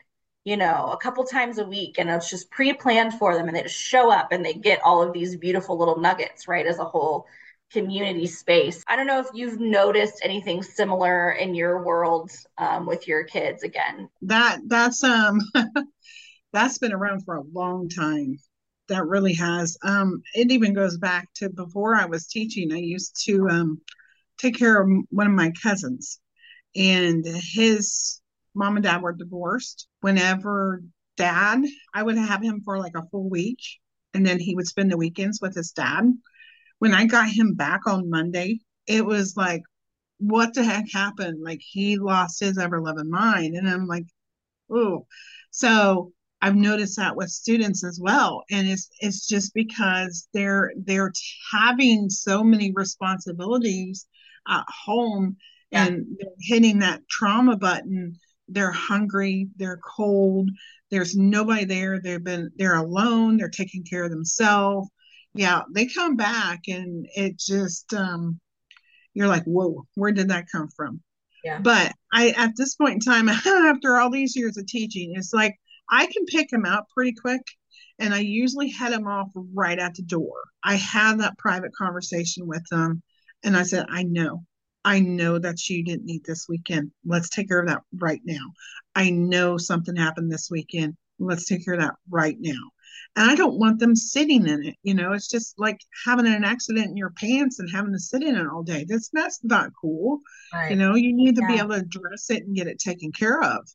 you 0.44 0.56
know 0.56 0.90
a 0.92 0.96
couple 0.96 1.24
times 1.24 1.58
a 1.58 1.64
week. 1.64 1.96
And 1.98 2.08
it's 2.10 2.30
just 2.30 2.50
pre-planned 2.50 3.14
for 3.14 3.34
them 3.34 3.48
and 3.48 3.56
they 3.56 3.62
just 3.62 3.74
show 3.74 4.10
up 4.10 4.32
and 4.32 4.44
they 4.44 4.54
get 4.54 4.80
all 4.84 5.02
of 5.02 5.12
these 5.12 5.36
beautiful 5.36 5.78
little 5.78 5.98
nuggets 5.98 6.48
right 6.48 6.66
as 6.66 6.78
a 6.78 6.84
whole 6.84 7.26
community 7.72 8.26
space. 8.26 8.82
I 8.88 8.96
don't 8.96 9.06
know 9.06 9.20
if 9.20 9.28
you've 9.32 9.60
noticed 9.60 10.20
anything 10.24 10.62
similar 10.62 11.30
in 11.32 11.54
your 11.54 11.84
world 11.84 12.30
um, 12.58 12.86
with 12.86 13.06
your 13.06 13.24
kids 13.24 13.62
again. 13.62 14.08
That 14.22 14.60
that's 14.66 15.04
um 15.04 15.40
that's 16.52 16.78
been 16.78 16.92
around 16.92 17.24
for 17.24 17.36
a 17.36 17.42
long 17.42 17.88
time 17.88 18.38
that 18.90 19.06
really 19.06 19.34
has. 19.34 19.76
Um, 19.82 20.22
it 20.34 20.52
even 20.52 20.74
goes 20.74 20.98
back 20.98 21.28
to 21.36 21.48
before 21.48 21.94
I 21.96 22.04
was 22.06 22.26
teaching. 22.26 22.72
I 22.72 22.78
used 22.78 23.24
to 23.24 23.48
um, 23.48 23.80
take 24.38 24.58
care 24.58 24.80
of 24.80 24.88
one 25.10 25.26
of 25.26 25.32
my 25.32 25.52
cousins, 25.62 26.20
and 26.76 27.24
his 27.26 28.20
mom 28.54 28.76
and 28.76 28.84
dad 28.84 29.02
were 29.02 29.12
divorced. 29.12 29.88
Whenever 30.02 30.82
dad, 31.16 31.62
I 31.94 32.02
would 32.02 32.18
have 32.18 32.42
him 32.42 32.60
for 32.64 32.78
like 32.78 32.94
a 32.96 33.06
full 33.10 33.28
week, 33.28 33.60
and 34.14 34.26
then 34.26 34.38
he 34.38 34.54
would 34.54 34.66
spend 34.66 34.92
the 34.92 34.98
weekends 34.98 35.40
with 35.40 35.54
his 35.54 35.72
dad. 35.72 36.04
When 36.78 36.94
I 36.94 37.06
got 37.06 37.28
him 37.28 37.54
back 37.54 37.86
on 37.86 38.10
Monday, 38.10 38.60
it 38.86 39.04
was 39.04 39.36
like, 39.36 39.62
what 40.18 40.54
the 40.54 40.64
heck 40.64 40.90
happened? 40.92 41.42
Like 41.42 41.60
he 41.62 41.98
lost 41.98 42.40
his 42.40 42.58
ever 42.58 42.80
loving 42.80 43.10
mind. 43.10 43.54
And 43.54 43.68
I'm 43.68 43.86
like, 43.86 44.06
oh. 44.70 45.06
So 45.50 46.12
I've 46.42 46.56
noticed 46.56 46.96
that 46.96 47.16
with 47.16 47.30
students 47.30 47.84
as 47.84 48.00
well, 48.00 48.44
and 48.50 48.66
it's 48.66 48.88
it's 49.00 49.26
just 49.26 49.52
because 49.54 50.28
they're 50.32 50.72
they're 50.76 51.12
having 51.52 52.08
so 52.08 52.42
many 52.42 52.72
responsibilities 52.74 54.06
at 54.48 54.64
home, 54.68 55.36
yeah. 55.70 55.86
and 55.86 56.06
they're 56.18 56.30
hitting 56.40 56.78
that 56.78 57.06
trauma 57.08 57.56
button. 57.56 58.18
They're 58.48 58.72
hungry, 58.72 59.48
they're 59.56 59.80
cold. 59.84 60.50
There's 60.90 61.14
nobody 61.14 61.64
there. 61.66 62.00
They've 62.00 62.24
been 62.24 62.50
they're 62.56 62.76
alone. 62.76 63.36
They're 63.36 63.50
taking 63.50 63.84
care 63.84 64.04
of 64.04 64.10
themselves. 64.10 64.88
Yeah, 65.34 65.62
they 65.72 65.86
come 65.86 66.16
back, 66.16 66.62
and 66.68 67.06
it 67.14 67.38
just 67.38 67.92
um, 67.92 68.40
you're 69.12 69.28
like, 69.28 69.44
whoa, 69.44 69.86
where 69.94 70.12
did 70.12 70.28
that 70.30 70.46
come 70.50 70.68
from? 70.74 71.02
Yeah. 71.44 71.60
But 71.60 71.92
I 72.12 72.30
at 72.30 72.56
this 72.56 72.76
point 72.76 72.94
in 72.94 73.00
time, 73.00 73.28
after 73.46 73.98
all 73.98 74.10
these 74.10 74.34
years 74.36 74.56
of 74.56 74.66
teaching, 74.66 75.12
it's 75.16 75.34
like 75.34 75.56
I 75.90 76.06
can 76.06 76.24
pick 76.26 76.52
him 76.52 76.64
out 76.64 76.88
pretty 76.94 77.12
quick 77.12 77.42
and 77.98 78.14
I 78.14 78.20
usually 78.20 78.70
head 78.70 78.92
him 78.92 79.06
off 79.06 79.28
right 79.34 79.78
at 79.78 79.94
the 79.94 80.02
door. 80.02 80.34
I 80.64 80.76
had 80.76 81.20
that 81.20 81.38
private 81.38 81.74
conversation 81.74 82.46
with 82.46 82.64
them 82.70 83.02
and 83.42 83.56
I 83.56 83.62
said, 83.62 83.86
I 83.88 84.04
know, 84.04 84.44
I 84.84 85.00
know 85.00 85.38
that 85.38 85.68
you 85.68 85.84
didn't 85.84 86.06
need 86.06 86.24
this 86.24 86.46
weekend. 86.48 86.90
Let's 87.04 87.28
take 87.28 87.48
care 87.48 87.60
of 87.60 87.68
that 87.68 87.82
right 87.98 88.20
now. 88.24 88.52
I 88.94 89.10
know 89.10 89.58
something 89.58 89.96
happened 89.96 90.32
this 90.32 90.48
weekend. 90.50 90.96
Let's 91.18 91.46
take 91.46 91.64
care 91.64 91.74
of 91.74 91.80
that 91.80 91.96
right 92.08 92.36
now. 92.40 92.70
And 93.16 93.30
I 93.30 93.34
don't 93.34 93.58
want 93.58 93.78
them 93.78 93.96
sitting 93.96 94.46
in 94.46 94.64
it. 94.64 94.76
You 94.82 94.94
know, 94.94 95.12
it's 95.12 95.28
just 95.28 95.58
like 95.58 95.80
having 96.06 96.26
an 96.26 96.44
accident 96.44 96.86
in 96.86 96.96
your 96.96 97.10
pants 97.10 97.58
and 97.58 97.68
having 97.70 97.92
to 97.92 97.98
sit 97.98 98.22
in 98.22 98.36
it 98.36 98.46
all 98.46 98.62
day. 98.62 98.86
That's 98.88 99.10
that's 99.12 99.40
not 99.42 99.70
cool. 99.80 100.20
Right. 100.52 100.70
You 100.70 100.76
know, 100.76 100.94
you 100.94 101.12
need 101.12 101.36
to 101.36 101.42
yeah. 101.42 101.54
be 101.54 101.58
able 101.58 101.70
to 101.70 101.80
address 101.80 102.30
it 102.30 102.44
and 102.44 102.54
get 102.54 102.68
it 102.68 102.78
taken 102.78 103.12
care 103.12 103.42
of. 103.42 103.68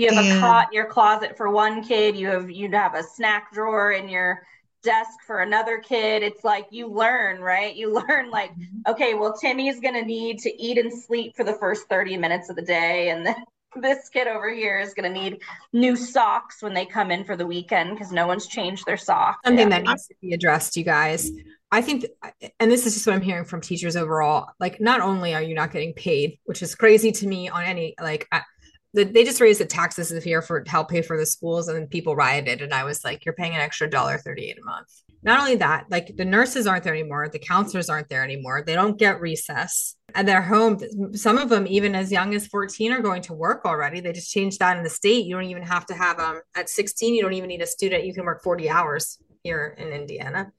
You 0.00 0.14
have 0.14 0.24
and, 0.24 0.38
a 0.38 0.40
cot 0.40 0.68
in 0.68 0.74
your 0.74 0.86
closet 0.86 1.36
for 1.36 1.50
one 1.50 1.82
kid. 1.82 2.16
You 2.16 2.28
have 2.28 2.50
you'd 2.50 2.74
have 2.74 2.94
a 2.94 3.02
snack 3.02 3.52
drawer 3.52 3.92
in 3.92 4.08
your 4.08 4.42
desk 4.82 5.10
for 5.26 5.40
another 5.40 5.78
kid. 5.78 6.22
It's 6.22 6.42
like 6.42 6.66
you 6.70 6.88
learn, 6.88 7.40
right? 7.40 7.74
You 7.74 7.92
learn 8.08 8.30
like, 8.30 8.52
mm-hmm. 8.52 8.90
okay, 8.90 9.14
well, 9.14 9.36
Timmy's 9.36 9.80
gonna 9.80 10.04
need 10.04 10.38
to 10.40 10.62
eat 10.62 10.78
and 10.78 10.92
sleep 10.92 11.36
for 11.36 11.44
the 11.44 11.54
first 11.54 11.88
30 11.88 12.16
minutes 12.16 12.48
of 12.48 12.56
the 12.56 12.62
day, 12.62 13.10
and 13.10 13.26
then 13.26 13.36
this 13.76 14.08
kid 14.08 14.26
over 14.26 14.52
here 14.52 14.78
is 14.78 14.94
going 14.94 15.12
to 15.12 15.20
need 15.20 15.40
new 15.72 15.96
socks 15.96 16.62
when 16.62 16.74
they 16.74 16.84
come 16.84 17.10
in 17.10 17.24
for 17.24 17.36
the 17.36 17.46
weekend 17.46 17.90
because 17.90 18.12
no 18.12 18.26
one's 18.26 18.46
changed 18.46 18.84
their 18.86 18.96
socks. 18.96 19.38
Something 19.44 19.68
that 19.68 19.84
needs 19.84 20.06
to 20.08 20.14
be 20.20 20.34
addressed, 20.34 20.76
you 20.76 20.84
guys. 20.84 21.30
I 21.70 21.82
think, 21.82 22.06
and 22.58 22.70
this 22.70 22.84
is 22.84 22.94
just 22.94 23.06
what 23.06 23.14
I'm 23.14 23.22
hearing 23.22 23.44
from 23.44 23.60
teachers 23.60 23.94
overall. 23.94 24.48
Like, 24.58 24.80
not 24.80 25.00
only 25.00 25.34
are 25.34 25.42
you 25.42 25.54
not 25.54 25.72
getting 25.72 25.92
paid, 25.92 26.38
which 26.44 26.62
is 26.62 26.74
crazy 26.74 27.12
to 27.12 27.26
me 27.28 27.48
on 27.48 27.62
any, 27.62 27.94
like, 28.00 28.26
the, 28.92 29.04
they 29.04 29.24
just 29.24 29.40
raised 29.40 29.60
the 29.60 29.66
taxes 29.66 30.08
this 30.08 30.26
year 30.26 30.42
for 30.42 30.64
help 30.66 30.88
pay 30.88 31.02
for 31.02 31.16
the 31.16 31.26
schools 31.26 31.68
and 31.68 31.78
then 31.78 31.86
people 31.86 32.16
rioted 32.16 32.62
and 32.62 32.74
i 32.74 32.84
was 32.84 33.04
like 33.04 33.24
you're 33.24 33.34
paying 33.34 33.54
an 33.54 33.60
extra 33.60 33.88
dollar 33.88 34.18
38 34.18 34.58
a 34.58 34.64
month 34.64 34.88
not 35.22 35.38
only 35.38 35.56
that 35.56 35.84
like 35.90 36.16
the 36.16 36.24
nurses 36.24 36.66
aren't 36.66 36.84
there 36.84 36.94
anymore 36.94 37.28
the 37.28 37.38
counselors 37.38 37.88
aren't 37.88 38.08
there 38.08 38.24
anymore 38.24 38.62
they 38.66 38.74
don't 38.74 38.98
get 38.98 39.20
recess 39.20 39.96
and 40.14 40.26
they're 40.26 40.42
home 40.42 40.78
some 41.14 41.38
of 41.38 41.48
them 41.48 41.66
even 41.68 41.94
as 41.94 42.10
young 42.10 42.34
as 42.34 42.46
14 42.46 42.92
are 42.92 43.00
going 43.00 43.22
to 43.22 43.34
work 43.34 43.64
already 43.64 44.00
they 44.00 44.12
just 44.12 44.32
changed 44.32 44.58
that 44.58 44.76
in 44.76 44.82
the 44.82 44.90
state 44.90 45.26
you 45.26 45.34
don't 45.34 45.44
even 45.44 45.62
have 45.62 45.86
to 45.86 45.94
have 45.94 46.16
them 46.18 46.36
um, 46.36 46.40
at 46.56 46.68
16 46.68 47.14
you 47.14 47.22
don't 47.22 47.34
even 47.34 47.48
need 47.48 47.62
a 47.62 47.66
student 47.66 48.04
you 48.04 48.14
can 48.14 48.24
work 48.24 48.42
40 48.42 48.68
hours 48.68 49.18
here 49.42 49.74
in 49.78 49.88
Indiana. 49.88 50.52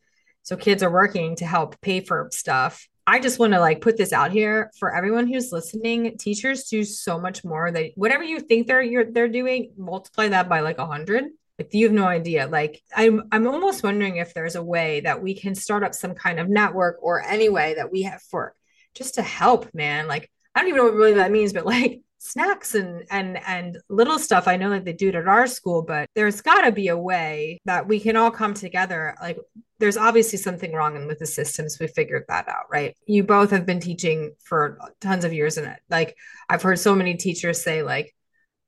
So 0.44 0.58
kids 0.58 0.82
are 0.84 0.92
working 0.92 1.36
to 1.38 1.46
help 1.46 1.80
pay 1.82 2.02
for 2.02 2.30
stuff. 2.32 2.88
I 3.08 3.20
just 3.20 3.40
want 3.40 3.54
to 3.54 3.60
like 3.60 3.82
put 3.82 3.98
this 3.98 4.14
out 4.14 4.32
here 4.32 4.72
for 4.78 4.96
everyone 4.96 5.28
who's 5.28 5.52
listening. 5.52 6.18
Teachers 6.18 6.66
do 6.66 6.84
so 6.84 7.20
much 7.20 7.44
more. 7.44 7.72
They 7.72 7.94
whatever 7.96 8.24
you 8.24 8.40
think 8.40 8.68
they're 8.68 8.82
you're, 8.82 9.12
they're 9.12 9.28
doing, 9.28 9.74
multiply 9.78 10.30
that 10.30 10.50
by 10.50 10.60
like 10.62 10.78
a 10.78 10.86
hundred. 10.86 11.26
Like 11.58 11.74
you 11.74 11.86
have 11.86 11.94
no 11.94 12.06
idea. 12.06 12.48
Like 12.48 12.82
I'm 12.96 13.24
I'm 13.32 13.48
almost 13.48 13.84
wondering 13.84 14.18
if 14.18 14.34
there's 14.34 14.56
a 14.56 14.64
way 14.64 15.02
that 15.02 15.22
we 15.22 15.34
can 15.34 15.56
start 15.56 15.84
up 15.84 15.94
some 15.94 16.14
kind 16.14 16.40
of 16.40 16.50
network 16.50 16.98
or 17.02 17.22
any 17.22 17.50
way 17.50 17.76
that 17.76 17.92
we 17.92 18.04
have 18.04 18.22
for 18.22 18.54
just 18.96 19.16
to 19.16 19.22
help, 19.22 19.74
man. 19.74 20.08
Like 20.08 20.32
I 20.54 20.60
don't 20.60 20.70
even 20.70 20.78
know 20.78 20.86
what 20.86 20.96
really 20.96 21.14
that 21.14 21.32
means, 21.32 21.54
but 21.54 21.66
like 21.66 22.02
snacks 22.24 22.76
and 22.76 23.04
and 23.10 23.40
and 23.48 23.80
little 23.90 24.20
stuff 24.20 24.48
i 24.48 24.56
know 24.56 24.70
that 24.70 24.86
they 24.86 24.94
do 24.94 25.10
it 25.10 25.16
at 25.16 25.28
our 25.28 25.48
school 25.48 25.82
but 25.82 26.08
there's 26.14 26.40
got 26.40 26.62
to 26.62 26.72
be 26.72 26.90
a 26.90 26.98
way 26.98 27.60
that 27.66 27.88
we 27.88 28.00
can 28.00 28.16
all 28.16 28.30
come 28.30 28.54
together 28.54 29.16
like 29.20 29.40
there's 29.82 29.98
obviously 29.98 30.38
something 30.38 30.72
wrong 30.72 31.08
with 31.08 31.20
the 31.20 31.26
systems 31.26 31.78
we 31.80 31.88
figured 31.88 32.24
that 32.28 32.48
out 32.48 32.66
right 32.72 32.96
you 33.06 33.24
both 33.24 33.52
have 33.52 33.66
been 33.66 33.80
teaching 33.80 34.32
for 34.44 34.80
tons 35.02 35.26
of 35.26 35.34
years 35.34 35.58
and 35.58 35.76
like 35.90 36.16
i've 36.50 36.62
heard 36.62 36.80
so 36.80 36.96
many 36.96 37.16
teachers 37.16 37.62
say 37.62 37.84
like 37.84 38.16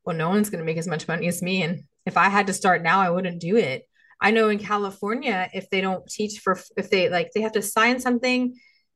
well 0.05 0.16
no 0.16 0.30
one's 0.30 0.49
going 0.49 0.59
to 0.59 0.66
make 0.66 0.78
as 0.78 0.88
much 0.88 1.07
money 1.07 1.28
as 1.28 1.41
me 1.41 1.64
and 1.64 1.84
if 2.05 2.18
i 2.18 2.28
had 2.28 2.47
to 2.47 2.53
start 2.53 2.84
now 2.84 2.99
i 2.99 3.09
wouldn't 3.09 3.39
do 3.39 3.55
it 3.55 3.88
i 4.20 4.32
know 4.32 4.49
in 4.49 4.59
california 4.59 5.49
if 5.53 5.70
they 5.70 5.80
don't 5.80 6.07
teach 6.07 6.39
for 6.39 6.59
if 6.76 6.89
they 6.89 7.09
like 7.09 7.32
they 7.34 7.41
have 7.41 7.53
to 7.53 7.61
sign 7.61 7.99
something 7.99 8.53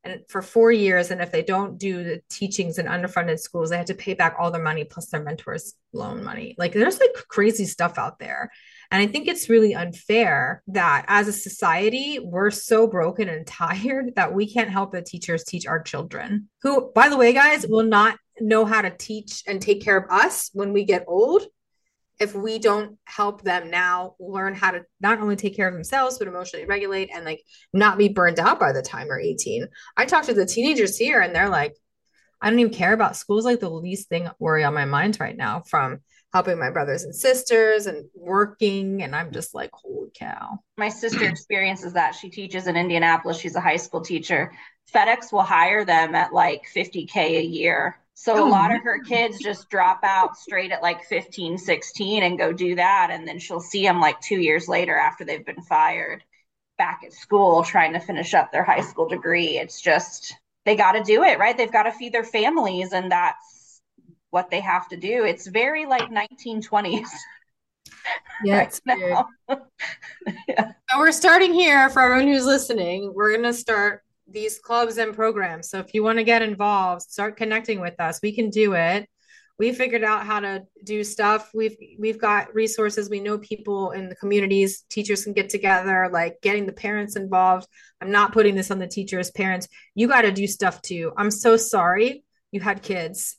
and 0.08 0.22
for 0.30 0.42
four 0.42 0.72
years. 0.72 1.12
And 1.12 1.22
if 1.22 1.32
they 1.32 1.44
don't 1.44 1.78
do 1.78 2.04
the 2.04 2.22
teachings 2.30 2.78
in 2.78 2.86
underfunded 2.86 3.40
schools, 3.40 3.70
they 3.70 3.78
have 3.78 3.88
to 3.88 3.96
pay 3.96 4.14
back 4.14 4.36
all 4.40 4.52
their 4.52 4.62
money 4.62 4.84
plus 4.84 5.08
their 5.08 5.24
mentors' 5.24 5.74
loan 5.94 6.24
money. 6.24 6.56
Like 6.58 6.74
there's 6.74 7.00
like 7.00 7.14
crazy 7.30 7.66
stuff 7.66 7.98
out 7.98 8.20
there. 8.20 8.52
And 8.92 9.02
I 9.02 9.08
think 9.08 9.28
it's 9.28 9.50
really 9.50 9.76
unfair 9.76 10.64
that 10.68 11.06
as 11.08 11.28
a 11.28 11.34
society, 11.34 12.20
we're 12.20 12.52
so 12.52 12.88
broken 12.88 13.30
and 13.30 13.46
tired 13.48 14.16
that 14.16 14.34
we 14.34 14.52
can't 14.52 14.70
help 14.70 14.92
the 14.92 15.02
teachers 15.02 15.44
teach 15.44 15.68
our 15.68 15.82
children, 15.82 16.50
who, 16.62 16.92
by 16.94 17.10
the 17.10 17.18
way, 17.18 17.34
guys, 17.34 17.66
will 17.68 17.84
not 17.84 18.18
know 18.40 18.66
how 18.66 18.82
to 18.82 18.90
teach 18.92 19.44
and 19.48 19.62
take 19.62 19.82
care 19.84 19.98
of 19.98 20.10
us 20.12 20.50
when 20.54 20.74
we 20.74 20.84
get 20.84 21.06
old 21.08 21.44
if 22.20 22.34
we 22.34 22.58
don't 22.58 22.98
help 23.06 23.44
them 23.44 23.70
now 23.70 24.16
learn 24.20 24.56
how 24.56 24.72
to 24.72 24.84
not 25.00 25.20
only 25.20 25.36
take 25.36 25.56
care 25.56 25.68
of 25.68 25.74
themselves 25.74 26.18
but 26.18 26.28
emotionally 26.28 26.66
regulate 26.66 27.10
and 27.14 27.26
like 27.26 27.42
not 27.74 27.98
be 27.98 28.10
burned 28.10 28.40
out 28.40 28.60
by 28.60 28.72
the 28.72 28.82
time 28.82 29.08
they're 29.08 29.20
18 29.20 29.68
i 29.96 30.06
talk 30.06 30.26
to 30.26 30.34
the 30.34 30.46
teenagers 30.46 30.98
here 30.98 31.22
and 31.22 31.36
they're 31.36 31.50
like 31.50 31.74
i 32.42 32.50
don't 32.50 32.60
even 32.60 32.74
care 32.74 32.94
about 32.94 33.16
school's 33.16 33.46
like 33.46 33.60
the 33.60 33.70
least 33.70 34.10
thing 34.10 34.30
worry 34.40 34.64
on 34.64 34.74
my 34.74 34.86
mind 34.86 35.18
right 35.20 35.38
now 35.38 35.62
from 35.68 36.00
helping 36.38 36.60
my 36.60 36.70
brothers 36.70 37.04
and 37.04 37.16
sisters 37.16 37.88
and 37.88 38.06
working 38.14 39.02
and 39.02 39.16
i'm 39.16 39.32
just 39.32 39.56
like 39.56 39.72
holy 39.74 40.12
cow 40.14 40.60
my 40.78 40.88
sister 40.88 41.28
experiences 41.28 41.94
that 41.94 42.14
she 42.14 42.30
teaches 42.30 42.68
in 42.68 42.76
indianapolis 42.76 43.40
she's 43.40 43.56
a 43.56 43.60
high 43.60 43.76
school 43.76 44.02
teacher 44.02 44.52
fedex 44.94 45.34
will 45.34 45.42
hire 45.42 45.84
them 45.84 46.14
at 46.14 46.32
like 46.32 46.62
50k 46.76 47.40
a 47.40 47.44
year 47.44 47.98
so 48.14 48.36
oh, 48.36 48.48
a 48.48 48.50
lot 48.50 48.72
of 48.72 48.84
her 48.84 49.00
kids 49.00 49.40
just 49.40 49.68
drop 49.72 50.00
out 50.04 50.38
straight 50.38 50.72
at 50.72 50.82
like 50.82 51.04
15, 51.04 51.60
16 51.60 52.24
and 52.24 52.36
go 52.36 52.52
do 52.52 52.74
that. 52.74 53.10
And 53.12 53.28
then 53.28 53.38
she'll 53.38 53.60
see 53.60 53.84
them 53.84 54.02
like 54.02 54.20
two 54.22 54.40
years 54.40 54.68
later 54.68 54.96
after 54.98 55.24
they've 55.24 55.46
been 55.46 55.62
fired 55.62 56.24
back 56.80 57.02
at 57.06 57.14
school 57.14 57.64
trying 57.64 57.94
to 57.94 58.00
finish 58.00 58.34
up 58.34 58.52
their 58.52 58.64
high 58.64 58.82
school 58.82 59.08
degree. 59.08 59.60
It's 59.60 59.80
just, 59.80 60.34
they 60.66 60.76
got 60.76 60.94
to 60.94 61.04
do 61.04 61.22
it, 61.22 61.38
right? 61.38 61.56
They've 61.56 61.72
got 61.72 61.84
to 61.84 61.92
feed 61.92 62.12
their 62.12 62.24
families 62.24 62.92
and 62.92 63.12
that's 63.12 63.57
what 64.38 64.52
they 64.52 64.60
have 64.60 64.88
to 64.88 64.98
do. 64.98 65.26
It's 65.26 65.48
very 65.48 65.88
like 65.88 66.12
1920s. 66.12 67.10
Yeah, 68.44 68.70
right 68.86 69.26
yeah. 70.48 70.72
So 70.92 71.00
we're 71.00 71.12
starting 71.12 71.56
here 71.56 71.90
for 71.90 72.04
everyone 72.04 72.32
who's 72.32 72.46
listening. 72.46 73.14
We're 73.16 73.32
going 73.32 73.52
to 73.52 73.54
start 73.54 74.04
these 74.28 74.60
clubs 74.60 75.00
and 75.00 75.16
programs. 75.16 75.72
So 75.72 75.80
if 75.80 75.92
you 75.96 76.04
want 76.04 76.20
to 76.20 76.24
get 76.24 76.44
involved, 76.44 77.02
start 77.02 77.36
connecting 77.36 77.82
with 77.82 78.00
us. 78.00 78.20
We 78.22 78.32
can 78.36 78.52
do 78.52 78.74
it. 78.74 79.10
We 79.58 79.72
figured 79.72 80.04
out 80.04 80.24
how 80.24 80.40
to 80.42 80.68
do 80.84 81.04
stuff. 81.04 81.50
We've 81.56 81.76
we've 81.98 82.22
got 82.22 82.54
resources. 82.54 83.10
We 83.10 83.22
know 83.22 83.40
people 83.40 83.90
in 83.90 84.08
the 84.08 84.16
communities. 84.18 84.84
Teachers 84.88 85.24
can 85.24 85.34
get 85.34 85.50
together, 85.50 86.12
like 86.14 86.42
getting 86.44 86.68
the 86.68 86.74
parents 86.74 87.16
involved. 87.16 87.68
I'm 88.00 88.12
not 88.12 88.34
putting 88.34 88.54
this 88.54 88.70
on 88.70 88.78
the 88.78 88.86
teachers, 88.86 89.32
parents. 89.32 89.68
You 89.96 90.08
got 90.08 90.22
to 90.22 90.32
do 90.32 90.46
stuff 90.46 90.84
too. 90.84 91.12
I'm 91.18 91.32
so 91.32 91.58
sorry 91.58 92.24
you 92.52 92.62
had 92.62 92.84
kids. 92.84 93.38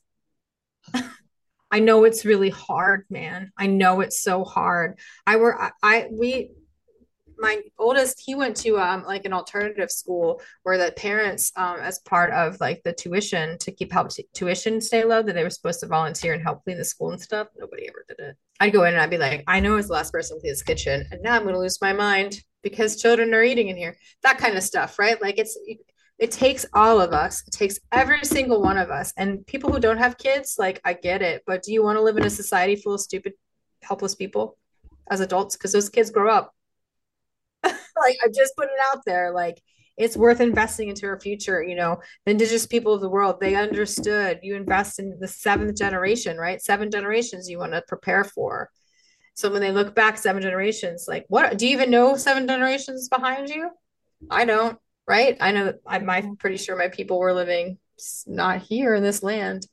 I 1.70 1.80
know 1.80 2.05
it's 2.05 2.24
really 2.24 2.51
hard, 2.51 3.05
man. 3.11 3.53
I 3.57 3.66
know 3.66 4.01
it's 4.01 4.22
so 4.22 4.45
hard. 4.45 4.99
I 5.26 5.36
were 5.36 5.61
I, 5.61 5.70
I 5.82 6.09
we 6.11 6.51
my 7.39 7.62
oldest 7.78 8.20
he 8.24 8.34
went 8.34 8.57
to 8.57 8.78
um 8.78 9.05
like 9.05 9.24
an 9.24 9.32
alternative 9.32 9.91
school 9.91 10.41
where 10.64 10.76
the 10.76 10.93
parents 10.93 11.53
um 11.57 11.78
as 11.80 12.01
part 12.01 12.32
of 12.32 12.59
like 12.61 12.82
the 12.82 12.93
tuition 12.93 13.57
to 13.59 13.70
keep 13.72 13.93
help 13.93 14.11
t- 14.11 14.26
tuition 14.34 14.80
stay 14.80 15.05
low 15.05 15.22
that 15.22 15.34
they 15.34 15.45
were 15.45 15.51
supposed 15.51 15.80
to 15.80 15.86
volunteer 15.86 16.32
and 16.32 16.43
help 16.43 16.64
clean 16.64 16.76
the 16.76 16.84
school 16.84 17.11
and 17.11 17.20
stuff 17.20 17.49
nobody 17.57 17.89
ever 17.89 18.05
did 18.09 18.18
it 18.18 18.36
i'd 18.61 18.72
go 18.72 18.84
in 18.84 18.95
and 18.95 19.01
i'd 19.01 19.11
be 19.11 19.18
like 19.18 19.45
i 19.47 19.61
know 19.61 19.76
it's 19.76 19.89
the 19.89 19.95
last 19.95 20.12
person 20.12 20.36
to 20.36 20.41
clean 20.41 20.53
this 20.53 20.62
kitchen 20.62 21.07
and 21.11 21.22
now 21.22 21.34
i'm 21.34 21.47
to 21.47 21.59
lose 21.59 21.80
my 21.80 21.93
mind 21.93 22.43
because 22.62 23.01
children 23.01 23.32
are 23.32 23.43
eating 23.43 23.68
in 23.68 23.76
here 23.76 23.97
that 24.22 24.39
kind 24.39 24.57
of 24.57 24.62
stuff 24.62 24.99
right 24.99 25.22
like 25.22 25.39
it's 25.39 25.57
it 26.18 26.30
takes 26.30 26.66
all 26.72 27.00
of 27.00 27.12
us 27.12 27.44
it 27.46 27.52
takes 27.52 27.78
every 27.92 28.24
single 28.24 28.60
one 28.60 28.78
of 28.78 28.90
us 28.90 29.12
and 29.16 29.46
people 29.46 29.72
who 29.72 29.80
don't 29.80 29.98
have 29.98 30.18
kids 30.18 30.56
like 30.58 30.80
i 30.84 30.92
get 30.92 31.22
it 31.22 31.42
but 31.46 31.62
do 31.62 31.72
you 31.72 31.82
want 31.82 31.96
to 31.96 32.02
live 32.02 32.16
in 32.16 32.24
a 32.24 32.30
society 32.30 32.76
full 32.76 32.94
of 32.94 33.00
stupid 33.00 33.32
helpless 33.82 34.14
people 34.14 34.56
as 35.10 35.20
adults 35.20 35.56
because 35.56 35.72
those 35.72 35.88
kids 35.88 36.10
grow 36.10 36.30
up 36.30 36.54
like 38.00 38.16
I 38.24 38.28
just 38.28 38.56
put 38.56 38.66
it 38.66 38.78
out 38.92 39.02
there. 39.04 39.32
Like 39.32 39.60
it's 39.96 40.16
worth 40.16 40.40
investing 40.40 40.88
into 40.88 41.06
our 41.06 41.20
future. 41.20 41.62
You 41.62 41.74
know, 41.74 42.00
the 42.24 42.32
indigenous 42.32 42.66
people 42.66 42.94
of 42.94 43.00
the 43.00 43.08
world, 43.08 43.40
they 43.40 43.54
understood 43.54 44.40
you 44.42 44.56
invest 44.56 44.98
in 44.98 45.18
the 45.20 45.28
seventh 45.28 45.76
generation, 45.76 46.36
right? 46.36 46.62
Seven 46.62 46.90
generations 46.90 47.48
you 47.48 47.58
want 47.58 47.72
to 47.72 47.82
prepare 47.86 48.24
for. 48.24 48.70
So 49.34 49.50
when 49.50 49.60
they 49.60 49.72
look 49.72 49.94
back 49.94 50.18
seven 50.18 50.42
generations, 50.42 51.06
like 51.08 51.24
what 51.28 51.56
do 51.58 51.66
you 51.66 51.72
even 51.72 51.90
know 51.90 52.16
seven 52.16 52.46
generations 52.46 53.08
behind 53.08 53.48
you? 53.48 53.70
I 54.30 54.44
don't, 54.44 54.78
right? 55.09 55.36
I 55.40 55.52
know 55.52 55.72
I'm, 55.86 56.09
I'm 56.09 56.36
pretty 56.36 56.59
sure 56.59 56.76
my 56.76 56.88
people 56.88 57.18
were 57.18 57.32
living 57.32 57.78
not 58.26 58.62
here 58.62 58.94
in 58.94 59.02
this 59.02 59.22
land. 59.22 59.66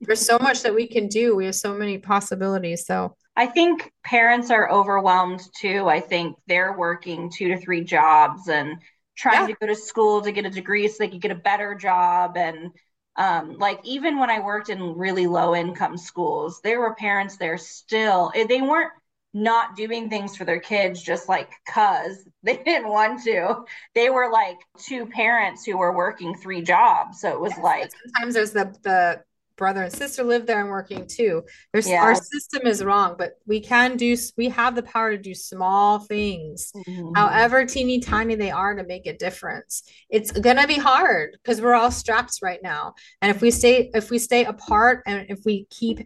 There's 0.00 0.24
so 0.24 0.38
much 0.38 0.62
that 0.62 0.74
we 0.74 0.86
can 0.86 1.08
do. 1.08 1.34
We 1.34 1.46
have 1.46 1.54
so 1.54 1.74
many 1.74 1.98
possibilities. 1.98 2.86
So 2.86 3.16
I 3.34 3.46
think 3.46 3.90
parents 4.04 4.50
are 4.50 4.70
overwhelmed 4.70 5.40
too. 5.58 5.88
I 5.88 6.00
think 6.00 6.36
they're 6.46 6.76
working 6.76 7.30
two 7.30 7.48
to 7.48 7.56
three 7.56 7.82
jobs 7.82 8.48
and 8.48 8.76
trying 9.16 9.48
yeah. 9.48 9.54
to 9.54 9.60
go 9.60 9.66
to 9.66 9.74
school 9.74 10.22
to 10.22 10.32
get 10.32 10.46
a 10.46 10.50
degree 10.50 10.86
so 10.86 10.96
they 10.98 11.08
could 11.08 11.22
get 11.22 11.30
a 11.30 11.36
better 11.36 11.74
job. 11.74 12.36
And 12.36 12.70
um, 13.16 13.58
like 13.58 13.80
even 13.84 14.18
when 14.18 14.30
I 14.30 14.40
worked 14.40 14.68
in 14.68 14.96
really 14.96 15.26
low 15.26 15.54
income 15.56 15.96
schools, 15.96 16.60
there 16.62 16.80
were 16.80 16.94
parents 16.94 17.36
there 17.36 17.58
still. 17.58 18.30
Eh, 18.34 18.46
they 18.46 18.60
weren't 18.60 18.92
not 19.34 19.76
doing 19.76 20.08
things 20.10 20.36
for 20.36 20.44
their 20.44 20.60
kids 20.60 21.02
just 21.02 21.28
like 21.28 21.50
cuz 21.66 22.28
they 22.42 22.56
didn't 22.58 22.88
want 22.88 23.22
to. 23.24 23.64
They 23.94 24.10
were 24.10 24.30
like 24.30 24.58
two 24.78 25.06
parents 25.06 25.64
who 25.64 25.78
were 25.78 25.96
working 25.96 26.36
three 26.36 26.62
jobs. 26.62 27.20
So 27.20 27.30
it 27.30 27.40
was 27.40 27.52
yes, 27.52 27.62
like 27.62 27.90
sometimes 28.04 28.34
there's 28.34 28.52
the 28.52 28.74
the 28.82 29.22
brother 29.56 29.84
and 29.84 29.92
sister 29.92 30.24
live 30.24 30.46
there 30.46 30.60
and 30.60 30.70
working 30.70 31.06
too. 31.06 31.42
There's 31.72 31.88
yeah. 31.88 32.02
our 32.02 32.14
system 32.14 32.66
is 32.66 32.82
wrong, 32.82 33.14
but 33.16 33.34
we 33.46 33.60
can 33.60 33.96
do 33.96 34.16
we 34.36 34.48
have 34.48 34.74
the 34.74 34.82
power 34.82 35.12
to 35.12 35.22
do 35.22 35.34
small 35.34 36.00
things, 36.00 36.72
mm-hmm. 36.74 37.14
however 37.14 37.64
teeny 37.64 38.00
tiny 38.00 38.34
they 38.34 38.50
are 38.50 38.74
to 38.74 38.84
make 38.84 39.06
a 39.06 39.16
difference. 39.16 39.84
It's 40.10 40.32
gonna 40.32 40.66
be 40.66 40.78
hard 40.78 41.36
because 41.40 41.60
we're 41.60 41.74
all 41.74 41.90
strapped 41.90 42.38
right 42.42 42.60
now. 42.62 42.94
And 43.20 43.30
if 43.34 43.40
we 43.40 43.50
stay 43.50 43.90
if 43.94 44.10
we 44.10 44.18
stay 44.18 44.44
apart 44.44 45.02
and 45.06 45.26
if 45.28 45.40
we 45.44 45.66
keep 45.70 46.00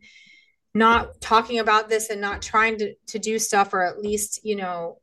not 0.76 1.20
talking 1.20 1.58
about 1.58 1.88
this 1.88 2.10
and 2.10 2.20
not 2.20 2.42
trying 2.42 2.78
to, 2.78 2.94
to 3.08 3.18
do 3.18 3.38
stuff 3.38 3.72
or 3.72 3.82
at 3.82 4.00
least, 4.00 4.40
you 4.44 4.56
know, 4.56 4.98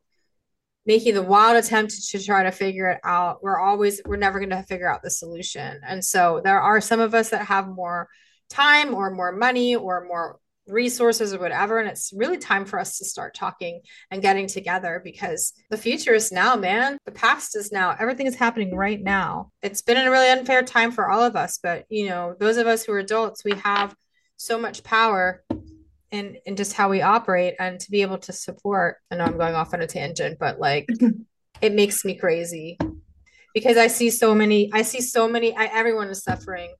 making 0.85 1.13
the 1.13 1.23
wild 1.23 1.57
attempt 1.57 2.09
to 2.09 2.23
try 2.23 2.43
to 2.43 2.51
figure 2.51 2.89
it 2.89 2.99
out. 3.03 3.41
We're 3.41 3.59
always 3.59 4.01
we're 4.05 4.17
never 4.17 4.39
going 4.39 4.49
to 4.49 4.63
figure 4.63 4.91
out 4.91 5.01
the 5.01 5.09
solution. 5.09 5.79
And 5.85 6.03
so 6.03 6.41
there 6.43 6.59
are 6.59 6.81
some 6.81 6.99
of 6.99 7.15
us 7.15 7.29
that 7.29 7.45
have 7.45 7.67
more 7.67 8.09
time 8.49 8.93
or 8.93 9.09
more 9.09 9.31
money 9.31 9.75
or 9.75 10.05
more 10.05 10.39
resources 10.67 11.33
or 11.33 11.39
whatever. 11.39 11.79
And 11.79 11.89
it's 11.89 12.13
really 12.15 12.37
time 12.37 12.65
for 12.65 12.79
us 12.79 12.97
to 12.97 13.05
start 13.05 13.33
talking 13.33 13.81
and 14.11 14.21
getting 14.21 14.47
together 14.47 15.01
because 15.03 15.53
the 15.69 15.77
future 15.77 16.13
is 16.13 16.31
now 16.31 16.55
man. 16.55 16.97
The 17.05 17.11
past 17.11 17.55
is 17.57 17.71
now. 17.71 17.95
Everything 17.99 18.27
is 18.27 18.35
happening 18.35 18.75
right 18.75 19.01
now. 19.01 19.51
It's 19.61 19.81
been 19.81 19.97
a 19.97 20.11
really 20.11 20.29
unfair 20.29 20.63
time 20.63 20.91
for 20.91 21.09
all 21.09 21.23
of 21.23 21.35
us 21.35 21.57
but 21.61 21.85
you 21.89 22.07
know 22.07 22.35
those 22.39 22.57
of 22.57 22.67
us 22.67 22.83
who 22.83 22.93
are 22.93 22.99
adults 22.99 23.43
we 23.43 23.53
have 23.55 23.95
so 24.45 24.59
much 24.59 24.83
power 24.83 25.43
in 26.11 26.37
in 26.45 26.55
just 26.55 26.73
how 26.73 26.89
we 26.89 27.01
operate 27.01 27.55
and 27.59 27.79
to 27.79 27.89
be 27.91 28.01
able 28.01 28.17
to 28.17 28.33
support 28.33 28.97
i 29.11 29.15
know 29.15 29.23
i'm 29.23 29.37
going 29.37 29.55
off 29.55 29.73
on 29.73 29.81
a 29.81 29.87
tangent 29.87 30.37
but 30.39 30.59
like 30.59 30.87
it 31.61 31.73
makes 31.73 32.05
me 32.05 32.15
crazy 32.15 32.77
because 33.53 33.77
i 33.77 33.87
see 33.87 34.09
so 34.09 34.35
many 34.35 34.71
i 34.73 34.81
see 34.81 35.01
so 35.01 35.27
many 35.27 35.55
I, 35.55 35.65
everyone 35.65 36.09
is 36.09 36.23
suffering 36.23 36.73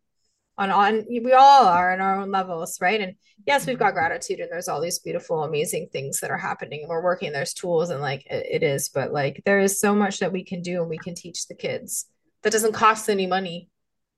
on 0.58 0.70
on 0.70 1.06
we 1.10 1.34
all 1.34 1.66
are 1.66 1.94
in 1.94 2.02
our 2.02 2.22
own 2.22 2.32
levels, 2.32 2.80
right? 2.80 3.02
And 3.02 3.16
yes, 3.46 3.66
we've 3.66 3.80
got 3.80 3.94
gratitude 3.94 4.40
and 4.40 4.52
there's 4.52 4.68
all 4.68 4.82
these 4.82 5.00
beautiful, 5.00 5.44
amazing 5.44 5.90
things 5.92 6.20
that 6.20 6.32
are 6.32 6.38
happening 6.38 6.82
and 6.82 6.90
we're 6.90 7.04
working, 7.04 7.32
there's 7.32 7.54
tools 7.54 7.90
and 7.90 8.02
like 8.02 8.26
it, 8.28 8.62
it 8.62 8.64
is, 8.64 8.90
but 8.90 9.12
like 9.12 9.42
there 9.46 9.60
is 9.60 9.80
so 9.80 9.96
much 9.96 10.20
that 10.20 10.32
we 10.32 10.44
can 10.44 10.62
do 10.62 10.82
and 10.82 10.90
we 10.90 10.98
can 10.98 11.16
teach 11.16 11.48
the 11.48 11.56
kids 11.56 12.06
that 12.44 12.54
doesn't 12.54 12.74
cost 12.74 13.10
any 13.10 13.26
money. 13.26 13.70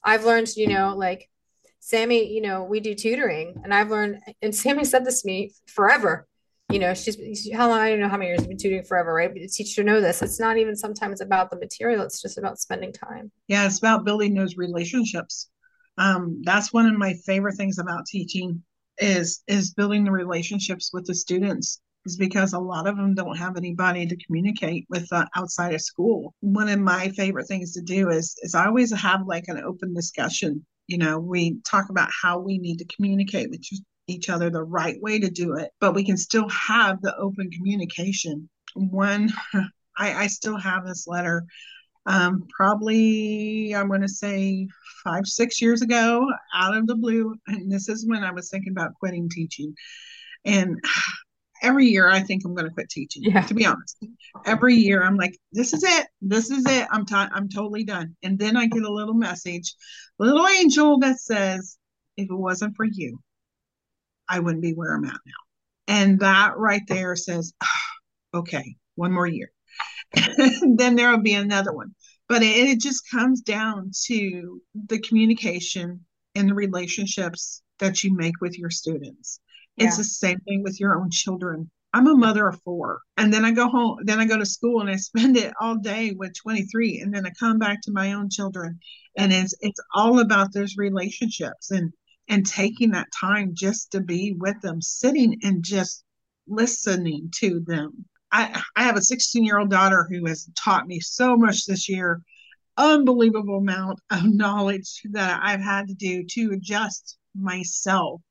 I've 0.03 0.25
learned, 0.25 0.55
you 0.55 0.67
know, 0.67 0.95
like 0.95 1.29
Sami, 1.79 2.33
you 2.33 2.41
know, 2.41 2.63
we 2.63 2.79
do 2.79 2.95
tutoring 2.95 3.61
and 3.63 3.73
I've 3.73 3.89
learned, 3.89 4.19
and 4.41 4.53
Sami 4.55 4.83
said 4.85 5.05
this 5.05 5.21
to 5.21 5.27
me 5.27 5.51
forever. 5.67 6.27
You 6.71 6.79
know, 6.79 6.95
she's 6.95 7.53
how 7.53 7.69
long, 7.69 7.79
I 7.79 7.91
don't 7.91 7.99
know 7.99 8.09
how 8.09 8.17
many 8.17 8.29
years 8.31 8.39
you've 8.39 8.49
been 8.49 8.57
tutoring 8.57 8.83
forever, 8.83 9.13
right? 9.13 9.31
But 9.31 9.41
to 9.41 9.47
teach 9.47 9.77
know 9.77 10.01
this, 10.01 10.23
it's 10.23 10.39
not 10.39 10.57
even 10.57 10.75
sometimes 10.75 11.21
about 11.21 11.51
the 11.51 11.57
material, 11.57 12.03
it's 12.03 12.21
just 12.21 12.39
about 12.39 12.59
spending 12.59 12.91
time. 12.91 13.31
Yeah, 13.47 13.67
it's 13.67 13.77
about 13.77 14.03
building 14.03 14.33
those 14.33 14.57
relationships 14.57 15.49
um, 15.97 16.41
that's 16.43 16.73
one 16.73 16.85
of 16.87 16.97
my 16.97 17.13
favorite 17.25 17.55
things 17.55 17.79
about 17.79 18.05
teaching 18.05 18.63
is 18.97 19.43
is 19.47 19.73
building 19.73 20.03
the 20.03 20.11
relationships 20.11 20.91
with 20.93 21.05
the 21.05 21.15
students 21.15 21.81
is 22.05 22.17
because 22.17 22.53
a 22.53 22.59
lot 22.59 22.87
of 22.87 22.95
them 22.95 23.13
don't 23.13 23.37
have 23.37 23.57
anybody 23.57 24.05
to 24.05 24.15
communicate 24.25 24.85
with 24.89 25.11
uh, 25.11 25.25
outside 25.35 25.73
of 25.73 25.81
school. 25.81 26.33
One 26.39 26.69
of 26.69 26.79
my 26.79 27.09
favorite 27.09 27.47
things 27.47 27.73
to 27.73 27.81
do 27.81 28.09
is 28.09 28.35
is 28.41 28.55
I 28.55 28.65
always 28.67 28.93
have 28.93 29.27
like 29.27 29.45
an 29.47 29.61
open 29.63 29.93
discussion. 29.93 30.65
You 30.87 30.97
know, 30.97 31.19
we 31.19 31.59
talk 31.65 31.89
about 31.89 32.09
how 32.21 32.39
we 32.39 32.57
need 32.57 32.77
to 32.77 32.95
communicate 32.95 33.49
with 33.49 33.61
each 34.07 34.29
other 34.29 34.49
the 34.49 34.63
right 34.63 35.01
way 35.01 35.19
to 35.19 35.29
do 35.29 35.55
it, 35.55 35.71
but 35.79 35.95
we 35.95 36.05
can 36.05 36.17
still 36.17 36.47
have 36.49 37.01
the 37.01 37.15
open 37.17 37.49
communication. 37.51 38.49
One, 38.75 39.31
I, 39.97 40.13
I 40.13 40.27
still 40.27 40.57
have 40.57 40.85
this 40.85 41.07
letter 41.07 41.45
um, 42.05 42.47
probably 42.55 43.73
I'm 43.75 43.87
going 43.87 44.01
to 44.01 44.07
say 44.07 44.67
five, 45.03 45.25
six 45.25 45.61
years 45.61 45.81
ago, 45.81 46.27
out 46.53 46.77
of 46.77 46.87
the 46.87 46.95
blue. 46.95 47.35
And 47.47 47.71
this 47.71 47.89
is 47.89 48.07
when 48.07 48.23
I 48.23 48.31
was 48.31 48.49
thinking 48.49 48.71
about 48.71 48.93
quitting 48.99 49.29
teaching. 49.29 49.73
And 50.45 50.79
every 51.61 51.87
year 51.87 52.09
I 52.09 52.21
think 52.21 52.43
I'm 52.45 52.53
going 52.53 52.67
to 52.67 52.73
quit 52.73 52.89
teaching. 52.89 53.23
Yeah. 53.23 53.41
To 53.41 53.53
be 53.53 53.65
honest, 53.65 53.97
every 54.45 54.75
year 54.75 55.03
I'm 55.03 55.15
like, 55.15 55.37
this 55.51 55.73
is 55.73 55.83
it. 55.83 56.07
This 56.21 56.49
is 56.49 56.65
it. 56.65 56.87
I'm 56.91 57.05
t- 57.05 57.15
I'm 57.15 57.49
totally 57.49 57.83
done. 57.83 58.15
And 58.23 58.37
then 58.37 58.57
I 58.57 58.67
get 58.67 58.83
a 58.83 58.91
little 58.91 59.13
message, 59.13 59.75
little 60.19 60.47
angel 60.47 60.99
that 60.99 61.19
says, 61.19 61.77
if 62.17 62.29
it 62.29 62.35
wasn't 62.35 62.75
for 62.75 62.85
you, 62.85 63.19
I 64.29 64.39
wouldn't 64.39 64.63
be 64.63 64.73
where 64.73 64.95
I'm 64.95 65.05
at 65.05 65.13
now. 65.13 65.33
And 65.87 66.19
that 66.19 66.57
right 66.57 66.81
there 66.87 67.15
says, 67.15 67.53
oh, 67.63 68.39
okay, 68.39 68.75
one 68.95 69.11
more 69.11 69.27
year. 69.27 69.51
then 70.75 70.95
there 70.95 71.11
will 71.11 71.21
be 71.21 71.33
another 71.33 71.73
one. 71.73 71.93
But 72.27 72.41
it, 72.41 72.55
it 72.55 72.79
just 72.79 73.03
comes 73.11 73.41
down 73.41 73.91
to 74.07 74.61
the 74.87 74.99
communication 74.99 76.05
and 76.33 76.49
the 76.49 76.55
relationships 76.55 77.61
that 77.79 78.03
you 78.03 78.15
make 78.15 78.41
with 78.41 78.57
your 78.57 78.69
students. 78.69 79.39
Yeah. 79.77 79.87
It's 79.87 79.97
the 79.97 80.03
same 80.03 80.39
thing 80.39 80.63
with 80.63 80.79
your 80.79 80.99
own 80.99 81.09
children. 81.09 81.69
I'm 81.93 82.07
a 82.07 82.15
mother 82.15 82.47
of 82.47 82.61
four. 82.63 82.99
And 83.17 83.33
then 83.33 83.45
I 83.45 83.51
go 83.51 83.69
home, 83.69 83.99
then 84.03 84.19
I 84.19 84.25
go 84.25 84.37
to 84.37 84.45
school 84.45 84.81
and 84.81 84.89
I 84.89 84.95
spend 84.97 85.37
it 85.37 85.53
all 85.61 85.75
day 85.75 86.11
with 86.11 86.33
23. 86.41 86.99
And 86.99 87.13
then 87.13 87.25
I 87.25 87.31
come 87.39 87.57
back 87.57 87.81
to 87.83 87.91
my 87.91 88.13
own 88.13 88.29
children. 88.29 88.79
And 89.17 89.31
it's 89.31 89.53
it's 89.61 89.79
all 89.93 90.19
about 90.19 90.53
those 90.53 90.75
relationships 90.77 91.71
and 91.71 91.91
and 92.27 92.45
taking 92.45 92.91
that 92.91 93.07
time 93.17 93.51
just 93.53 93.91
to 93.91 94.01
be 94.01 94.35
with 94.37 94.59
them, 94.61 94.81
sitting 94.81 95.39
and 95.43 95.63
just 95.63 96.03
listening 96.47 97.29
to 97.35 97.59
them 97.65 98.05
I, 98.35 98.61
I 98.75 98.83
have 98.83 98.97
a 98.97 99.01
16 99.01 99.45
year 99.45 99.59
old 99.59 99.69
daughter 99.69 100.05
who 100.09 100.25
has 100.25 100.49
taught 100.61 100.87
me 100.87 100.99
so 100.99 101.37
much 101.37 101.65
this 101.65 101.87
year 101.87 102.21
unbelievable 102.77 103.59
amount 103.59 103.99
of 104.11 104.23
knowledge 104.25 105.01
that 105.11 105.39
I've 105.41 105.61
had 105.61 105.87
to 105.87 105.93
do 105.93 106.25
to 106.31 106.51
adjust 106.51 107.17
myself 107.33 108.21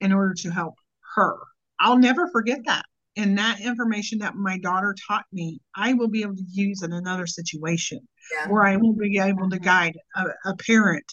in 0.00 0.12
order 0.12 0.34
to 0.34 0.50
help 0.50 0.74
her. 1.16 1.36
I'll 1.80 1.98
never 1.98 2.28
forget 2.28 2.60
that. 2.66 2.84
And 3.16 3.36
that 3.38 3.60
information 3.60 4.18
that 4.20 4.34
my 4.34 4.58
daughter 4.58 4.94
taught 5.08 5.24
me, 5.32 5.60
I 5.74 5.94
will 5.94 6.08
be 6.08 6.22
able 6.22 6.36
to 6.36 6.44
use 6.50 6.82
in 6.82 6.92
another 6.92 7.26
situation 7.26 8.06
yeah. 8.32 8.48
where 8.48 8.64
I 8.64 8.76
will 8.76 8.92
be 8.92 9.18
able 9.18 9.48
to 9.50 9.56
mm-hmm. 9.56 9.64
guide 9.64 9.96
a, 10.14 10.50
a 10.50 10.56
parent 10.56 11.10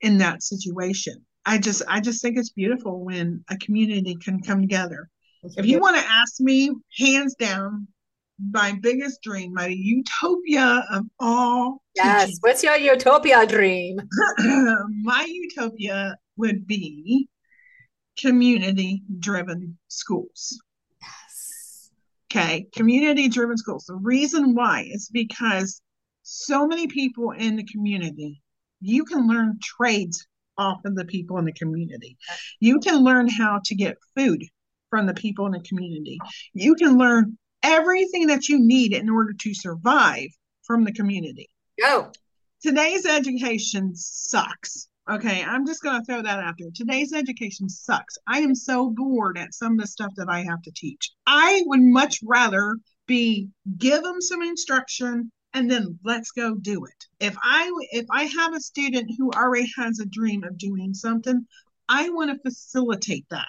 in 0.00 0.18
that 0.18 0.42
situation. 0.42 1.24
I 1.46 1.58
just 1.58 1.82
I 1.88 2.00
just 2.00 2.20
think 2.22 2.36
it's 2.36 2.50
beautiful 2.50 3.04
when 3.04 3.44
a 3.48 3.56
community 3.58 4.16
can 4.16 4.42
come 4.42 4.60
together 4.60 5.08
if 5.56 5.66
you 5.66 5.78
want 5.78 5.96
to 5.96 6.02
ask 6.02 6.40
me, 6.40 6.70
hands 6.98 7.34
down, 7.38 7.86
my 8.50 8.78
biggest 8.82 9.22
dream, 9.22 9.52
my 9.54 9.68
utopia 9.68 10.84
of 10.90 11.04
all. 11.18 11.82
Yes. 11.94 12.26
Teaching, 12.26 12.38
What's 12.40 12.62
your 12.62 12.76
utopia 12.76 13.46
dream? 13.46 13.98
my 15.02 15.26
utopia 15.28 16.16
would 16.36 16.66
be 16.66 17.28
community 18.18 19.02
driven 19.18 19.78
schools. 19.88 20.60
Yes. 21.00 21.90
Okay. 22.30 22.66
Community 22.74 23.28
driven 23.28 23.56
schools. 23.56 23.84
The 23.84 23.94
reason 23.94 24.54
why 24.54 24.88
is 24.90 25.08
because 25.12 25.80
so 26.22 26.66
many 26.66 26.86
people 26.86 27.30
in 27.32 27.56
the 27.56 27.64
community, 27.64 28.42
you 28.80 29.04
can 29.04 29.28
learn 29.28 29.58
trades 29.62 30.26
off 30.58 30.84
of 30.84 30.94
the 30.96 31.04
people 31.04 31.38
in 31.38 31.44
the 31.44 31.52
community. 31.52 32.16
You 32.60 32.80
can 32.80 33.04
learn 33.04 33.28
how 33.28 33.60
to 33.64 33.74
get 33.74 33.96
food 34.16 34.42
from 34.90 35.06
the 35.06 35.14
people 35.14 35.46
in 35.46 35.52
the 35.52 35.60
community. 35.60 36.18
You 36.54 36.74
can 36.74 36.98
learn 36.98 37.36
everything 37.62 38.28
that 38.28 38.48
you 38.48 38.58
need 38.58 38.92
in 38.92 39.10
order 39.10 39.32
to 39.32 39.54
survive 39.54 40.28
from 40.62 40.84
the 40.84 40.92
community. 40.92 41.48
Go. 41.80 42.10
Today's 42.62 43.06
education 43.06 43.92
sucks. 43.94 44.88
Okay, 45.08 45.44
I'm 45.44 45.64
just 45.64 45.82
going 45.82 46.00
to 46.00 46.04
throw 46.04 46.20
that 46.22 46.40
out 46.40 46.54
there. 46.58 46.68
Today's 46.74 47.12
education 47.12 47.68
sucks. 47.68 48.18
I 48.26 48.40
am 48.40 48.56
so 48.56 48.90
bored 48.90 49.38
at 49.38 49.54
some 49.54 49.72
of 49.72 49.78
the 49.78 49.86
stuff 49.86 50.12
that 50.16 50.28
I 50.28 50.42
have 50.42 50.62
to 50.62 50.72
teach. 50.72 51.12
I 51.26 51.62
would 51.66 51.80
much 51.80 52.18
rather 52.24 52.76
be 53.06 53.48
give 53.78 54.02
them 54.02 54.20
some 54.20 54.42
instruction 54.42 55.30
and 55.54 55.70
then 55.70 55.98
let's 56.04 56.32
go 56.32 56.56
do 56.56 56.84
it. 56.84 57.06
If 57.20 57.36
I 57.40 57.70
if 57.92 58.06
I 58.10 58.24
have 58.24 58.54
a 58.54 58.60
student 58.60 59.12
who 59.16 59.30
already 59.30 59.70
has 59.76 60.00
a 60.00 60.06
dream 60.06 60.42
of 60.42 60.58
doing 60.58 60.92
something, 60.92 61.46
I 61.88 62.10
want 62.10 62.30
to 62.30 62.50
facilitate 62.50 63.26
that. 63.30 63.46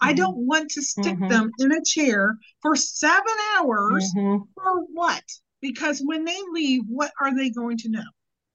I 0.00 0.08
mm-hmm. 0.08 0.16
don't 0.16 0.36
want 0.38 0.70
to 0.70 0.82
stick 0.82 1.16
mm-hmm. 1.16 1.28
them 1.28 1.50
in 1.58 1.70
a 1.72 1.84
chair 1.84 2.36
for 2.62 2.74
seven 2.74 3.34
hours 3.56 4.10
mm-hmm. 4.16 4.42
for 4.54 4.84
what? 4.92 5.22
Because 5.60 6.00
when 6.04 6.24
they 6.24 6.38
leave, 6.52 6.82
what 6.88 7.12
are 7.20 7.36
they 7.36 7.50
going 7.50 7.76
to 7.78 7.90
know? 7.90 8.02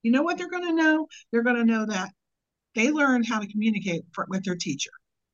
You 0.01 0.11
know 0.11 0.23
what 0.23 0.37
they're 0.37 0.49
going 0.49 0.67
to 0.67 0.73
know? 0.73 1.07
They're 1.31 1.43
going 1.43 1.57
to 1.57 1.65
know 1.65 1.85
that 1.85 2.09
they 2.75 2.91
learn 2.91 3.23
how 3.23 3.39
to 3.39 3.47
communicate 3.47 4.03
for, 4.13 4.25
with 4.29 4.43
their 4.43 4.55
teacher. 4.55 4.91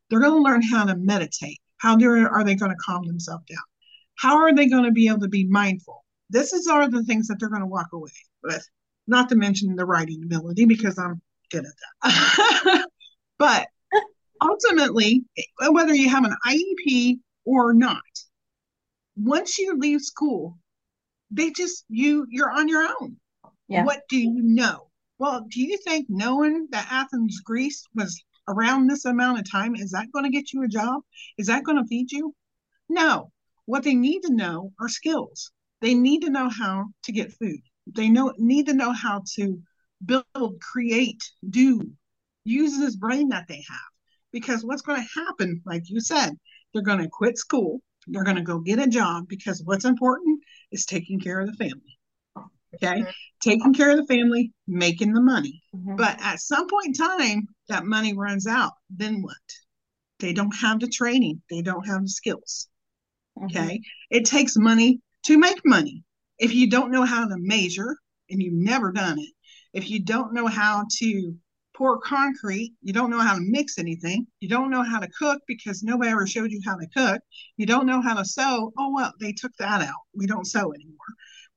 They're 0.10 0.22
going 0.22 0.34
to 0.34 0.42
learn 0.42 0.62
how 0.62 0.86
to 0.86 0.96
meditate. 0.96 1.60
How 1.78 1.94
are 1.96 2.44
they 2.44 2.56
going 2.56 2.72
to 2.72 2.78
calm 2.86 3.06
themselves 3.06 3.46
down? 3.50 3.64
How 4.16 4.38
are 4.38 4.54
they 4.54 4.68
going 4.68 4.86
to 4.86 4.92
be 4.92 5.08
able 5.08 5.20
to 5.20 5.28
be 5.28 5.46
mindful? 5.48 6.06
This 6.30 6.54
is 6.54 6.68
are 6.68 6.90
the 6.90 7.04
things 7.04 7.28
that 7.28 7.38
they're 7.40 7.50
going 7.50 7.62
to 7.62 7.68
walk 7.68 7.88
away 7.94 8.12
with. 8.44 8.66
Not 9.08 9.30
to 9.30 9.36
mention 9.36 9.76
the 9.76 9.86
writing 9.86 10.24
ability 10.24 10.66
because 10.66 10.98
I'm 10.98 11.22
good 11.52 11.66
at 11.66 11.74
that. 12.04 12.88
but 13.38 13.68
ultimately, 14.42 15.24
whether 15.70 15.94
you 15.94 16.10
have 16.10 16.24
an 16.24 16.36
IEP 16.48 17.20
or 17.46 17.74
not, 17.74 18.02
once 19.18 19.60
you 19.60 19.78
leave 19.78 20.02
school, 20.02 20.58
they 21.32 21.52
just 21.52 21.86
you 21.90 22.26
you're 22.30 22.52
on 22.52 22.68
your 22.68 22.88
own. 23.02 23.18
Yeah. 23.68 23.84
What 23.84 24.02
do 24.10 24.18
you 24.18 24.42
know? 24.42 24.85
Well, 25.18 25.46
do 25.50 25.62
you 25.62 25.78
think 25.78 26.08
knowing 26.10 26.68
that 26.72 26.92
Athens, 26.92 27.40
Greece 27.40 27.86
was 27.96 28.22
around 28.48 28.88
this 28.88 29.06
amount 29.06 29.40
of 29.40 29.50
time 29.50 29.76
is 29.76 29.92
that 29.92 30.12
going 30.12 30.26
to 30.26 30.32
get 30.32 30.52
you 30.52 30.64
a 30.64 30.68
job? 30.68 31.02
Is 31.38 31.48
that 31.48 31.64
going 31.64 31.78
to 31.78 31.88
feed 31.88 32.12
you? 32.12 32.36
No. 32.90 33.32
What 33.66 33.84
they 33.84 33.96
need 33.96 34.22
to 34.24 34.34
know 34.34 34.74
are 34.80 34.90
skills. 34.90 35.52
They 35.82 35.94
need 35.94 36.22
to 36.22 36.30
know 36.30 36.50
how 36.50 36.88
to 37.04 37.12
get 37.12 37.34
food. 37.34 37.62
They 37.88 38.10
know 38.10 38.34
need 38.38 38.68
to 38.68 38.74
know 38.74 38.92
how 38.92 39.24
to 39.36 39.62
build, 40.04 40.60
create, 40.62 41.24
do, 41.50 41.92
use 42.44 42.78
this 42.78 42.96
brain 42.96 43.30
that 43.30 43.48
they 43.48 43.64
have. 43.68 43.92
Because 44.32 44.66
what's 44.66 44.82
going 44.82 45.02
to 45.02 45.26
happen, 45.26 45.62
like 45.66 45.90
you 45.90 46.00
said, 46.02 46.34
they're 46.74 46.84
going 46.84 47.00
to 47.00 47.10
quit 47.10 47.38
school, 47.38 47.82
they're 48.08 48.24
going 48.24 48.36
to 48.36 48.44
go 48.44 48.60
get 48.60 48.80
a 48.80 48.88
job 48.88 49.28
because 49.28 49.64
what's 49.64 49.86
important 49.86 50.44
is 50.72 50.86
taking 50.86 51.20
care 51.20 51.40
of 51.40 51.48
the 51.48 51.54
family. 51.54 51.98
Okay, 52.76 53.02
mm-hmm. 53.02 53.10
taking 53.42 53.74
care 53.74 53.92
of 53.92 53.98
the 53.98 54.06
family, 54.06 54.52
making 54.68 55.14
the 55.14 55.22
money. 55.22 55.62
Mm-hmm. 55.76 55.96
But 55.96 56.18
at 56.22 56.40
some 56.40 56.68
point 56.68 56.88
in 56.88 56.94
time, 56.94 57.48
that 57.70 57.86
money 57.86 58.14
runs 58.14 58.48
out. 58.48 58.74
Then 58.90 59.22
what? 59.22 59.36
They 60.20 60.34
don't 60.34 60.56
have 60.56 60.80
the 60.80 60.88
training, 60.88 61.42
they 61.50 61.62
don't 61.62 61.88
have 61.88 62.04
the 62.04 62.10
skills. 62.10 62.68
Mm-hmm. 63.38 63.46
Okay, 63.46 63.82
it 64.10 64.26
takes 64.26 64.56
money 64.58 65.02
to 65.26 65.38
make 65.38 65.60
money. 65.66 66.04
If 66.38 66.54
you 66.54 66.70
don't 66.70 66.92
know 66.92 67.06
how 67.06 67.28
to 67.28 67.36
measure 67.38 67.96
and 68.30 68.42
you've 68.42 68.54
never 68.54 68.92
done 68.92 69.20
it, 69.20 69.30
if 69.74 69.90
you 69.90 70.04
don't 70.04 70.34
know 70.34 70.48
how 70.48 70.86
to 71.00 71.36
pour 71.76 72.00
concrete. 72.00 72.74
You 72.82 72.94
don't 72.94 73.10
know 73.10 73.20
how 73.20 73.36
to 73.36 73.42
mix 73.42 73.78
anything. 73.78 74.26
You 74.40 74.50
don't 74.50 74.72
know 74.72 74.84
how 74.84 75.00
to 75.00 75.10
cook 75.20 75.42
because 75.48 75.84
nobody 75.84 76.10
ever 76.12 76.26
showed 76.26 76.52
you 76.52 76.62
how 76.66 76.76
to 76.76 76.88
cook. 76.96 77.22
You 77.58 77.66
don't 77.66 77.86
know 77.86 78.02
how 78.02 78.16
to 78.16 78.26
sew. 78.26 78.72
Oh, 78.78 78.94
well, 78.94 79.14
they 79.20 79.34
took 79.34 79.52
that 79.60 79.82
out. 79.82 80.02
We 80.14 80.26
don't 80.26 80.46
sew 80.46 80.74
anymore. 80.74 80.96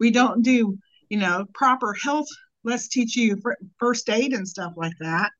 We 0.01 0.11
don't 0.11 0.43
do, 0.43 0.79
you 1.11 1.19
know, 1.19 1.47
proper 1.55 1.95
health. 1.95 2.29
Let's 2.65 2.89
teach 2.89 3.17
you 3.17 3.41
first 3.79 4.09
aid 4.11 4.33
and 4.33 4.47
stuff 4.49 4.75
like 4.77 4.95
that. 5.01 5.31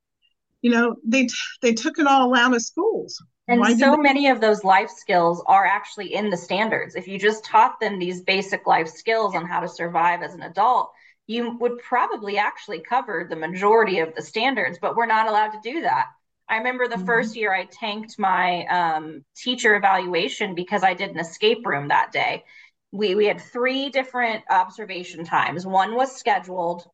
you 0.63 0.71
know, 0.71 0.97
they 1.05 1.29
they 1.63 1.73
took 1.75 1.99
it 1.99 2.07
all 2.07 2.35
out 2.35 2.55
of 2.55 2.63
schools. 2.63 3.23
And 3.49 3.61
Why 3.61 3.75
so 3.75 3.93
they- 3.93 4.03
many 4.03 4.29
of 4.29 4.41
those 4.41 4.63
life 4.65 4.91
skills 4.91 5.43
are 5.47 5.65
actually 5.65 6.15
in 6.15 6.29
the 6.31 6.37
standards. 6.37 6.97
If 6.97 7.09
you 7.09 7.19
just 7.19 7.45
taught 7.45 7.81
them 7.81 7.99
these 7.99 8.23
basic 8.23 8.67
life 8.67 8.89
skills 8.89 9.35
on 9.35 9.47
how 9.47 9.61
to 9.61 9.69
survive 9.69 10.23
as 10.23 10.35
an 10.35 10.43
adult, 10.43 10.93
you 11.27 11.57
would 11.59 11.79
probably 11.79 12.39
actually 12.39 12.81
cover 12.81 13.27
the 13.29 13.37
majority 13.37 14.01
of 14.01 14.15
the 14.15 14.23
standards, 14.23 14.79
but 14.81 14.97
we're 14.97 15.07
not 15.07 15.29
allowed 15.29 15.53
to 15.53 15.61
do 15.63 15.81
that. 15.83 16.07
I 16.49 16.59
remember 16.59 16.89
the 16.89 16.97
Mhm. 16.97 17.07
first 17.07 17.37
year 17.37 17.53
I 17.55 17.65
tanked 17.67 18.19
my 18.19 18.67
um, 18.67 19.25
teacher 19.37 19.75
evaluation 19.77 20.55
because 20.55 20.83
I 20.83 20.95
did 20.95 21.11
an 21.11 21.19
escape 21.19 21.67
room 21.67 21.89
that 21.89 22.13
day. 22.13 22.45
We 22.93 23.15
we 23.15 23.27
had 23.27 23.41
three 23.41 23.91
different 23.91 24.45
observation 24.51 25.25
times. 25.25 25.67
One 25.67 25.95
was 25.95 26.17
scheduled, 26.17 26.89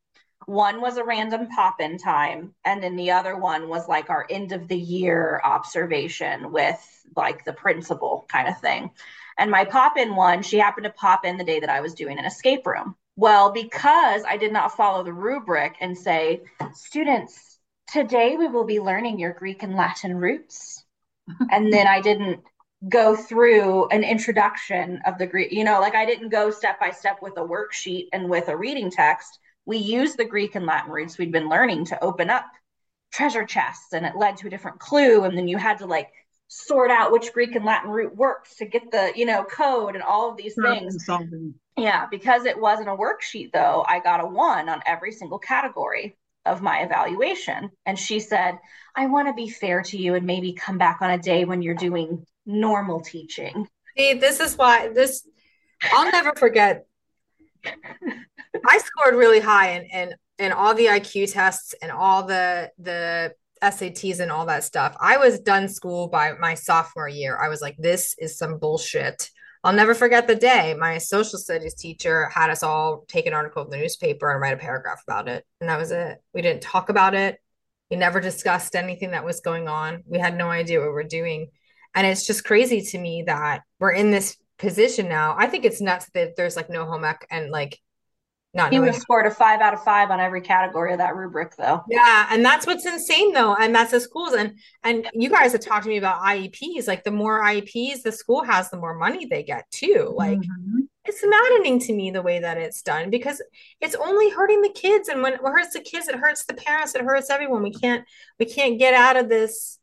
one 0.45 0.81
was 0.81 0.97
a 0.97 1.03
random 1.03 1.47
pop 1.47 1.79
in 1.79 1.97
time, 1.97 2.53
and 2.63 2.83
then 2.83 2.95
the 2.95 3.11
other 3.11 3.35
one 3.37 3.69
was 3.69 3.87
like 3.87 4.09
our 4.09 4.25
end 4.29 4.51
of 4.51 4.67
the 4.67 4.77
year 4.77 5.41
observation 5.43 6.51
with 6.51 6.79
like 7.15 7.45
the 7.45 7.53
principal 7.53 8.25
kind 8.27 8.47
of 8.47 8.59
thing. 8.59 8.91
And 9.37 9.51
my 9.51 9.65
pop 9.65 9.97
in 9.97 10.15
one, 10.15 10.43
she 10.43 10.57
happened 10.57 10.85
to 10.85 10.91
pop 10.91 11.25
in 11.25 11.37
the 11.37 11.43
day 11.43 11.59
that 11.59 11.69
I 11.69 11.81
was 11.81 11.93
doing 11.93 12.19
an 12.19 12.25
escape 12.25 12.65
room. 12.65 12.95
Well, 13.15 13.51
because 13.51 14.23
I 14.27 14.37
did 14.37 14.53
not 14.53 14.75
follow 14.75 15.03
the 15.03 15.13
rubric 15.13 15.75
and 15.81 15.97
say, 15.97 16.41
students, 16.73 17.59
today 17.91 18.35
we 18.37 18.47
will 18.47 18.65
be 18.65 18.79
learning 18.79 19.19
your 19.19 19.33
Greek 19.33 19.63
and 19.63 19.75
Latin 19.75 20.15
roots. 20.15 20.83
and 21.51 21.71
then 21.71 21.87
I 21.87 22.01
didn't 22.01 22.43
go 22.89 23.15
through 23.15 23.87
an 23.87 24.03
introduction 24.03 25.01
of 25.05 25.17
the 25.17 25.25
Greek, 25.25 25.51
you 25.51 25.63
know, 25.63 25.79
like 25.79 25.95
I 25.95 26.05
didn't 26.05 26.29
go 26.29 26.51
step 26.51 26.79
by 26.79 26.91
step 26.91 27.17
with 27.21 27.37
a 27.37 27.41
worksheet 27.41 28.07
and 28.13 28.29
with 28.29 28.47
a 28.47 28.57
reading 28.57 28.91
text. 28.91 29.39
We 29.65 29.77
used 29.77 30.17
the 30.17 30.25
Greek 30.25 30.55
and 30.55 30.65
Latin 30.65 30.91
roots 30.91 31.17
we'd 31.17 31.31
been 31.31 31.49
learning 31.49 31.85
to 31.85 32.03
open 32.03 32.29
up 32.29 32.45
treasure 33.11 33.45
chests, 33.45 33.93
and 33.93 34.05
it 34.05 34.15
led 34.15 34.37
to 34.37 34.47
a 34.47 34.49
different 34.49 34.79
clue. 34.79 35.23
And 35.23 35.37
then 35.37 35.47
you 35.47 35.57
had 35.57 35.79
to 35.79 35.85
like 35.85 36.09
sort 36.47 36.91
out 36.91 37.11
which 37.11 37.33
Greek 37.33 37.55
and 37.55 37.65
Latin 37.65 37.89
root 37.89 38.15
works 38.15 38.55
to 38.57 38.65
get 38.65 38.91
the, 38.91 39.11
you 39.15 39.25
know, 39.25 39.43
code 39.43 39.95
and 39.95 40.03
all 40.03 40.29
of 40.29 40.37
these 40.37 40.53
things. 40.55 41.03
Yeah, 41.77 42.05
because 42.09 42.45
it 42.45 42.59
wasn't 42.59 42.89
a 42.89 42.95
worksheet 42.95 43.51
though, 43.51 43.83
I 43.87 43.99
got 43.99 44.23
a 44.23 44.27
one 44.27 44.69
on 44.69 44.81
every 44.85 45.11
single 45.11 45.39
category 45.39 46.15
of 46.45 46.61
my 46.61 46.81
evaluation. 46.83 47.71
And 47.85 47.97
she 47.97 48.19
said, 48.19 48.59
I 48.95 49.07
want 49.07 49.27
to 49.27 49.33
be 49.33 49.49
fair 49.49 49.81
to 49.81 49.97
you 49.97 50.13
and 50.13 50.27
maybe 50.27 50.53
come 50.53 50.77
back 50.77 50.99
on 51.01 51.09
a 51.09 51.17
day 51.17 51.45
when 51.45 51.63
you're 51.63 51.73
doing 51.73 52.25
normal 52.45 53.01
teaching. 53.01 53.67
See, 53.97 54.13
this 54.13 54.39
is 54.39 54.57
why 54.57 54.89
this 54.89 55.27
I'll 55.93 56.11
never 56.11 56.33
forget. 56.35 56.85
I 57.65 58.77
scored 58.79 59.15
really 59.15 59.39
high 59.39 59.71
in, 59.71 59.83
in 59.85 60.15
in 60.37 60.51
all 60.51 60.73
the 60.73 60.85
IQ 60.85 61.31
tests 61.31 61.73
and 61.81 61.91
all 61.91 62.23
the 62.23 62.71
the 62.77 63.33
SATs 63.63 64.19
and 64.19 64.31
all 64.31 64.45
that 64.47 64.63
stuff. 64.63 64.95
I 64.99 65.17
was 65.17 65.39
done 65.39 65.67
school 65.69 66.07
by 66.07 66.33
my 66.33 66.55
sophomore 66.55 67.07
year. 67.07 67.37
I 67.37 67.49
was 67.49 67.61
like, 67.61 67.75
this 67.77 68.15
is 68.19 68.37
some 68.37 68.59
bullshit. 68.59 69.29
I'll 69.63 69.73
never 69.73 69.95
forget 69.95 70.27
the 70.27 70.35
day 70.35 70.75
my 70.77 70.99
social 70.99 71.39
studies 71.39 71.73
teacher 71.73 72.29
had 72.29 72.51
us 72.51 72.61
all 72.61 73.03
take 73.07 73.25
an 73.25 73.33
article 73.33 73.63
in 73.63 73.71
the 73.71 73.77
newspaper 73.77 74.31
and 74.31 74.39
write 74.39 74.53
a 74.53 74.57
paragraph 74.57 75.01
about 75.07 75.27
it. 75.27 75.43
And 75.59 75.69
that 75.69 75.79
was 75.79 75.91
it. 75.91 76.19
We 76.35 76.43
didn't 76.43 76.61
talk 76.61 76.89
about 76.89 77.15
it. 77.15 77.39
We 77.89 77.97
never 77.97 78.19
discussed 78.19 78.75
anything 78.75 79.11
that 79.11 79.25
was 79.25 79.41
going 79.41 79.67
on. 79.67 80.03
We 80.05 80.19
had 80.19 80.37
no 80.37 80.49
idea 80.49 80.79
what 80.79 80.91
we're 80.91 81.03
doing. 81.03 81.49
And 81.95 82.05
it's 82.05 82.27
just 82.27 82.43
crazy 82.43 82.81
to 82.81 82.97
me 82.97 83.23
that 83.23 83.61
we're 83.79 83.93
in 83.93 84.11
this 84.11 84.37
position 84.59 85.07
now. 85.09 85.35
I 85.37 85.47
think 85.47 85.65
it's 85.65 85.81
nuts 85.81 86.09
that 86.13 86.35
there's 86.35 86.55
like 86.55 86.69
no 86.69 86.85
home 86.85 87.03
ec 87.05 87.25
and 87.31 87.49
like 87.49 87.79
not 88.53 88.71
He 88.71 88.79
would 88.79 88.85
knowing. 88.85 88.93
have 88.93 89.01
scored 89.01 89.25
a 89.25 89.31
five 89.31 89.59
out 89.59 89.73
of 89.73 89.83
five 89.83 90.11
on 90.11 90.21
every 90.21 90.39
category 90.39 90.93
of 90.93 90.99
that 90.99 91.15
rubric 91.15 91.55
though. 91.57 91.83
Yeah, 91.89 92.27
and 92.31 92.43
that's 92.45 92.65
what's 92.65 92.85
insane 92.85 93.33
though, 93.33 93.53
and 93.55 93.75
that's 93.75 93.91
the 93.91 93.99
schools 93.99 94.33
and 94.33 94.57
and 94.83 95.09
you 95.13 95.29
guys 95.29 95.51
have 95.51 95.61
talked 95.61 95.83
to 95.83 95.89
me 95.89 95.97
about 95.97 96.21
IEPs. 96.21 96.87
Like 96.87 97.03
the 97.03 97.11
more 97.11 97.43
IEPs 97.43 98.01
the 98.03 98.13
school 98.13 98.43
has, 98.43 98.69
the 98.69 98.77
more 98.77 98.93
money 98.93 99.25
they 99.25 99.43
get 99.43 99.69
too. 99.71 100.13
Like 100.15 100.39
Mhm. 100.39 100.87
it's 101.03 101.21
maddening 101.25 101.79
to 101.79 101.93
me 101.93 102.11
the 102.11 102.21
way 102.21 102.39
that 102.39 102.57
it's 102.57 102.81
done 102.81 103.09
because 103.09 103.41
it's 103.81 103.95
only 103.95 104.29
hurting 104.29 104.61
the 104.61 104.69
kids, 104.69 105.09
and 105.09 105.21
when 105.21 105.33
it 105.33 105.41
hurts 105.41 105.73
the 105.73 105.81
kids, 105.81 106.07
it 106.07 106.15
hurts 106.15 106.45
the 106.45 106.53
parents, 106.53 106.95
it 106.95 107.01
hurts 107.01 107.29
everyone. 107.29 107.61
We 107.61 107.71
can't 107.73 108.05
we 108.39 108.45
can't 108.45 108.79
get 108.79 108.93
out 108.93 109.17
of 109.17 109.27
this 109.27 109.79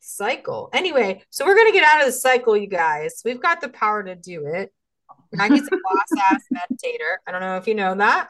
cycle. 0.00 0.70
Anyway, 0.72 1.22
so 1.30 1.44
we're 1.44 1.56
gonna 1.56 1.72
get 1.72 1.84
out 1.84 2.00
of 2.00 2.06
the 2.06 2.12
cycle, 2.12 2.56
you 2.56 2.66
guys. 2.66 3.22
We've 3.24 3.40
got 3.40 3.60
the 3.60 3.68
power 3.68 4.02
to 4.02 4.14
do 4.14 4.46
it. 4.46 4.72
Maggie's 5.32 5.66
a 5.66 5.70
boss 5.70 6.22
ass 6.30 6.42
meditator. 6.52 7.16
I 7.26 7.32
don't 7.32 7.40
know 7.40 7.56
if 7.56 7.66
you 7.66 7.74
know 7.74 7.94
that. 7.96 8.28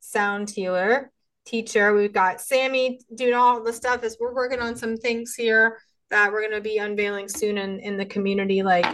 Sound 0.00 0.50
healer, 0.50 1.10
teacher. 1.46 1.94
We've 1.94 2.12
got 2.12 2.40
Sami 2.40 3.00
doing 3.14 3.34
all 3.34 3.62
the 3.62 3.72
stuff 3.72 4.02
as 4.02 4.16
we're 4.20 4.34
working 4.34 4.60
on 4.60 4.76
some 4.76 4.96
things 4.96 5.34
here 5.34 5.78
that 6.10 6.32
we're 6.32 6.42
gonna 6.42 6.60
be 6.60 6.78
unveiling 6.78 7.28
soon 7.28 7.58
in, 7.58 7.80
in 7.80 7.96
the 7.96 8.06
community. 8.06 8.62
Like 8.62 8.86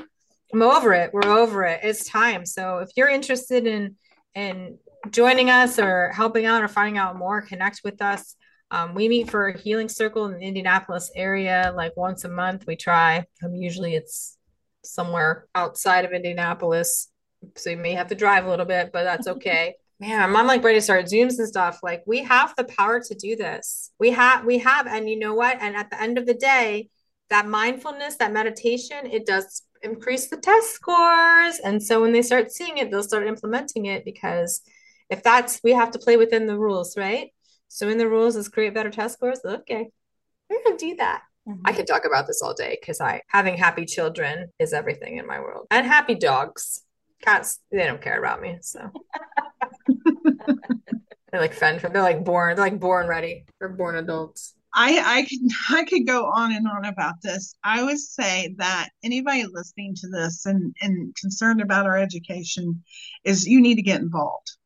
I'm 0.53 0.63
over 0.63 0.93
it. 0.93 1.13
We're 1.13 1.25
over 1.25 1.65
it. 1.65 1.81
It's 1.83 2.05
time. 2.05 2.45
So 2.47 2.79
if 2.79 2.91
you're 2.97 3.09
interested 3.09 3.67
in 3.67 3.97
in 4.35 4.79
joining 5.11 5.51
us 5.51 5.79
or 5.79 6.11
helping 6.15 6.45
out 6.45 6.63
or 6.63 6.69
finding 6.69 6.99
out 6.99 7.17
more, 7.17 7.41
connect 7.43 7.81
with 7.85 8.03
us. 8.03 8.37
Um, 8.71 8.95
we 8.95 9.09
meet 9.09 9.31
for 9.31 9.49
a 9.49 9.59
healing 9.59 9.89
circle 9.89 10.27
in 10.27 10.39
the 10.39 10.47
Indianapolis 10.47 11.11
area 11.17 11.73
like 11.77 11.97
once 11.97 12.25
a 12.25 12.29
month. 12.29 12.67
We 12.67 12.77
try. 12.77 13.27
Um, 13.43 13.55
usually 13.55 13.95
it's 13.95 14.37
somewhere 14.85 15.47
outside 15.55 16.05
of 16.05 16.13
Indianapolis. 16.13 17.11
So 17.57 17.71
you 17.71 17.77
may 17.77 17.95
have 17.95 18.09
to 18.09 18.15
drive 18.15 18.47
a 18.47 18.51
little 18.51 18.67
bit, 18.67 18.91
but 18.93 19.05
that's 19.05 19.27
okay. 19.37 19.75
Man, 19.99 20.35
I'm 20.35 20.47
like 20.47 20.65
ready 20.65 20.79
to 20.79 20.83
start 20.83 21.07
Zooms 21.07 21.39
and 21.39 21.49
stuff. 21.49 21.81
Like 21.83 22.03
we 22.07 22.23
have 22.23 22.55
the 22.57 22.65
power 22.65 23.01
to 23.01 23.15
do 23.15 23.37
this. 23.37 23.91
We 23.99 24.11
have, 24.13 24.45
we 24.47 24.59
have, 24.59 24.87
and 24.87 25.11
you 25.11 25.19
know 25.19 25.35
what? 25.35 25.59
And 25.61 25.77
at 25.77 25.91
the 25.91 26.01
end 26.01 26.17
of 26.17 26.27
the 26.27 26.35
day, 26.35 26.89
that 27.29 27.47
mindfulness, 27.47 28.17
that 28.17 28.33
meditation, 28.33 29.07
it 29.07 29.27
does 29.27 29.63
increase 29.83 30.29
the 30.29 30.37
test 30.37 30.73
scores. 30.73 31.59
And 31.63 31.83
so 31.83 32.01
when 32.01 32.13
they 32.13 32.23
start 32.23 32.51
seeing 32.51 32.79
it, 32.79 32.91
they'll 32.91 33.03
start 33.03 33.27
implementing 33.27 33.87
it 33.87 34.05
because 34.05 34.63
if 35.11 35.23
that's, 35.23 35.61
we 35.63 35.73
have 35.73 35.91
to 35.93 35.99
play 35.99 36.17
within 36.17 36.47
the 36.47 36.59
rules, 36.59 36.97
right? 36.97 37.31
So 37.73 37.89
in 37.89 37.99
the 37.99 38.09
rules 38.09 38.35
is 38.35 38.49
create 38.49 38.75
better 38.75 38.91
test 38.91 39.15
scores. 39.15 39.41
Okay, 39.45 39.91
we're 40.51 40.65
gonna 40.65 40.77
do 40.77 40.97
that. 40.97 41.23
Mm-hmm. 41.49 41.63
I 41.65 41.73
could 41.73 41.87
talk 41.87 42.05
about 42.05 42.27
this 42.27 42.43
all 42.43 42.53
day 42.53 42.77
because 42.81 43.01
I 43.01 43.23
having 43.29 43.57
happy 43.57 43.87
children 43.87 44.49
is 44.59 44.73
everything 44.73 45.19
in 45.19 45.27
my 45.27 45.39
world. 45.39 45.69
And 45.71 45.87
happy 45.87 46.17
dogs. 46.17 46.83
Cats, 47.23 47.61
they 47.71 47.85
don't 47.87 48.03
care 48.03 48.19
about 48.19 48.41
me. 48.41 48.59
So 48.61 48.91
they're 51.31 51.41
like 51.41 51.55
fend 51.55 51.81
they're 51.81 52.03
like 52.03 52.25
born, 52.25 52.57
they're 52.57 52.65
like 52.65 52.81
born 52.81 53.07
ready. 53.07 53.45
They're 53.61 53.69
born 53.69 53.97
adults. 53.97 54.55
I 54.75 54.99
I 54.99 55.23
could 55.23 55.51
I 55.79 55.85
could 55.85 56.07
go 56.09 56.27
on 56.27 56.53
and 56.53 56.67
on 56.67 56.87
about 56.87 57.23
this. 57.23 57.55
I 57.63 57.85
would 57.85 58.01
say 58.01 58.55
that 58.59 58.89
anybody 59.05 59.45
listening 59.45 59.95
to 59.97 60.09
this 60.09 60.45
and 60.45 60.75
and 60.83 61.15
concerned 61.15 61.61
about 61.61 61.87
our 61.87 61.97
education 61.97 62.83
is 63.23 63.47
you 63.47 63.61
need 63.61 63.77
to 63.77 63.83
get 63.83 64.01
involved. 64.01 64.57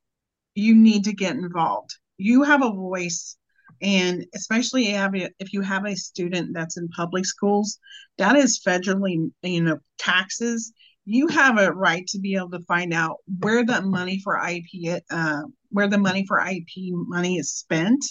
You 0.54 0.74
need 0.74 1.04
to 1.04 1.12
get 1.12 1.36
involved. 1.36 1.98
You 2.24 2.42
have 2.42 2.62
a 2.62 2.72
voice, 2.72 3.36
and 3.82 4.24
especially 4.34 4.86
if 4.88 5.52
you 5.52 5.60
have 5.60 5.84
a 5.84 5.94
student 5.94 6.54
that's 6.54 6.78
in 6.78 6.88
public 6.88 7.26
schools, 7.26 7.78
that 8.16 8.34
is 8.36 8.62
federally 8.66 9.30
you 9.42 9.62
know 9.62 9.78
taxes. 9.98 10.72
You 11.04 11.28
have 11.28 11.58
a 11.58 11.72
right 11.72 12.06
to 12.06 12.18
be 12.18 12.34
able 12.36 12.52
to 12.52 12.60
find 12.60 12.94
out 12.94 13.18
where 13.40 13.62
the 13.62 13.82
money 13.82 14.20
for 14.24 14.38
IP 14.38 15.02
uh, 15.10 15.42
where 15.68 15.88
the 15.88 15.98
money 15.98 16.24
for 16.26 16.38
IP 16.38 16.94
money 17.08 17.36
is 17.36 17.52
spent 17.52 18.02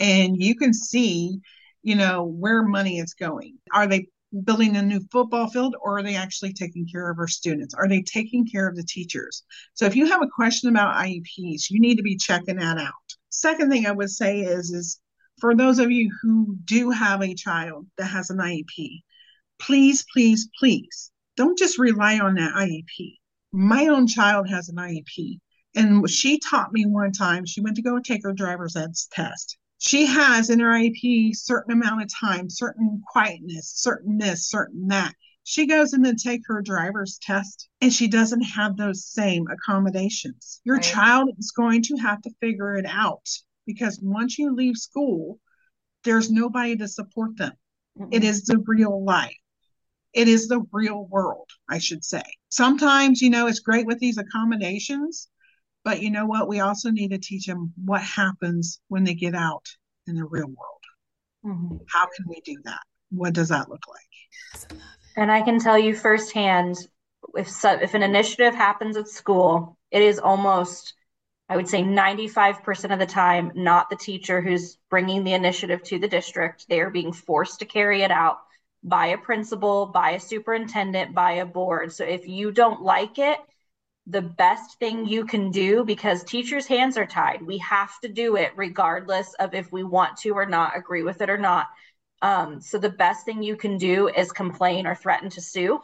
and 0.00 0.36
you 0.36 0.56
can 0.56 0.74
see, 0.74 1.38
you 1.82 1.94
know, 1.94 2.24
where 2.24 2.64
money 2.64 2.98
is 2.98 3.14
going. 3.14 3.58
Are 3.72 3.86
they 3.86 4.08
building 4.42 4.76
a 4.76 4.82
new 4.82 5.00
football 5.12 5.48
field 5.48 5.76
or 5.80 5.98
are 5.98 6.02
they 6.02 6.16
actually 6.16 6.52
taking 6.52 6.88
care 6.88 7.08
of 7.08 7.18
our 7.18 7.28
students? 7.28 7.74
Are 7.74 7.88
they 7.88 8.02
taking 8.02 8.46
care 8.46 8.68
of 8.68 8.74
the 8.74 8.82
teachers? 8.82 9.44
So 9.74 9.86
if 9.86 9.94
you 9.94 10.06
have 10.06 10.22
a 10.22 10.34
question 10.34 10.70
about 10.70 10.96
IEPs, 10.96 11.70
you 11.70 11.80
need 11.80 11.96
to 11.96 12.02
be 12.02 12.16
checking 12.16 12.56
that 12.56 12.78
out. 12.78 13.03
Second 13.38 13.70
thing 13.70 13.86
I 13.86 13.92
would 13.92 14.10
say 14.10 14.40
is 14.40 14.70
is 14.70 15.00
for 15.40 15.54
those 15.54 15.78
of 15.78 15.90
you 15.90 16.10
who 16.22 16.56
do 16.64 16.90
have 16.90 17.22
a 17.22 17.34
child 17.34 17.86
that 17.98 18.06
has 18.06 18.30
an 18.30 18.38
IEP, 18.38 19.02
please, 19.58 20.04
please, 20.12 20.48
please 20.58 21.10
don't 21.36 21.58
just 21.58 21.78
rely 21.78 22.18
on 22.18 22.34
that 22.34 22.54
IEP. 22.54 23.18
My 23.52 23.88
own 23.88 24.06
child 24.06 24.48
has 24.48 24.68
an 24.68 24.76
IEP. 24.76 25.40
And 25.76 26.08
she 26.08 26.38
taught 26.38 26.72
me 26.72 26.86
one 26.86 27.10
time, 27.10 27.44
she 27.44 27.60
went 27.60 27.76
to 27.76 27.82
go 27.82 27.98
take 27.98 28.22
her 28.22 28.32
driver's 28.32 28.76
ed 28.76 28.92
test 29.10 29.58
she 29.84 30.06
has 30.06 30.48
in 30.48 30.60
her 30.60 30.70
IEP 30.70 31.36
certain 31.36 31.72
amount 31.72 32.02
of 32.02 32.08
time, 32.08 32.48
certain 32.48 33.02
quietness, 33.06 33.70
certain 33.74 34.16
this, 34.16 34.48
certain 34.48 34.88
that. 34.88 35.14
She 35.44 35.66
goes 35.66 35.92
in 35.92 36.02
to 36.04 36.14
take 36.14 36.40
her 36.46 36.62
driver's 36.62 37.18
test 37.18 37.68
and 37.80 37.92
she 37.92 38.08
doesn't 38.08 38.40
have 38.42 38.76
those 38.76 39.04
same 39.04 39.46
accommodations. 39.48 40.60
Your 40.64 40.76
Right. 40.76 40.84
child 40.84 41.30
is 41.38 41.52
going 41.52 41.82
to 41.82 41.96
have 41.96 42.22
to 42.22 42.30
figure 42.40 42.76
it 42.76 42.86
out 42.86 43.28
because 43.66 44.00
once 44.02 44.38
you 44.38 44.54
leave 44.54 44.76
school, 44.76 45.38
there's 46.02 46.30
nobody 46.30 46.76
to 46.76 46.88
support 46.88 47.36
them. 47.36 47.52
It 48.10 48.24
is 48.24 48.44
the 48.44 48.58
real 48.66 49.04
life. 49.04 49.36
It 50.14 50.28
is 50.28 50.48
the 50.48 50.64
real 50.72 51.06
world, 51.06 51.48
I 51.68 51.78
should 51.78 52.04
say. 52.04 52.22
Sometimes, 52.48 53.20
you 53.20 53.30
know, 53.30 53.46
it's 53.46 53.60
great 53.60 53.86
with 53.86 53.98
these 53.98 54.18
accommodations, 54.18 55.28
but 55.84 56.02
you 56.02 56.10
know 56.10 56.26
what? 56.26 56.48
We 56.48 56.60
also 56.60 56.90
need 56.90 57.10
to 57.10 57.18
teach 57.18 57.46
them 57.46 57.72
what 57.84 58.02
happens 58.02 58.80
when 58.88 59.04
they 59.04 59.14
get 59.14 59.34
out 59.34 59.66
in 60.06 60.14
the 60.16 60.24
real 60.24 60.46
world. 60.46 60.84
Mm-hmm. 61.44 61.76
How 61.88 62.06
can 62.16 62.26
we 62.28 62.40
do 62.44 62.56
that? 62.64 62.80
What 63.10 63.34
does 63.34 63.48
that 63.50 63.68
look 63.68 63.84
like? 63.88 64.68
And 65.16 65.30
I 65.30 65.42
can 65.42 65.58
tell 65.60 65.78
you 65.78 65.94
firsthand 65.94 66.76
if 67.36 67.48
so, 67.50 67.72
if 67.72 67.94
an 67.94 68.02
initiative 68.02 68.54
happens 68.54 68.96
at 68.96 69.08
school, 69.08 69.76
it 69.90 70.02
is 70.02 70.18
almost 70.18 70.94
I 71.48 71.56
would 71.56 71.68
say 71.68 71.82
95% 71.82 72.92
of 72.92 72.98
the 72.98 73.06
time 73.06 73.52
not 73.54 73.90
the 73.90 73.96
teacher 73.96 74.40
who's 74.40 74.78
bringing 74.88 75.24
the 75.24 75.34
initiative 75.34 75.82
to 75.84 75.98
the 75.98 76.08
district. 76.08 76.66
They 76.68 76.80
are 76.80 76.90
being 76.90 77.12
forced 77.12 77.58
to 77.58 77.66
carry 77.66 78.02
it 78.02 78.10
out 78.10 78.38
by 78.82 79.08
a 79.08 79.18
principal, 79.18 79.86
by 79.86 80.12
a 80.12 80.20
superintendent, 80.20 81.14
by 81.14 81.32
a 81.32 81.46
board. 81.46 81.92
So 81.92 82.04
if 82.04 82.26
you 82.26 82.50
don't 82.50 82.82
like 82.82 83.18
it, 83.18 83.38
the 84.06 84.22
best 84.22 84.78
thing 84.78 85.06
you 85.06 85.26
can 85.26 85.50
do 85.50 85.84
because 85.84 86.24
teachers' 86.24 86.66
hands 86.66 86.96
are 86.96 87.06
tied. 87.06 87.42
We 87.42 87.58
have 87.58 87.98
to 88.00 88.08
do 88.08 88.36
it 88.36 88.52
regardless 88.56 89.34
of 89.34 89.54
if 89.54 89.70
we 89.72 89.82
want 89.82 90.18
to 90.18 90.30
or 90.30 90.46
not, 90.46 90.76
agree 90.76 91.02
with 91.02 91.22
it 91.22 91.30
or 91.30 91.38
not. 91.38 91.66
Um, 92.24 92.62
so 92.62 92.78
the 92.78 92.88
best 92.88 93.26
thing 93.26 93.42
you 93.42 93.54
can 93.54 93.76
do 93.76 94.08
is 94.08 94.32
complain 94.32 94.86
or 94.86 94.94
threaten 94.94 95.28
to 95.28 95.42
sue 95.42 95.80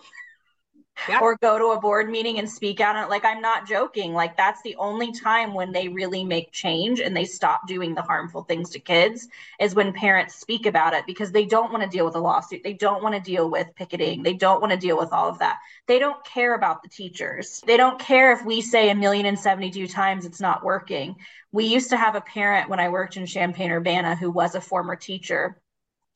yeah. 1.07 1.20
or 1.20 1.36
go 1.36 1.59
to 1.59 1.76
a 1.76 1.80
board 1.80 2.09
meeting 2.09 2.38
and 2.38 2.49
speak 2.49 2.80
out 2.80 2.97
on 2.97 3.05
it. 3.05 3.11
Like, 3.11 3.26
I'm 3.26 3.43
not 3.43 3.68
joking. 3.68 4.14
Like, 4.14 4.38
that's 4.38 4.62
the 4.62 4.74
only 4.76 5.12
time 5.12 5.53
when 5.53 5.70
they 5.70 5.88
really 5.88 6.24
make 6.24 6.51
change 6.51 6.99
and 6.99 7.14
they 7.14 7.26
stop 7.26 7.66
doing 7.66 7.95
the 7.95 8.01
harmful 8.01 8.45
things 8.45 8.70
to 8.70 8.78
kids 8.78 9.28
is 9.61 9.74
when 9.74 9.93
parents 9.93 10.34
speak 10.34 10.64
about 10.64 10.95
it 10.95 11.05
because 11.07 11.30
they 11.30 11.45
don't 11.45 11.72
want 11.72 11.82
to 11.82 11.91
deal 11.91 12.07
with 12.07 12.14
a 12.14 12.20
lawsuit. 12.20 12.62
They 12.64 12.72
don't 12.72 13.03
want 13.03 13.14
to 13.14 13.20
deal 13.20 13.51
with 13.51 13.74
picketing. 13.76 14.22
They 14.22 14.34
don't 14.34 14.62
want 14.62 14.72
to 14.72 14.78
deal 14.78 14.97
with 14.97 15.12
all 15.12 15.28
of 15.28 15.41
that. 15.41 15.59
They 15.88 15.99
don't 15.99 16.24
care 16.24 16.55
about 16.55 16.82
the 16.82 16.88
teachers. 16.88 17.62
They 17.66 17.76
don't 17.76 17.99
care 17.99 18.32
if 18.32 18.47
we 18.47 18.62
say 18.62 18.88
a 18.88 18.95
million 18.95 19.26
and 19.26 19.38
72 19.38 19.88
times 19.88 20.24
it's 20.24 20.41
not 20.41 20.64
working. 20.64 21.16
We 21.53 21.66
used 21.66 21.91
to 21.91 21.99
have 21.99 22.14
a 22.14 22.22
parent 22.22 22.70
when 22.70 22.80
I 22.80 22.88
worked 22.88 23.18
in 23.18 23.26
Champaign 23.26 23.70
Urbana 23.70 24.14
who 24.16 24.30
was 24.30 24.55
a 24.55 24.61
former 24.62 24.97
teacher. 24.97 25.61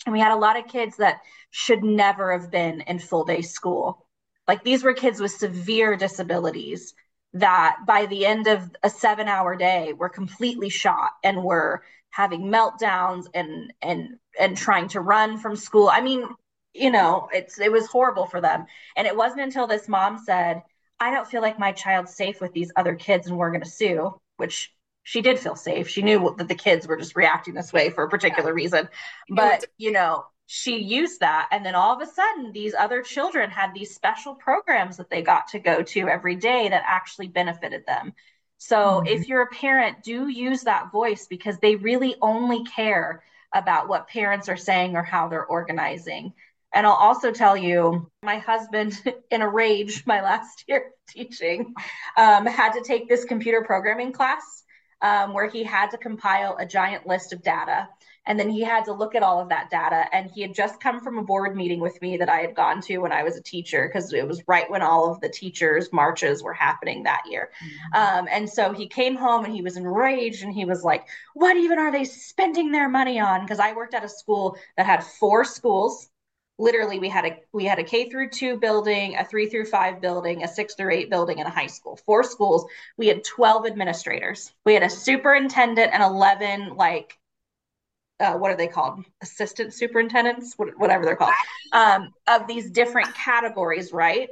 And 0.07 0.13
we 0.13 0.21
had 0.21 0.33
a 0.33 0.37
lot 0.37 0.59
of 0.59 0.69
kids 0.69 0.97
that 0.99 1.21
should 1.51 1.83
never 1.83 2.33
have 2.33 2.51
been 2.51 2.83
in 2.83 2.99
full 2.99 3.25
day 3.25 3.43
school 3.43 4.05
like 4.47 4.63
these 4.65 4.85
were 4.85 4.93
kids 4.93 5.21
with 5.21 5.31
severe 5.33 5.97
disabilities 5.97 6.95
that 7.35 7.79
by 7.87 8.07
the 8.07 8.27
end 8.27 8.47
of 8.47 8.71
a 8.83 8.91
seven 8.91 9.29
hour 9.29 9.57
day 9.57 9.93
were 9.93 10.09
completely 10.09 10.69
shot 10.69 11.13
and 11.23 11.43
were 11.43 11.83
having 12.11 12.43
meltdowns 12.43 13.27
and 13.35 13.73
and 13.83 14.19
and 14.39 14.57
trying 14.57 14.89
to 14.89 15.01
run 15.01 15.39
from 15.39 15.57
school. 15.57 15.89
I 15.89 16.01
mean, 16.01 16.29
you 16.73 16.91
know, 16.91 17.29
it's 17.33 17.59
it 17.59 17.73
was 17.73 17.87
horrible 17.87 18.27
for 18.27 18.41
them. 18.41 18.67
And 18.97 19.07
it 19.07 19.17
wasn't 19.17 19.43
until 19.43 19.67
this 19.67 19.89
mom 19.89 20.19
said, 20.25 20.63
I 21.01 21.11
don't 21.11 21.27
feel 21.27 21.43
like 21.43 21.59
my 21.59 21.73
child's 21.73 22.15
safe 22.15 22.41
with 22.41 22.53
these 22.53 22.73
other 22.77 22.95
kids 22.95 23.27
and 23.27 23.37
we're 23.37 23.51
going 23.51 23.63
to 23.65 23.71
sue, 23.71 24.21
which 24.37 24.74
she 25.05 25.21
did 25.21 25.39
feel 25.39 25.55
safe. 25.55 25.89
She 25.89 26.03
knew 26.03 26.35
that 26.39 26.49
the 26.49 26.55
kids 26.55 26.89
were 26.89 26.97
just 26.97 27.15
reacting 27.15 27.55
this 27.55 27.73
way 27.73 27.91
for 27.91 28.05
a 28.05 28.09
particular 28.09 28.51
yeah. 28.51 28.63
reason. 28.63 28.89
But, 29.29 29.67
you 29.77 29.93
know, 29.93 30.25
she 30.47 30.79
used 30.79 31.21
that 31.21 31.49
and 31.53 31.65
then 31.65 31.75
all 31.75 31.95
of 31.95 32.07
a 32.07 32.11
sudden 32.11 32.53
these 32.53 32.75
other 32.75 33.03
children 33.03 33.51
had 33.51 33.73
these 33.73 33.95
special 33.95 34.35
programs 34.35 34.99
that 34.99 35.09
they 35.09 35.23
got 35.23 35.49
to 35.49 35.59
go 35.59 35.83
to 35.83 36.09
every 36.09 36.37
day 36.37 36.69
that 36.69 36.83
actually 36.87 37.29
benefited 37.29 37.85
them 37.87 38.13
so 38.59 38.77
mm-hmm. 38.77 39.07
if 39.07 39.27
you're 39.27 39.43
a 39.43 39.47
parent 39.47 40.03
do 40.03 40.29
use 40.29 40.63
that 40.63 40.93
voice 40.93 41.27
because 41.29 41.59
they 41.59 41.77
really 41.77 42.15
only 42.21 42.63
care 42.65 43.23
about 43.55 43.89
what 43.89 44.09
parents 44.09 44.49
are 44.49 44.57
saying 44.57 44.97
or 44.97 45.03
how 45.03 45.29
they're 45.29 45.47
organizing 45.47 46.35
and 46.75 46.87
i'll 46.87 46.93
also 46.93 47.33
tell 47.33 47.57
you 47.57 48.11
my 48.23 48.39
husband 48.39 49.01
in 49.31 49.41
a 49.41 49.49
rage 49.49 50.05
my 50.07 50.21
last 50.21 50.65
year 50.69 50.91
teaching 51.09 51.75
um, 52.19 52.45
had 52.45 52.73
to 52.73 52.83
take 52.83 53.09
this 53.09 53.25
computer 53.25 53.63
programming 53.63 54.13
class 54.13 54.64
um, 55.05 55.33
where 55.33 55.49
he 55.49 55.63
had 55.63 55.91
to 55.91 55.99
compile 55.99 56.57
a 56.59 56.67
giant 56.67 57.07
list 57.07 57.33
of 57.33 57.43
data 57.43 57.89
and 58.27 58.41
then 58.41 58.49
he 58.49 58.63
had 58.63 58.87
to 58.87 58.93
look 58.93 59.15
at 59.15 59.23
all 59.23 59.41
of 59.41 59.51
that 59.51 59.71
data. 59.71 60.07
And 60.13 60.31
he 60.31 60.41
had 60.41 60.55
just 60.55 60.81
come 60.81 61.01
from 61.01 61.19
a 61.19 61.23
board 61.23 61.55
meeting 61.55 61.81
with 61.81 62.01
me 62.01 62.17
that 62.17 62.29
I 62.29 62.39
had 62.39 62.55
gone 62.55 62.81
to 62.83 62.99
when 62.99 63.13
I 63.13 63.23
was 63.23 63.37
a 63.37 63.43
teacher, 63.43 63.87
because 63.87 64.13
it 64.13 64.27
was 64.27 64.43
right 64.47 64.71
when 64.71 64.83
all 64.83 65.13
of 65.13 65.21
the 65.21 65.29
teachers' 65.29 65.93
marches 65.93 66.43
were 66.43 66.55
happening 66.55 67.03
that 67.03 67.23
year. 67.29 67.51
Mm-hmm. 67.63 68.19
Um, 68.19 68.29
and 68.31 68.49
so 68.49 68.73
he 68.73 68.89
came 68.89 69.17
home 69.17 69.45
and 69.45 69.55
he 69.55 69.63
was 69.63 69.77
enraged 69.77 70.43
and 70.43 70.55
he 70.55 70.65
was 70.65 70.83
like, 70.83 71.07
What 71.35 71.57
even 71.57 71.79
are 71.79 71.93
they 71.93 72.05
spending 72.05 72.73
their 72.73 72.89
money 72.89 73.21
on? 73.21 73.43
Because 73.43 73.61
I 73.61 73.75
worked 73.75 73.95
at 73.95 74.05
a 74.05 74.09
school 74.09 74.57
that 74.77 74.87
had 74.87 75.05
four 75.05 75.45
schools 75.45 76.09
literally 76.59 76.99
we 76.99 77.09
had 77.09 77.25
a 77.25 77.37
we 77.53 77.65
had 77.65 77.79
a 77.79 77.85
K 77.85 78.09
through 78.09 78.31
2 78.31 78.59
building, 78.59 79.17
a 79.17 79.25
3 79.25 79.49
through 79.49 79.67
5 79.67 80.01
building, 80.01 80.45
a 80.45 80.49
6 80.49 80.75
through 80.75 80.93
8 80.93 81.11
building 81.11 81.39
and 81.39 81.49
a 81.49 81.51
high 81.51 81.67
school. 81.67 81.97
Four 82.07 82.23
schools. 82.23 82.67
We 82.97 83.09
had 83.09 83.25
12 83.25 83.67
administrators. 83.67 84.53
We 84.65 84.75
had 84.75 84.83
a 84.83 84.91
superintendent 84.91 85.93
and 85.93 86.03
11 86.03 86.77
like 86.77 87.19
uh, 88.21 88.35
what 88.35 88.51
are 88.51 88.57
they 88.57 88.69
called? 88.69 89.05
Assistant 89.23 89.75
superintendents, 89.75 90.55
whatever 90.57 91.05
they're 91.05 91.17
called, 91.17 91.35
um, 91.73 92.15
of 92.29 92.47
these 92.47 92.71
different 92.71 93.13
categories, 93.15 93.93
right? 93.93 94.29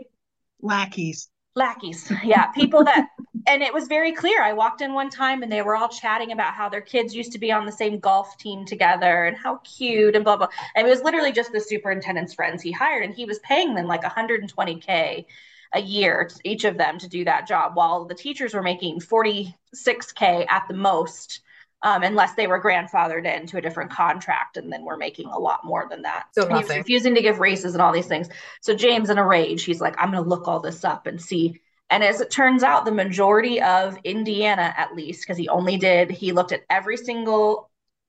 Lackeys. 0.60 1.28
Lackeys, 1.54 2.10
yeah, 2.24 2.46
people 2.52 2.82
that, 2.84 3.08
and 3.46 3.62
it 3.62 3.74
was 3.74 3.86
very 3.86 4.12
clear. 4.12 4.42
I 4.42 4.54
walked 4.54 4.80
in 4.80 4.94
one 4.94 5.10
time 5.10 5.42
and 5.42 5.52
they 5.52 5.60
were 5.60 5.76
all 5.76 5.88
chatting 5.88 6.32
about 6.32 6.54
how 6.54 6.70
their 6.70 6.80
kids 6.80 7.14
used 7.14 7.32
to 7.32 7.38
be 7.38 7.52
on 7.52 7.66
the 7.66 7.72
same 7.72 7.98
golf 7.98 8.38
team 8.38 8.64
together 8.64 9.24
and 9.26 9.36
how 9.36 9.56
cute 9.62 10.16
and 10.16 10.24
blah 10.24 10.38
blah. 10.38 10.48
And 10.74 10.86
it 10.86 10.90
was 10.90 11.02
literally 11.02 11.30
just 11.30 11.52
the 11.52 11.60
superintendent's 11.60 12.32
friends 12.32 12.62
he 12.62 12.72
hired, 12.72 13.04
and 13.04 13.14
he 13.14 13.26
was 13.26 13.38
paying 13.40 13.74
them 13.74 13.86
like 13.86 14.02
120k 14.02 15.26
a 15.74 15.80
year 15.80 16.30
each 16.44 16.64
of 16.64 16.78
them 16.78 16.98
to 16.98 17.08
do 17.08 17.24
that 17.24 17.46
job, 17.46 17.72
while 17.74 18.06
the 18.06 18.14
teachers 18.14 18.54
were 18.54 18.62
making 18.62 19.00
46k 19.00 20.46
at 20.48 20.64
the 20.68 20.74
most 20.74 21.41
um, 21.82 22.02
unless 22.02 22.34
they 22.34 22.46
were 22.46 22.62
grandfathered 22.62 23.26
into 23.26 23.56
a 23.56 23.60
different 23.60 23.90
contract 23.90 24.56
and 24.56 24.72
then 24.72 24.84
we're 24.84 24.96
making 24.96 25.26
a 25.26 25.38
lot 25.38 25.64
more 25.64 25.86
than 25.90 26.02
that. 26.02 26.26
So 26.32 26.48
he's 26.48 26.68
refusing 26.68 27.14
to 27.16 27.22
give 27.22 27.40
raises 27.40 27.74
and 27.74 27.82
all 27.82 27.92
these 27.92 28.06
things. 28.06 28.28
So 28.60 28.74
James 28.74 29.10
in 29.10 29.18
a 29.18 29.26
rage, 29.26 29.64
he's 29.64 29.80
like, 29.80 29.94
I'm 29.98 30.12
going 30.12 30.22
to 30.22 30.28
look 30.28 30.46
all 30.46 30.60
this 30.60 30.84
up 30.84 31.06
and 31.06 31.20
see. 31.20 31.60
And 31.90 32.02
as 32.02 32.20
it 32.20 32.30
turns 32.30 32.62
out, 32.62 32.84
the 32.84 32.92
majority 32.92 33.60
of 33.60 33.98
Indiana, 34.04 34.72
at 34.76 34.94
least, 34.94 35.22
because 35.22 35.36
he 35.36 35.48
only 35.48 35.76
did, 35.76 36.10
he 36.10 36.32
looked 36.32 36.52
at 36.52 36.62
every 36.70 36.96
single, 36.96 37.68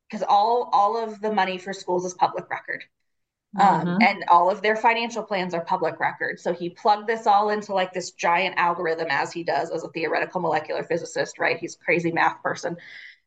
because 0.09 0.23
all 0.27 0.69
all 0.71 1.03
of 1.03 1.19
the 1.19 1.33
money 1.33 1.57
for 1.57 1.73
schools 1.73 2.05
is 2.05 2.13
public 2.13 2.49
record. 2.49 2.83
Um, 3.59 3.81
mm-hmm. 3.81 4.01
and 4.01 4.23
all 4.29 4.49
of 4.49 4.63
their 4.63 4.75
financial 4.75 5.21
plans 5.21 5.53
are 5.53 5.63
public 5.63 5.99
record. 5.99 6.39
So 6.39 6.53
he 6.53 6.71
plugged 6.71 7.07
this 7.07 7.27
all 7.27 7.51
into 7.51 7.73
like 7.73 7.93
this 7.93 8.11
giant 8.11 8.55
algorithm 8.57 9.07
as 9.11 9.31
he 9.31 9.43
does 9.43 9.69
as 9.69 9.83
a 9.83 9.89
theoretical 9.89 10.41
molecular 10.41 10.83
physicist, 10.83 11.37
right? 11.37 11.59
He's 11.59 11.75
a 11.75 11.83
crazy 11.83 12.11
math 12.11 12.41
person. 12.41 12.77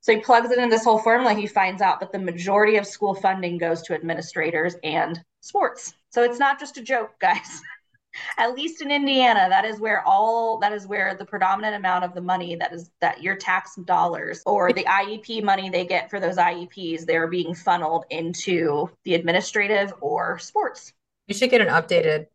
So 0.07 0.13
he 0.15 0.21
plugs 0.21 0.53
it 0.53 0.59
in 0.61 0.69
this 0.69 0.85
whole 0.85 1.01
formula. 1.01 1.35
He 1.35 1.49
finds 1.49 1.83
out 1.83 1.99
that 1.99 2.13
the 2.13 2.21
majority 2.21 2.77
of 2.77 2.87
school 2.87 3.13
funding 3.13 3.59
goes 3.59 3.83
to 3.83 3.93
administrators 3.93 4.77
and 4.85 5.21
sports. 5.41 5.95
So 6.11 6.23
it's 6.23 6.39
not 6.39 6.61
just 6.61 6.77
a 6.77 6.81
joke, 6.81 7.19
guys. 7.19 7.61
At 8.39 8.55
least 8.55 8.83
in 8.83 8.93
Indiana, 8.93 9.49
that 9.49 9.65
is 9.65 9.81
where 9.81 10.07
all 10.07 10.59
that 10.61 10.73
is 10.73 10.87
where 10.87 11.17
the 11.17 11.25
predominant 11.25 11.75
amount 11.75 12.05
of 12.05 12.15
the 12.15 12.21
money 12.21 12.55
that 12.55 12.73
is 12.73 12.89
that 13.01 13.21
your 13.21 13.35
tax 13.35 13.75
dollars 13.85 14.45
or 14.47 14.73
the 14.73 14.85
IEP 14.85 15.43
money 15.43 15.71
they 15.71 15.85
get 15.85 16.09
for 16.09 16.21
those 16.21 16.37
IEPs, 16.37 17.05
they're 17.05 17.27
being 17.27 17.53
funneled 17.53 18.05
into 18.11 18.89
the 19.05 19.15
administrative 19.15 19.93
or 20.01 20.39
sports. 20.39 20.93
You 21.27 21.35
should 21.35 21.51
get 21.51 21.61
an 21.61 21.67
updated 21.67 22.27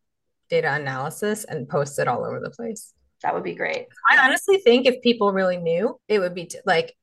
data 0.50 0.74
analysis 0.74 1.44
and 1.44 1.66
post 1.66 1.98
it 1.98 2.06
all 2.06 2.22
over 2.22 2.38
the 2.38 2.50
place. 2.50 2.92
That 3.22 3.34
would 3.34 3.44
be 3.44 3.54
great. 3.54 3.86
I 4.10 4.18
honestly 4.18 4.58
think 4.58 4.86
if 4.86 5.00
people 5.00 5.32
really 5.32 5.56
knew, 5.56 5.98
it 6.08 6.18
would 6.18 6.34
be 6.34 6.44
t- 6.46 6.58
like 6.66 6.94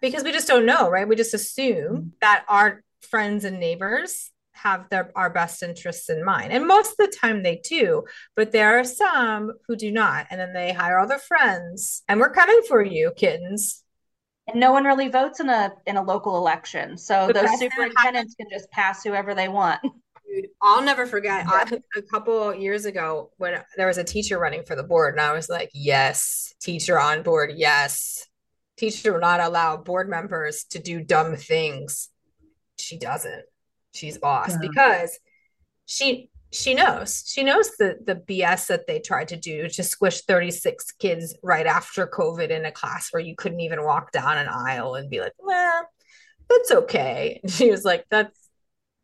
because 0.00 0.24
we 0.24 0.32
just 0.32 0.48
don't 0.48 0.66
know, 0.66 0.90
right? 0.90 1.08
We 1.08 1.16
just 1.16 1.34
assume 1.34 1.96
mm-hmm. 1.96 2.08
that 2.20 2.44
our 2.48 2.82
friends 3.02 3.44
and 3.44 3.60
neighbors 3.60 4.30
have 4.56 4.88
their 4.88 5.12
our 5.14 5.30
best 5.30 5.62
interests 5.62 6.08
in 6.08 6.24
mind. 6.24 6.52
And 6.52 6.66
most 6.66 6.92
of 6.92 6.96
the 6.96 7.16
time 7.16 7.42
they 7.42 7.56
do, 7.56 8.04
but 8.34 8.52
there 8.52 8.78
are 8.78 8.84
some 8.84 9.52
who 9.66 9.76
do 9.76 9.92
not. 9.92 10.26
And 10.30 10.40
then 10.40 10.52
they 10.52 10.72
hire 10.72 10.98
all 10.98 11.06
their 11.06 11.18
friends. 11.18 12.02
And 12.08 12.18
we're 12.18 12.30
coming 12.30 12.62
for 12.66 12.82
you, 12.82 13.12
kittens. 13.16 13.82
And 14.48 14.60
no 14.60 14.72
one 14.72 14.84
really 14.84 15.08
votes 15.08 15.40
in 15.40 15.48
a 15.48 15.72
in 15.86 15.96
a 15.96 16.02
local 16.02 16.36
election. 16.36 16.96
So 16.96 17.30
those 17.32 17.58
superintendents 17.58 18.34
can 18.34 18.48
just 18.50 18.70
pass 18.70 19.02
whoever 19.02 19.34
they 19.34 19.48
want. 19.48 19.80
Dude, 20.28 20.48
I'll 20.60 20.82
never 20.82 21.06
forget 21.06 21.46
yeah. 21.48 21.78
a 21.96 22.02
couple 22.02 22.52
years 22.52 22.84
ago 22.84 23.30
when 23.36 23.62
there 23.76 23.86
was 23.86 23.98
a 23.98 24.04
teacher 24.04 24.38
running 24.38 24.64
for 24.64 24.74
the 24.74 24.82
board, 24.82 25.14
and 25.14 25.20
I 25.20 25.32
was 25.32 25.48
like, 25.48 25.70
yes, 25.72 26.52
teacher 26.60 26.98
on 26.98 27.22
board, 27.22 27.52
yes 27.54 28.25
teacher 28.76 29.12
will 29.12 29.20
not 29.20 29.40
allow 29.40 29.76
board 29.76 30.08
members 30.08 30.64
to 30.70 30.78
do 30.78 31.02
dumb 31.02 31.36
things. 31.36 32.08
She 32.78 32.98
doesn't. 32.98 33.44
She's 33.94 34.18
boss 34.18 34.50
yeah. 34.50 34.58
because 34.60 35.18
she 35.86 36.30
she 36.52 36.74
knows 36.74 37.24
she 37.26 37.42
knows 37.42 37.70
the 37.76 37.98
the 38.04 38.14
BS 38.14 38.68
that 38.68 38.86
they 38.86 39.00
tried 39.00 39.28
to 39.28 39.36
do 39.36 39.68
to 39.68 39.82
squish 39.82 40.22
36 40.22 40.92
kids 40.92 41.36
right 41.42 41.66
after 41.66 42.06
COVID 42.06 42.50
in 42.50 42.64
a 42.64 42.72
class 42.72 43.08
where 43.10 43.22
you 43.22 43.34
couldn't 43.36 43.60
even 43.60 43.84
walk 43.84 44.12
down 44.12 44.38
an 44.38 44.48
aisle 44.48 44.94
and 44.94 45.10
be 45.10 45.20
like, 45.20 45.32
well, 45.38 45.88
that's 46.48 46.70
okay. 46.70 47.40
And 47.42 47.50
she 47.50 47.70
was 47.70 47.84
like, 47.84 48.04
that's 48.10 48.48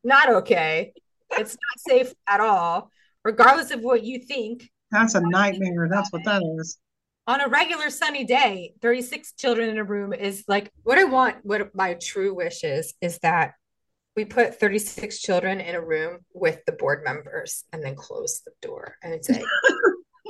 not 0.05 0.31
okay. 0.31 0.93
It's 1.33 1.55
not 1.55 1.99
safe 1.99 2.13
at 2.27 2.41
all, 2.41 2.91
regardless 3.25 3.71
of 3.71 3.81
what 3.81 4.05
you 4.05 4.19
think. 4.19 4.71
That's 4.91 5.15
a 5.15 5.21
nightmare. 5.21 5.89
That's 5.91 6.13
what 6.13 6.25
that 6.25 6.43
is 6.59 6.79
on 7.27 7.41
a 7.41 7.49
regular 7.49 7.91
sunny 7.91 8.25
day 8.25 8.75
36 8.81 9.35
children 9.35 9.69
in 9.69 9.79
a 9.79 9.85
room 9.85 10.13
is 10.13 10.45
like 10.49 10.71
what 10.83 10.99
i 10.99 11.05
want 11.05 11.37
what 11.43 11.75
my 11.75 11.95
true 11.95 12.35
wish 12.35 12.65
is 12.65 12.95
is 13.01 13.19
that 13.19 13.55
we 14.15 14.25
put 14.25 14.61
36 14.61 15.21
children 15.21 15.61
in 15.61 15.75
a 15.75 15.81
room 15.81 16.19
with 16.35 16.61
the 16.67 16.73
board 16.73 17.03
members 17.05 17.65
and 17.73 17.83
then 17.83 17.95
close 17.95 18.43
the 18.45 18.53
door 18.61 18.97
and 19.03 19.25
say 19.25 19.43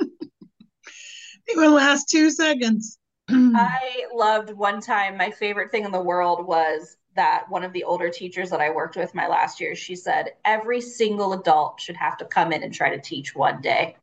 it 1.47 1.57
will 1.57 1.73
last 1.73 2.09
two 2.09 2.29
seconds 2.29 2.97
I 3.29 4.05
loved 4.13 4.51
one 4.51 4.81
time, 4.81 5.17
my 5.17 5.31
favorite 5.31 5.71
thing 5.71 5.85
in 5.85 5.91
the 5.91 6.01
world 6.01 6.45
was 6.45 6.97
that 7.15 7.45
one 7.49 7.63
of 7.63 7.71
the 7.71 7.85
older 7.85 8.09
teachers 8.09 8.49
that 8.49 8.59
I 8.59 8.71
worked 8.71 8.97
with 8.97 9.15
my 9.15 9.27
last 9.27 9.61
year, 9.61 9.75
she 9.75 9.95
said 9.95 10.31
every 10.43 10.81
single 10.81 11.31
adult 11.33 11.79
should 11.79 11.95
have 11.95 12.17
to 12.17 12.25
come 12.25 12.51
in 12.51 12.63
and 12.63 12.73
try 12.73 12.89
to 12.89 13.01
teach 13.01 13.33
one 13.33 13.61
day 13.61 13.95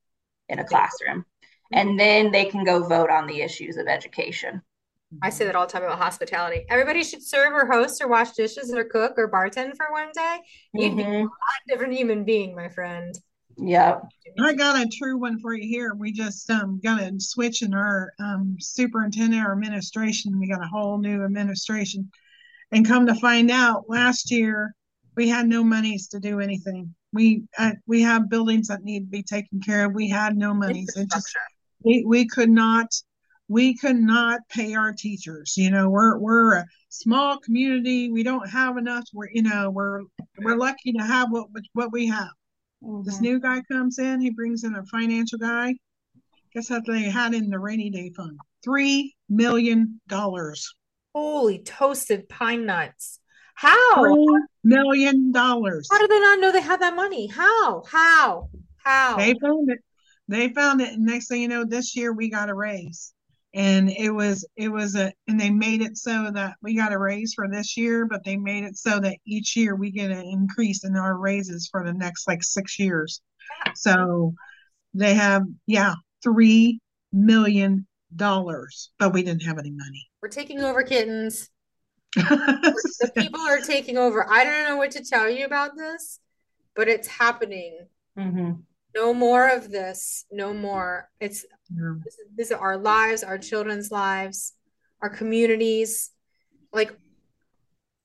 in 0.49 0.59
a 0.59 0.64
classroom. 0.64 1.26
And 1.72 1.98
then 1.98 2.32
they 2.32 2.46
can 2.46 2.64
go 2.64 2.86
vote 2.86 3.10
on 3.10 3.26
the 3.26 3.42
issues 3.42 3.76
of 3.76 3.86
education. 3.86 4.62
I 5.22 5.30
say 5.30 5.44
that 5.44 5.56
all 5.56 5.66
the 5.66 5.72
time 5.72 5.82
about 5.82 5.98
hospitality. 5.98 6.64
Everybody 6.68 7.02
should 7.02 7.22
serve 7.22 7.52
or 7.52 7.66
host 7.66 8.00
or 8.00 8.08
wash 8.08 8.32
dishes 8.32 8.72
or 8.72 8.84
cook 8.84 9.14
or 9.16 9.30
bartend 9.30 9.76
for 9.76 9.90
one 9.90 10.10
day. 10.14 10.38
You'd 10.72 10.96
be 10.96 11.02
Mhm. 11.02 11.22
a 11.22 11.24
lot 11.24 11.60
different 11.66 11.94
human 11.94 12.24
being, 12.24 12.54
my 12.54 12.68
friend. 12.68 13.18
Yep. 13.56 14.04
I 14.38 14.54
got 14.54 14.80
a 14.80 14.88
true 14.88 15.18
one 15.18 15.40
for 15.40 15.52
you 15.52 15.68
here. 15.68 15.94
We 15.94 16.12
just 16.12 16.48
um 16.48 16.80
got 16.82 17.02
a 17.02 17.12
switch 17.18 17.62
in 17.62 17.74
our 17.74 18.12
um 18.20 18.56
superintendent 18.60 19.44
or 19.44 19.52
administration. 19.52 20.38
We 20.38 20.48
got 20.48 20.62
a 20.62 20.68
whole 20.68 20.98
new 20.98 21.24
administration. 21.24 22.10
And 22.72 22.86
come 22.86 23.06
to 23.06 23.14
find 23.16 23.50
out, 23.50 23.88
last 23.88 24.30
year 24.30 24.74
we 25.16 25.28
had 25.28 25.48
no 25.48 25.64
monies 25.64 26.06
to 26.08 26.20
do 26.20 26.38
anything. 26.38 26.94
We 27.12 27.42
uh, 27.58 27.72
we 27.86 28.02
have 28.02 28.30
buildings 28.30 28.68
that 28.68 28.84
need 28.84 29.00
to 29.00 29.10
be 29.10 29.24
taken 29.24 29.60
care 29.60 29.86
of. 29.86 29.92
We 29.92 30.08
had 30.08 30.36
no 30.36 30.54
monies. 30.54 30.94
It 30.96 31.10
just 31.10 31.12
Infrastructure. 31.12 31.40
We, 31.85 32.05
we 32.07 32.26
could 32.26 32.51
not 32.51 32.87
we 33.49 33.74
could 33.76 33.97
not 33.97 34.41
pay 34.49 34.74
our 34.74 34.93
teachers. 34.93 35.55
You 35.57 35.70
know, 35.70 35.91
we're 35.91 36.18
we're 36.18 36.55
a 36.55 36.66
small 36.89 37.39
community. 37.39 38.11
We 38.11 38.22
don't 38.22 38.49
have 38.49 38.76
enough. 38.76 39.05
We're 39.12 39.31
you 39.33 39.43
know 39.43 39.70
we're 39.70 40.03
we're 40.39 40.57
lucky 40.57 40.93
to 40.93 41.03
have 41.03 41.28
what 41.31 41.49
what 41.72 41.93
we 41.93 42.07
have. 42.09 42.31
This 43.05 43.18
Mhm. 43.18 43.22
new 43.22 43.41
guy 43.41 43.61
comes 43.70 43.99
in, 43.99 44.20
he 44.20 44.31
brings 44.31 44.64
in 44.64 44.74
a 44.74 44.85
financial 44.87 45.39
guy. 45.39 45.74
Guess 46.55 46.70
what 46.70 46.85
they 46.87 47.03
had 47.03 47.35
in 47.35 47.51
the 47.51 47.59
rainy 47.59 47.91
day 47.91 48.11
fund? 48.16 48.39
Three 48.64 49.14
million 49.28 50.01
dollars. 50.09 50.74
Holy 51.14 51.59
toasted 51.59 52.28
pine 52.28 52.66
nuts. 52.66 53.18
How? 53.55 53.95
Three 54.03 54.26
million 54.64 55.33
dollars. 55.33 55.89
How 55.91 55.99
do 55.99 56.07
they 56.09 56.20
not 56.20 56.41
know 56.41 56.53
they 56.53 56.61
have 56.61 56.81
that 56.81 56.97
money? 56.97 57.26
How? 57.26 57.83
How? 57.83 58.49
How? 58.78 59.16
They 59.16 59.35
found 59.35 59.70
it. 59.70 59.81
They 60.31 60.49
found 60.51 60.81
it. 60.81 60.95
And 60.95 61.05
next 61.05 61.26
thing 61.26 61.43
you 61.43 61.49
know, 61.49 61.64
this 61.64 61.97
year 61.97 62.12
we 62.12 62.31
got 62.31 62.51
a 62.51 62.55
raise. 62.55 63.12
And 63.53 63.91
it 63.91 64.11
was 64.11 64.47
it 64.57 64.68
was 64.68 64.95
a 64.95 65.12
and 65.26 65.41
they 65.41 65.51
made 65.51 65.83
it 65.83 65.97
so 65.99 66.31
that 66.31 66.55
we 66.62 66.76
got 66.76 66.93
a 66.93 66.99
raise 66.99 67.35
for 67.35 67.49
this 67.49 67.76
year, 67.76 68.07
but 68.07 68.24
they 68.24 68.37
made 68.37 68.62
it 68.62 68.76
so 68.76 69.01
that 69.01 69.18
each 69.26 69.57
year 69.57 69.74
we 69.74 69.91
get 69.91 70.12
an 70.12 70.24
increase 70.24 70.85
in 70.85 70.97
our 70.97 71.18
raises 71.18 71.68
for 71.68 71.85
the 71.85 71.93
next 71.93 72.28
like 72.28 72.45
six 72.45 72.78
years. 72.78 73.20
So 73.74 74.35
they 74.95 75.14
have 75.14 75.43
yeah, 75.66 75.95
three 76.22 76.78
million 77.12 77.89
dollars, 78.14 78.93
but 79.01 79.12
we 79.12 79.24
didn't 79.24 79.43
have 79.43 79.59
any 79.59 79.72
money. 79.72 80.09
We're 80.22 80.28
taking 80.28 80.61
over 80.61 80.85
kittens. 80.85 81.51
The 82.16 83.12
people 83.16 83.41
are 83.41 83.61
taking 83.61 83.97
over. 83.97 84.31
I 84.31 84.45
don't 84.45 84.68
know 84.68 84.76
what 84.76 84.93
to 84.93 85.03
tell 85.03 85.28
you 85.28 85.45
about 85.47 85.76
this, 85.76 86.20
but 86.76 86.87
it's 86.87 87.09
happening. 87.09 87.87
Mhm. 88.16 88.62
No 88.95 89.14
more 89.14 89.49
of 89.49 89.70
this. 89.70 90.24
No 90.30 90.53
more. 90.53 91.09
It's 91.20 91.45
this 91.70 92.14
is, 92.14 92.26
this 92.36 92.51
is 92.51 92.57
our 92.57 92.76
lives, 92.76 93.22
our 93.22 93.38
children's 93.38 93.91
lives, 93.91 94.55
our 95.01 95.11
communities. 95.11 96.11
Like 96.72 96.97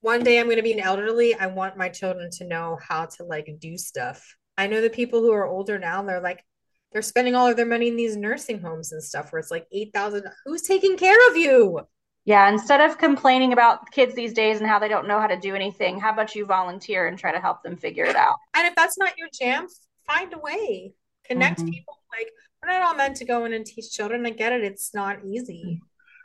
one 0.02 0.24
day 0.24 0.40
I'm 0.40 0.46
going 0.46 0.58
to 0.58 0.64
be 0.64 0.74
an 0.74 0.80
elderly. 0.80 1.34
I 1.34 1.48
want 1.48 1.78
my 1.78 1.90
children 1.90 2.30
to 2.34 2.46
know 2.46 2.78
how 2.82 3.06
to 3.06 3.24
like 3.24 3.50
do 3.60 3.78
stuff. 3.78 4.38
I 4.58 4.68
know 4.68 4.82
the 4.82 4.90
people 4.90 5.22
who 5.22 5.32
are 5.32 5.48
older 5.48 5.80
now, 5.80 6.04
they're 6.04 6.22
like, 6.22 6.44
they're 6.92 7.02
spending 7.02 7.36
all 7.36 7.48
of 7.48 7.58
their 7.58 7.66
money 7.66 7.90
in 7.90 7.98
these 7.98 8.16
nursing 8.16 8.62
homes 8.62 8.94
and 8.94 9.04
stuff 9.04 9.32
where 9.32 9.40
it's 9.40 9.52
like 9.52 9.68
8,000. 9.72 10.24
Who's 10.46 10.62
taking 10.62 10.96
care 10.96 11.30
of 11.30 11.36
you? 11.36 11.82
Yeah, 12.24 12.50
instead 12.50 12.82
of 12.82 12.98
complaining 12.98 13.54
about 13.54 13.92
kids 13.92 14.16
these 14.16 14.34
days 14.34 14.60
and 14.60 14.68
how 14.68 14.80
they 14.80 14.88
don't 14.88 15.08
know 15.08 15.20
how 15.20 15.28
to 15.28 15.38
do 15.38 15.56
anything, 15.56 16.00
how 16.00 16.12
about 16.12 16.36
you 16.36 16.46
volunteer 16.46 17.08
and 17.08 17.20
try 17.20 17.32
to 17.32 17.40
help 17.40 17.64
them 17.64 17.76
figure 17.76 18.06
it 18.06 18.16
out? 18.16 18.36
And 18.56 18.66
if 18.66 18.76
that's 18.76 18.98
not 18.98 19.18
your 19.18 19.28
jam, 19.32 19.68
find 20.08 20.34
a 20.34 20.38
way. 20.38 20.94
Connect 21.26 21.60
Mhm. 21.60 21.72
people. 21.72 22.00
Like, 22.12 22.30
we're 22.62 22.70
not 22.70 22.82
all 22.84 22.96
meant 22.96 23.18
to 23.18 23.26
go 23.26 23.46
in 23.46 23.54
and 23.54 23.66
teach 23.66 23.92
children. 23.92 24.26
I 24.26 24.32
get 24.32 24.54
it. 24.54 24.64
It's 24.64 24.94
not 24.94 25.26
easy. 25.26 25.82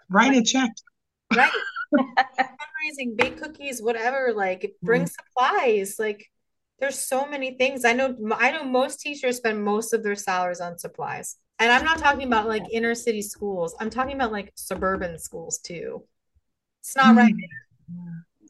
Write 0.09 0.37
a 0.37 0.43
check. 0.43 0.71
Right. 1.35 1.53
Fundraising, 1.95 3.17
bake 3.17 3.41
cookies, 3.41 3.83
whatever. 3.83 4.33
Like, 4.35 4.75
bring 4.83 5.07
supplies. 5.07 5.97
Like, 5.99 6.31
there's 6.79 6.99
so 6.99 7.27
many 7.27 7.57
things. 7.57 7.85
I 7.85 7.93
know. 7.93 8.17
I 8.37 8.53
know 8.53 8.65
most 8.65 9.01
teachers 9.01 9.37
spend 9.37 9.63
most 9.63 9.93
of 9.93 10.03
their 10.03 10.17
salaries 10.17 10.61
on 10.61 10.79
supplies, 10.79 11.37
and 11.59 11.71
I'm 11.71 11.85
not 11.85 11.99
talking 11.99 12.27
about 12.27 12.49
like 12.49 12.65
inner 12.73 12.95
city 12.95 13.21
schools. 13.23 13.75
I'm 13.79 13.91
talking 13.91 14.15
about 14.15 14.33
like 14.33 14.51
suburban 14.55 15.19
schools 15.19 15.59
too. 15.59 16.05
It's 16.81 16.97
not 16.97 17.17
right. 17.17 17.35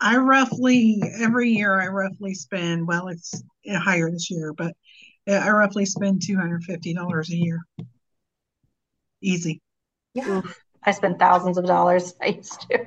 I 0.00 0.16
roughly 0.16 1.02
every 1.18 1.50
year 1.50 1.80
I 1.80 1.88
roughly 1.88 2.34
spend 2.34 2.86
well 2.86 3.08
it's 3.08 3.42
higher 3.68 4.10
this 4.10 4.30
year, 4.30 4.52
but 4.52 4.74
I 5.38 5.50
roughly 5.50 5.86
spend 5.86 6.22
two 6.22 6.36
hundred 6.36 6.64
fifty 6.64 6.94
dollars 6.94 7.30
a 7.30 7.36
year. 7.36 7.60
Easy. 9.22 9.60
Yeah, 10.14 10.42
I 10.82 10.92
spent 10.92 11.18
thousands 11.18 11.58
of 11.58 11.66
dollars. 11.66 12.14
I 12.22 12.26
used 12.26 12.60
to. 12.70 12.86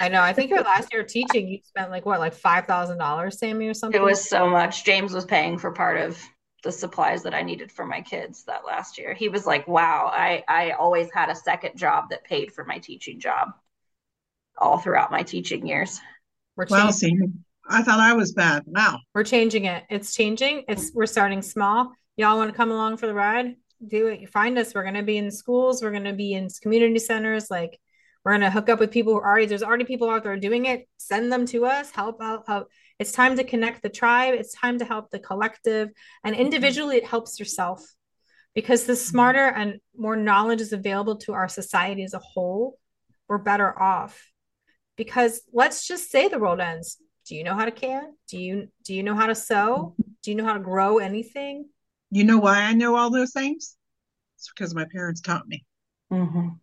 I 0.00 0.08
know. 0.08 0.22
I 0.22 0.32
think 0.32 0.50
your 0.50 0.62
last 0.62 0.92
year 0.92 1.02
teaching, 1.04 1.48
you 1.48 1.58
spent 1.64 1.90
like 1.90 2.06
what, 2.06 2.20
like 2.20 2.34
five 2.34 2.66
thousand 2.66 2.98
dollars, 2.98 3.38
Sami, 3.38 3.66
or 3.66 3.74
something. 3.74 4.00
It 4.00 4.04
was 4.04 4.28
so 4.28 4.48
much. 4.48 4.84
James 4.84 5.12
was 5.12 5.24
paying 5.24 5.58
for 5.58 5.72
part 5.72 5.98
of 5.98 6.20
the 6.62 6.72
supplies 6.72 7.22
that 7.22 7.34
I 7.34 7.42
needed 7.42 7.72
for 7.72 7.86
my 7.86 8.02
kids 8.02 8.44
that 8.44 8.64
last 8.64 8.98
year. 8.98 9.14
He 9.14 9.28
was 9.28 9.46
like, 9.46 9.66
"Wow, 9.66 10.10
I 10.12 10.44
I 10.48 10.72
always 10.72 11.10
had 11.12 11.30
a 11.30 11.34
second 11.34 11.76
job 11.76 12.10
that 12.10 12.24
paid 12.24 12.52
for 12.52 12.64
my 12.64 12.78
teaching 12.78 13.20
job 13.20 13.52
all 14.58 14.78
throughout 14.78 15.10
my 15.10 15.22
teaching 15.22 15.66
years." 15.66 16.00
We're 16.56 16.66
Wow, 16.68 16.90
changing. 16.90 16.92
Sami. 16.92 17.32
I 17.70 17.82
thought 17.82 18.00
I 18.00 18.14
was 18.14 18.32
bad. 18.32 18.64
Wow. 18.66 18.98
We're 19.14 19.24
changing 19.24 19.66
it. 19.66 19.84
It's 19.88 20.14
changing. 20.14 20.64
It's 20.68 20.90
we're 20.92 21.06
starting 21.06 21.40
small. 21.40 21.92
Y'all 22.16 22.36
want 22.36 22.50
to 22.50 22.56
come 22.56 22.72
along 22.72 22.96
for 22.96 23.06
the 23.06 23.14
ride? 23.14 23.54
Do 23.86 24.08
it. 24.08 24.20
You 24.20 24.26
find 24.26 24.58
us. 24.58 24.74
We're 24.74 24.84
gonna 24.84 25.04
be 25.04 25.16
in 25.16 25.30
schools. 25.30 25.80
We're 25.80 25.92
gonna 25.92 26.12
be 26.12 26.34
in 26.34 26.48
community 26.60 26.98
centers. 26.98 27.48
Like 27.48 27.78
we're 28.24 28.32
gonna 28.32 28.50
hook 28.50 28.68
up 28.68 28.80
with 28.80 28.90
people 28.90 29.12
who 29.12 29.20
are 29.20 29.26
already 29.26 29.46
there's 29.46 29.62
already 29.62 29.84
people 29.84 30.10
out 30.10 30.24
there 30.24 30.36
doing 30.36 30.66
it. 30.66 30.88
Send 30.96 31.32
them 31.32 31.46
to 31.46 31.64
us. 31.64 31.90
Help 31.92 32.20
out. 32.20 32.44
Help. 32.48 32.68
It's 32.98 33.12
time 33.12 33.36
to 33.36 33.44
connect 33.44 33.82
the 33.82 33.88
tribe. 33.88 34.34
It's 34.34 34.52
time 34.52 34.78
to 34.80 34.84
help 34.84 35.10
the 35.10 35.20
collective. 35.20 35.90
And 36.24 36.34
individually, 36.34 36.96
it 36.96 37.06
helps 37.06 37.38
yourself 37.38 37.86
because 38.54 38.84
the 38.84 38.94
mm-hmm. 38.94 39.10
smarter 39.10 39.46
and 39.46 39.78
more 39.96 40.16
knowledge 40.16 40.60
is 40.60 40.72
available 40.72 41.16
to 41.18 41.32
our 41.32 41.48
society 41.48 42.02
as 42.02 42.14
a 42.14 42.18
whole, 42.18 42.78
we're 43.28 43.38
better 43.38 43.80
off. 43.80 44.30
Because 44.96 45.40
let's 45.52 45.86
just 45.86 46.10
say 46.10 46.28
the 46.28 46.38
world 46.38 46.60
ends. 46.60 46.98
Do 47.30 47.36
you 47.36 47.44
know 47.44 47.54
how 47.54 47.64
to 47.64 47.70
can? 47.70 48.12
Do 48.26 48.38
you 48.38 48.66
do 48.82 48.92
you 48.92 49.04
know 49.04 49.14
how 49.14 49.28
to 49.28 49.36
sew? 49.36 49.94
Do 50.24 50.32
you 50.32 50.36
know 50.36 50.44
how 50.44 50.54
to 50.54 50.58
grow 50.58 50.98
anything? 50.98 51.68
You 52.10 52.24
know 52.24 52.38
why 52.38 52.62
I 52.62 52.72
know 52.72 52.96
all 52.96 53.08
those 53.08 53.32
things? 53.32 53.76
It's 54.36 54.50
because 54.52 54.74
my 54.74 54.84
parents 54.90 55.20
taught 55.20 55.46
me. 55.46 55.64
Mhm. 56.12 56.58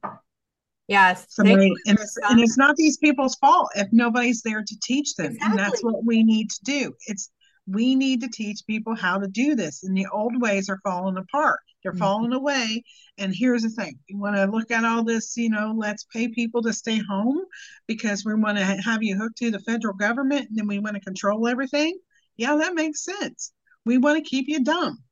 Yes. 0.90 1.26
Somebody, 1.30 1.72
and, 1.86 1.98
it's, 1.98 2.18
and 2.30 2.42
it's 2.42 2.58
not 2.58 2.76
these 2.76 2.98
people's 2.98 3.36
fault 3.36 3.70
if 3.76 3.88
nobody's 3.94 4.42
there 4.42 4.62
to 4.62 4.80
teach 4.84 5.16
them. 5.16 5.38
And 5.42 5.58
that's 5.58 5.82
what 5.82 6.04
we 6.04 6.22
need 6.22 6.50
to 6.50 6.64
do. 6.66 6.94
It's 7.08 7.32
we 7.68 7.96
need 7.96 8.22
to 8.22 8.30
teach 8.30 8.66
people 8.66 8.96
how 8.96 9.20
to 9.20 9.28
do 9.28 9.56
this. 9.56 9.84
And 9.84 9.96
the 9.96 10.08
old 10.12 10.42
ways 10.42 10.70
are 10.70 10.80
falling 10.84 11.18
apart. 11.18 11.60
They're 11.84 11.92
Mhm. 11.92 12.00
falling 12.00 12.34
away. 12.34 12.84
And 13.18 13.34
here's 13.36 13.64
the 13.64 13.70
thing: 13.70 14.00
you 14.08 14.18
want 14.18 14.36
to 14.36 14.46
look 14.46 14.72
at 14.72 14.86
all 14.86 15.04
this, 15.04 15.36
you 15.38 15.50
know, 15.50 15.74
let's 15.76 16.06
pay 16.06 16.28
people 16.28 16.62
to 16.64 16.74
stay 16.74 17.00
home 17.00 17.42
because 17.88 18.26
we 18.26 18.34
want 18.36 18.58
to 18.58 18.64
have 18.64 19.04
you 19.04 19.18
hooked 19.18 19.38
to 19.38 19.52
the 19.52 19.60
federal 19.60 19.94
government, 19.94 20.50
and 20.50 20.58
then 20.58 20.68
we 20.68 20.80
want 20.80 20.96
to 20.96 21.02
control 21.02 21.48
everything. 21.48 21.98
Yeah, 22.38 22.56
that 22.56 22.76
makes 22.76 23.04
sense. 23.04 23.52
We 23.86 23.98
want 23.98 24.24
to 24.24 24.30
keep 24.30 24.48
you 24.48 24.64
dumb. 24.64 25.04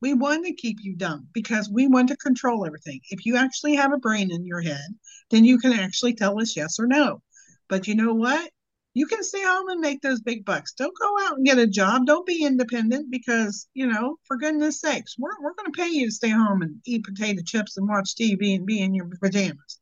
We 0.00 0.12
want 0.12 0.44
to 0.44 0.52
keep 0.54 0.78
you 0.82 0.96
dumb 0.96 1.28
because 1.32 1.70
we 1.70 1.86
want 1.86 2.08
to 2.08 2.16
control 2.16 2.66
everything. 2.66 3.00
If 3.10 3.24
you 3.24 3.36
actually 3.36 3.74
have 3.76 3.92
a 3.92 3.98
brain 3.98 4.30
in 4.30 4.44
your 4.44 4.60
head, 4.60 4.86
then 5.30 5.44
you 5.44 5.58
can 5.58 5.72
actually 5.72 6.14
tell 6.14 6.40
us 6.40 6.56
yes 6.56 6.78
or 6.78 6.86
no. 6.86 7.22
But 7.68 7.88
you 7.88 7.94
know 7.94 8.12
what? 8.12 8.50
You 8.94 9.06
can 9.06 9.24
stay 9.24 9.42
home 9.42 9.68
and 9.68 9.80
make 9.80 10.02
those 10.02 10.20
big 10.20 10.44
bucks. 10.44 10.72
Don't 10.72 10.96
go 10.98 11.26
out 11.26 11.36
and 11.36 11.44
get 11.44 11.58
a 11.58 11.66
job. 11.66 12.06
Don't 12.06 12.26
be 12.26 12.44
independent 12.44 13.10
because, 13.10 13.68
you 13.74 13.88
know, 13.88 14.18
for 14.24 14.36
goodness 14.36 14.80
sakes, 14.80 15.16
we're, 15.18 15.30
we're 15.42 15.54
going 15.54 15.72
to 15.72 15.76
pay 15.76 15.88
you 15.88 16.06
to 16.06 16.12
stay 16.12 16.30
home 16.30 16.62
and 16.62 16.76
eat 16.86 17.04
potato 17.04 17.42
chips 17.44 17.76
and 17.76 17.88
watch 17.88 18.14
TV 18.14 18.54
and 18.54 18.64
be 18.64 18.80
in 18.80 18.94
your 18.94 19.08
pajamas. 19.20 19.78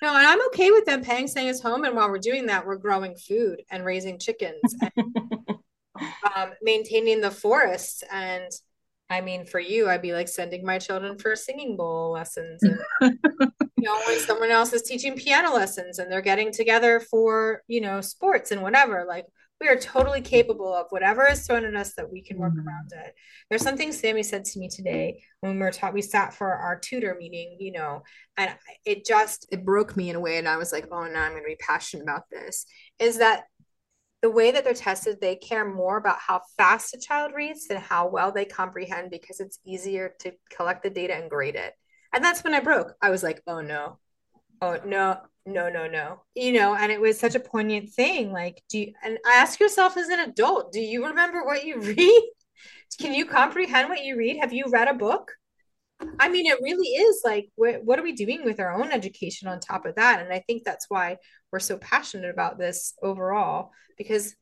No, 0.00 0.16
and 0.16 0.26
I'm 0.26 0.44
okay 0.46 0.70
with 0.70 0.86
them 0.86 1.02
paying 1.02 1.28
staying 1.28 1.50
us 1.50 1.60
home. 1.60 1.84
And 1.84 1.94
while 1.94 2.08
we're 2.08 2.18
doing 2.18 2.46
that, 2.46 2.66
we're 2.66 2.76
growing 2.76 3.16
food 3.16 3.62
and 3.70 3.84
raising 3.84 4.18
chickens 4.18 4.74
and 4.96 5.16
um, 6.34 6.52
maintaining 6.62 7.20
the 7.20 7.30
forests. 7.30 8.02
And 8.10 8.50
I 9.10 9.20
mean, 9.20 9.44
for 9.44 9.60
you, 9.60 9.88
I'd 9.88 10.02
be 10.02 10.12
like 10.12 10.28
sending 10.28 10.64
my 10.64 10.78
children 10.78 11.18
for 11.18 11.36
singing 11.36 11.76
bowl 11.76 12.12
lessons. 12.12 12.62
And, 12.62 12.78
you 13.02 13.84
know, 13.84 14.00
when 14.06 14.18
someone 14.20 14.50
else 14.50 14.72
is 14.72 14.82
teaching 14.82 15.14
piano 15.14 15.52
lessons 15.52 15.98
and 15.98 16.10
they're 16.10 16.22
getting 16.22 16.50
together 16.52 17.00
for, 17.00 17.62
you 17.68 17.80
know, 17.80 18.00
sports 18.00 18.50
and 18.50 18.62
whatever, 18.62 19.04
like 19.06 19.26
we 19.60 19.68
are 19.68 19.76
totally 19.76 20.20
capable 20.20 20.74
of 20.74 20.86
whatever 20.90 21.28
is 21.28 21.46
thrown 21.46 21.64
at 21.64 21.76
us 21.76 21.94
that 21.94 22.10
we 22.10 22.22
can 22.22 22.38
work 22.38 22.54
Mhm. 22.54 22.66
around 22.66 22.92
it. 22.92 23.14
There's 23.48 23.62
something 23.62 23.92
Sami 23.92 24.22
said 24.22 24.44
to 24.46 24.58
me 24.58 24.68
today 24.68 25.22
when 25.40 25.52
we 25.54 25.60
were 25.60 25.70
taught, 25.70 25.94
we 25.94 26.02
sat 26.02 26.34
for 26.34 26.52
our 26.52 26.78
tutor 26.78 27.14
meeting, 27.18 27.56
you 27.60 27.72
know, 27.72 28.02
and 28.36 28.50
it 28.84 29.04
just, 29.04 29.46
it 29.52 29.64
broke 29.64 29.96
me 29.96 30.10
in 30.10 30.16
a 30.16 30.20
way. 30.20 30.38
And 30.38 30.48
I 30.48 30.56
was 30.56 30.72
like, 30.72 30.88
oh, 30.90 31.04
now 31.04 31.22
I'm 31.22 31.32
going 31.32 31.44
to 31.44 31.48
be 31.48 31.56
passionate 31.56 32.02
about 32.02 32.24
this. 32.30 32.66
Is 32.98 33.18
that 33.18 33.44
the 34.24 34.30
way 34.30 34.50
that 34.50 34.64
they're 34.64 34.72
tested, 34.72 35.20
they 35.20 35.36
care 35.36 35.66
more 35.66 35.98
about 35.98 36.16
how 36.18 36.40
fast 36.56 36.94
a 36.94 36.98
child 36.98 37.32
reads 37.34 37.68
than 37.68 37.76
how 37.76 38.08
well 38.08 38.32
they 38.32 38.46
comprehend 38.46 39.10
because 39.10 39.38
it's 39.38 39.58
easier 39.66 40.14
to 40.18 40.32
collect 40.48 40.82
the 40.82 40.88
data 40.88 41.14
and 41.14 41.28
grade 41.28 41.56
it. 41.56 41.74
And 42.10 42.24
that's 42.24 42.42
when 42.42 42.54
I 42.54 42.60
broke. 42.60 42.94
I 43.02 43.10
was 43.10 43.22
like, 43.22 43.42
oh 43.46 43.60
no, 43.60 43.98
oh 44.62 44.80
no, 44.86 45.18
no, 45.44 45.68
no, 45.68 45.86
no. 45.86 46.22
You 46.34 46.52
know, 46.52 46.74
and 46.74 46.90
it 46.90 47.02
was 47.02 47.20
such 47.20 47.34
a 47.34 47.38
poignant 47.38 47.90
thing. 47.90 48.32
Like, 48.32 48.62
do 48.70 48.78
you, 48.78 48.92
and 49.04 49.18
ask 49.26 49.60
yourself 49.60 49.98
as 49.98 50.08
an 50.08 50.20
adult, 50.20 50.72
do 50.72 50.80
you 50.80 51.04
remember 51.04 51.44
what 51.44 51.66
you 51.66 51.78
read? 51.82 52.30
Can 52.98 53.12
you 53.12 53.26
comprehend 53.26 53.90
what 53.90 54.06
you 54.06 54.16
read? 54.16 54.38
Have 54.40 54.54
you 54.54 54.64
read 54.70 54.88
a 54.88 54.94
book? 54.94 55.32
I 56.18 56.28
mean, 56.28 56.46
it 56.46 56.58
really 56.62 56.88
is 56.88 57.22
like, 57.24 57.48
what, 57.56 57.84
what 57.84 57.98
are 57.98 58.02
we 58.02 58.12
doing 58.12 58.44
with 58.44 58.60
our 58.60 58.72
own 58.72 58.90
education 58.92 59.48
on 59.48 59.60
top 59.60 59.86
of 59.86 59.96
that? 59.96 60.20
And 60.20 60.32
I 60.32 60.40
think 60.40 60.64
that's 60.64 60.86
why 60.88 61.18
we're 61.52 61.60
so 61.60 61.76
passionate 61.78 62.30
about 62.30 62.58
this 62.58 62.94
overall, 63.02 63.70
because 63.96 64.34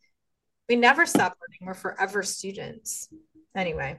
we 0.68 0.76
never 0.76 1.06
stop 1.06 1.36
learning. 1.40 1.66
We're 1.66 1.74
forever 1.74 2.22
students. 2.22 3.08
Anyway. 3.56 3.98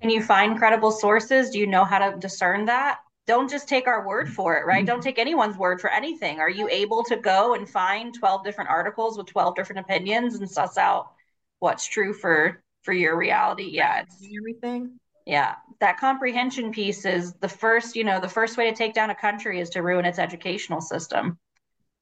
Can 0.00 0.10
you 0.10 0.22
find 0.22 0.56
credible 0.56 0.92
sources? 0.92 1.50
Do 1.50 1.58
you 1.58 1.66
know 1.66 1.84
how 1.84 1.98
to 1.98 2.16
discern 2.16 2.66
that? 2.66 2.98
don't 3.26 3.50
just 3.50 3.68
take 3.68 3.86
our 3.86 4.06
word 4.06 4.28
for 4.28 4.56
it, 4.58 4.66
right? 4.66 4.84
Don't 4.84 5.02
take 5.02 5.18
anyone's 5.18 5.56
word 5.56 5.80
for 5.80 5.90
anything. 5.90 6.40
Are 6.40 6.50
you 6.50 6.68
able 6.68 7.02
to 7.04 7.16
go 7.16 7.54
and 7.54 7.68
find 7.68 8.12
12 8.12 8.44
different 8.44 8.70
articles 8.70 9.16
with 9.16 9.26
12 9.28 9.54
different 9.54 9.80
opinions 9.80 10.34
and 10.34 10.50
suss 10.50 10.76
out 10.76 11.12
what's 11.60 11.86
true 11.86 12.12
for 12.12 12.62
for 12.82 12.92
your 12.92 13.16
reality? 13.16 13.70
Yeah, 13.72 14.04
everything. 14.38 14.98
Yeah, 15.26 15.56
that 15.80 15.98
comprehension 15.98 16.70
piece 16.70 17.04
is 17.04 17.34
the 17.34 17.48
first, 17.48 17.96
you 17.96 18.04
know, 18.04 18.20
the 18.20 18.28
first 18.28 18.56
way 18.56 18.70
to 18.70 18.76
take 18.76 18.94
down 18.94 19.10
a 19.10 19.14
country 19.14 19.60
is 19.60 19.70
to 19.70 19.82
ruin 19.82 20.04
its 20.04 20.18
educational 20.18 20.80
system. 20.80 21.38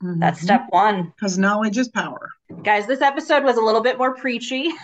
Mm-hmm. 0.03 0.18
That's 0.18 0.41
step 0.41 0.66
one. 0.70 1.12
Because 1.16 1.39
knowledge 1.39 1.79
is 1.79 1.89
power. 1.89 2.29
Guys, 2.64 2.87
this 2.87 3.01
episode 3.01 3.45
was 3.45 3.57
a 3.57 3.61
little 3.61 3.81
bit 3.81 3.99
more 3.99 4.14
preachy. 4.14 4.73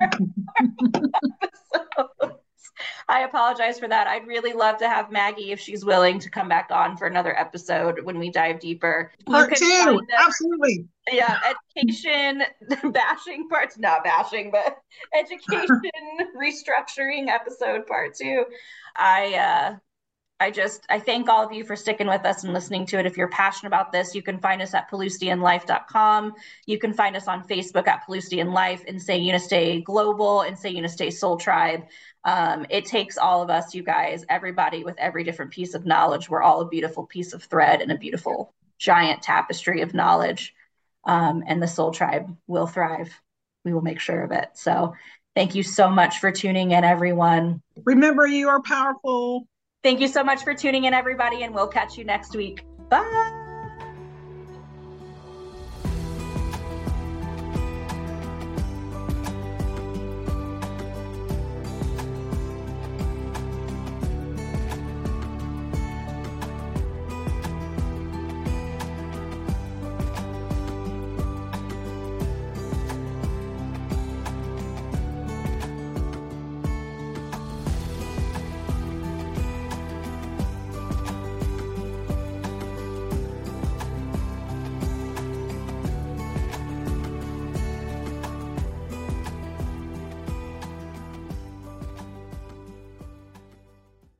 I 3.10 3.22
apologize 3.22 3.76
for 3.76 3.88
that. 3.88 4.06
I'd 4.06 4.28
really 4.28 4.52
love 4.52 4.76
to 4.78 4.88
have 4.88 5.10
Maggie 5.10 5.50
if 5.50 5.58
she's 5.58 5.84
willing 5.84 6.20
to 6.20 6.30
come 6.30 6.48
back 6.48 6.68
on 6.70 6.96
for 6.96 7.08
another 7.08 7.36
episode 7.36 8.04
when 8.04 8.20
we 8.20 8.30
dive 8.30 8.60
deeper. 8.60 9.10
Part 9.26 9.56
two, 9.56 10.00
absolutely. 10.16 10.86
Yeah, 11.10 11.40
education 11.76 12.44
bashing 12.92 13.48
parts, 13.48 13.78
not 13.78 14.04
bashing, 14.04 14.52
but 14.52 14.76
education 15.18 15.80
restructuring 16.40 17.26
episode 17.26 17.84
part 17.88 18.14
two. 18.14 18.44
I 18.96 19.34
uh 19.34 19.76
I 20.42 20.50
just 20.50 20.86
I 20.88 20.98
thank 20.98 21.28
all 21.28 21.44
of 21.44 21.52
you 21.52 21.64
for 21.64 21.76
sticking 21.76 22.06
with 22.06 22.24
us 22.24 22.44
and 22.44 22.54
listening 22.54 22.86
to 22.86 22.98
it. 22.98 23.04
If 23.04 23.18
you're 23.18 23.28
passionate 23.28 23.68
about 23.68 23.92
this, 23.92 24.14
you 24.14 24.22
can 24.22 24.38
find 24.38 24.62
us 24.62 24.72
at 24.72 24.90
PaloustianLife.com. 24.90 26.32
You 26.66 26.78
can 26.78 26.94
find 26.94 27.14
us 27.14 27.28
on 27.28 27.46
Facebook 27.46 27.86
at 27.86 28.06
Paloustian 28.06 28.54
Life, 28.54 28.82
and 28.88 28.98
SaiYunaste 28.98 29.84
Global, 29.84 30.40
and 30.40 30.56
SaiYunaste 30.56 31.12
Soul 31.12 31.36
Tribe. 31.36 31.84
Um, 32.24 32.66
it 32.68 32.84
takes 32.84 33.16
all 33.16 33.42
of 33.42 33.50
us, 33.50 33.74
you 33.74 33.82
guys, 33.82 34.24
everybody 34.28 34.84
with 34.84 34.98
every 34.98 35.24
different 35.24 35.52
piece 35.52 35.74
of 35.74 35.86
knowledge. 35.86 36.28
We're 36.28 36.42
all 36.42 36.60
a 36.60 36.68
beautiful 36.68 37.06
piece 37.06 37.32
of 37.32 37.42
thread 37.44 37.80
and 37.80 37.90
a 37.90 37.96
beautiful 37.96 38.54
giant 38.78 39.22
tapestry 39.22 39.80
of 39.80 39.94
knowledge. 39.94 40.54
Um, 41.04 41.42
and 41.46 41.62
the 41.62 41.68
Soul 41.68 41.92
Tribe 41.92 42.36
will 42.46 42.66
thrive. 42.66 43.10
We 43.64 43.72
will 43.72 43.80
make 43.80 44.00
sure 44.00 44.22
of 44.22 44.32
it. 44.32 44.50
So 44.54 44.94
thank 45.34 45.54
you 45.54 45.62
so 45.62 45.88
much 45.88 46.18
for 46.18 46.30
tuning 46.30 46.72
in, 46.72 46.84
everyone. 46.84 47.62
Remember, 47.84 48.26
you 48.26 48.48
are 48.48 48.60
powerful. 48.62 49.46
Thank 49.82 50.00
you 50.00 50.08
so 50.08 50.22
much 50.22 50.44
for 50.44 50.54
tuning 50.54 50.84
in, 50.84 50.92
everybody, 50.92 51.42
and 51.42 51.54
we'll 51.54 51.68
catch 51.68 51.96
you 51.96 52.04
next 52.04 52.36
week. 52.36 52.64
Bye. 52.90 53.39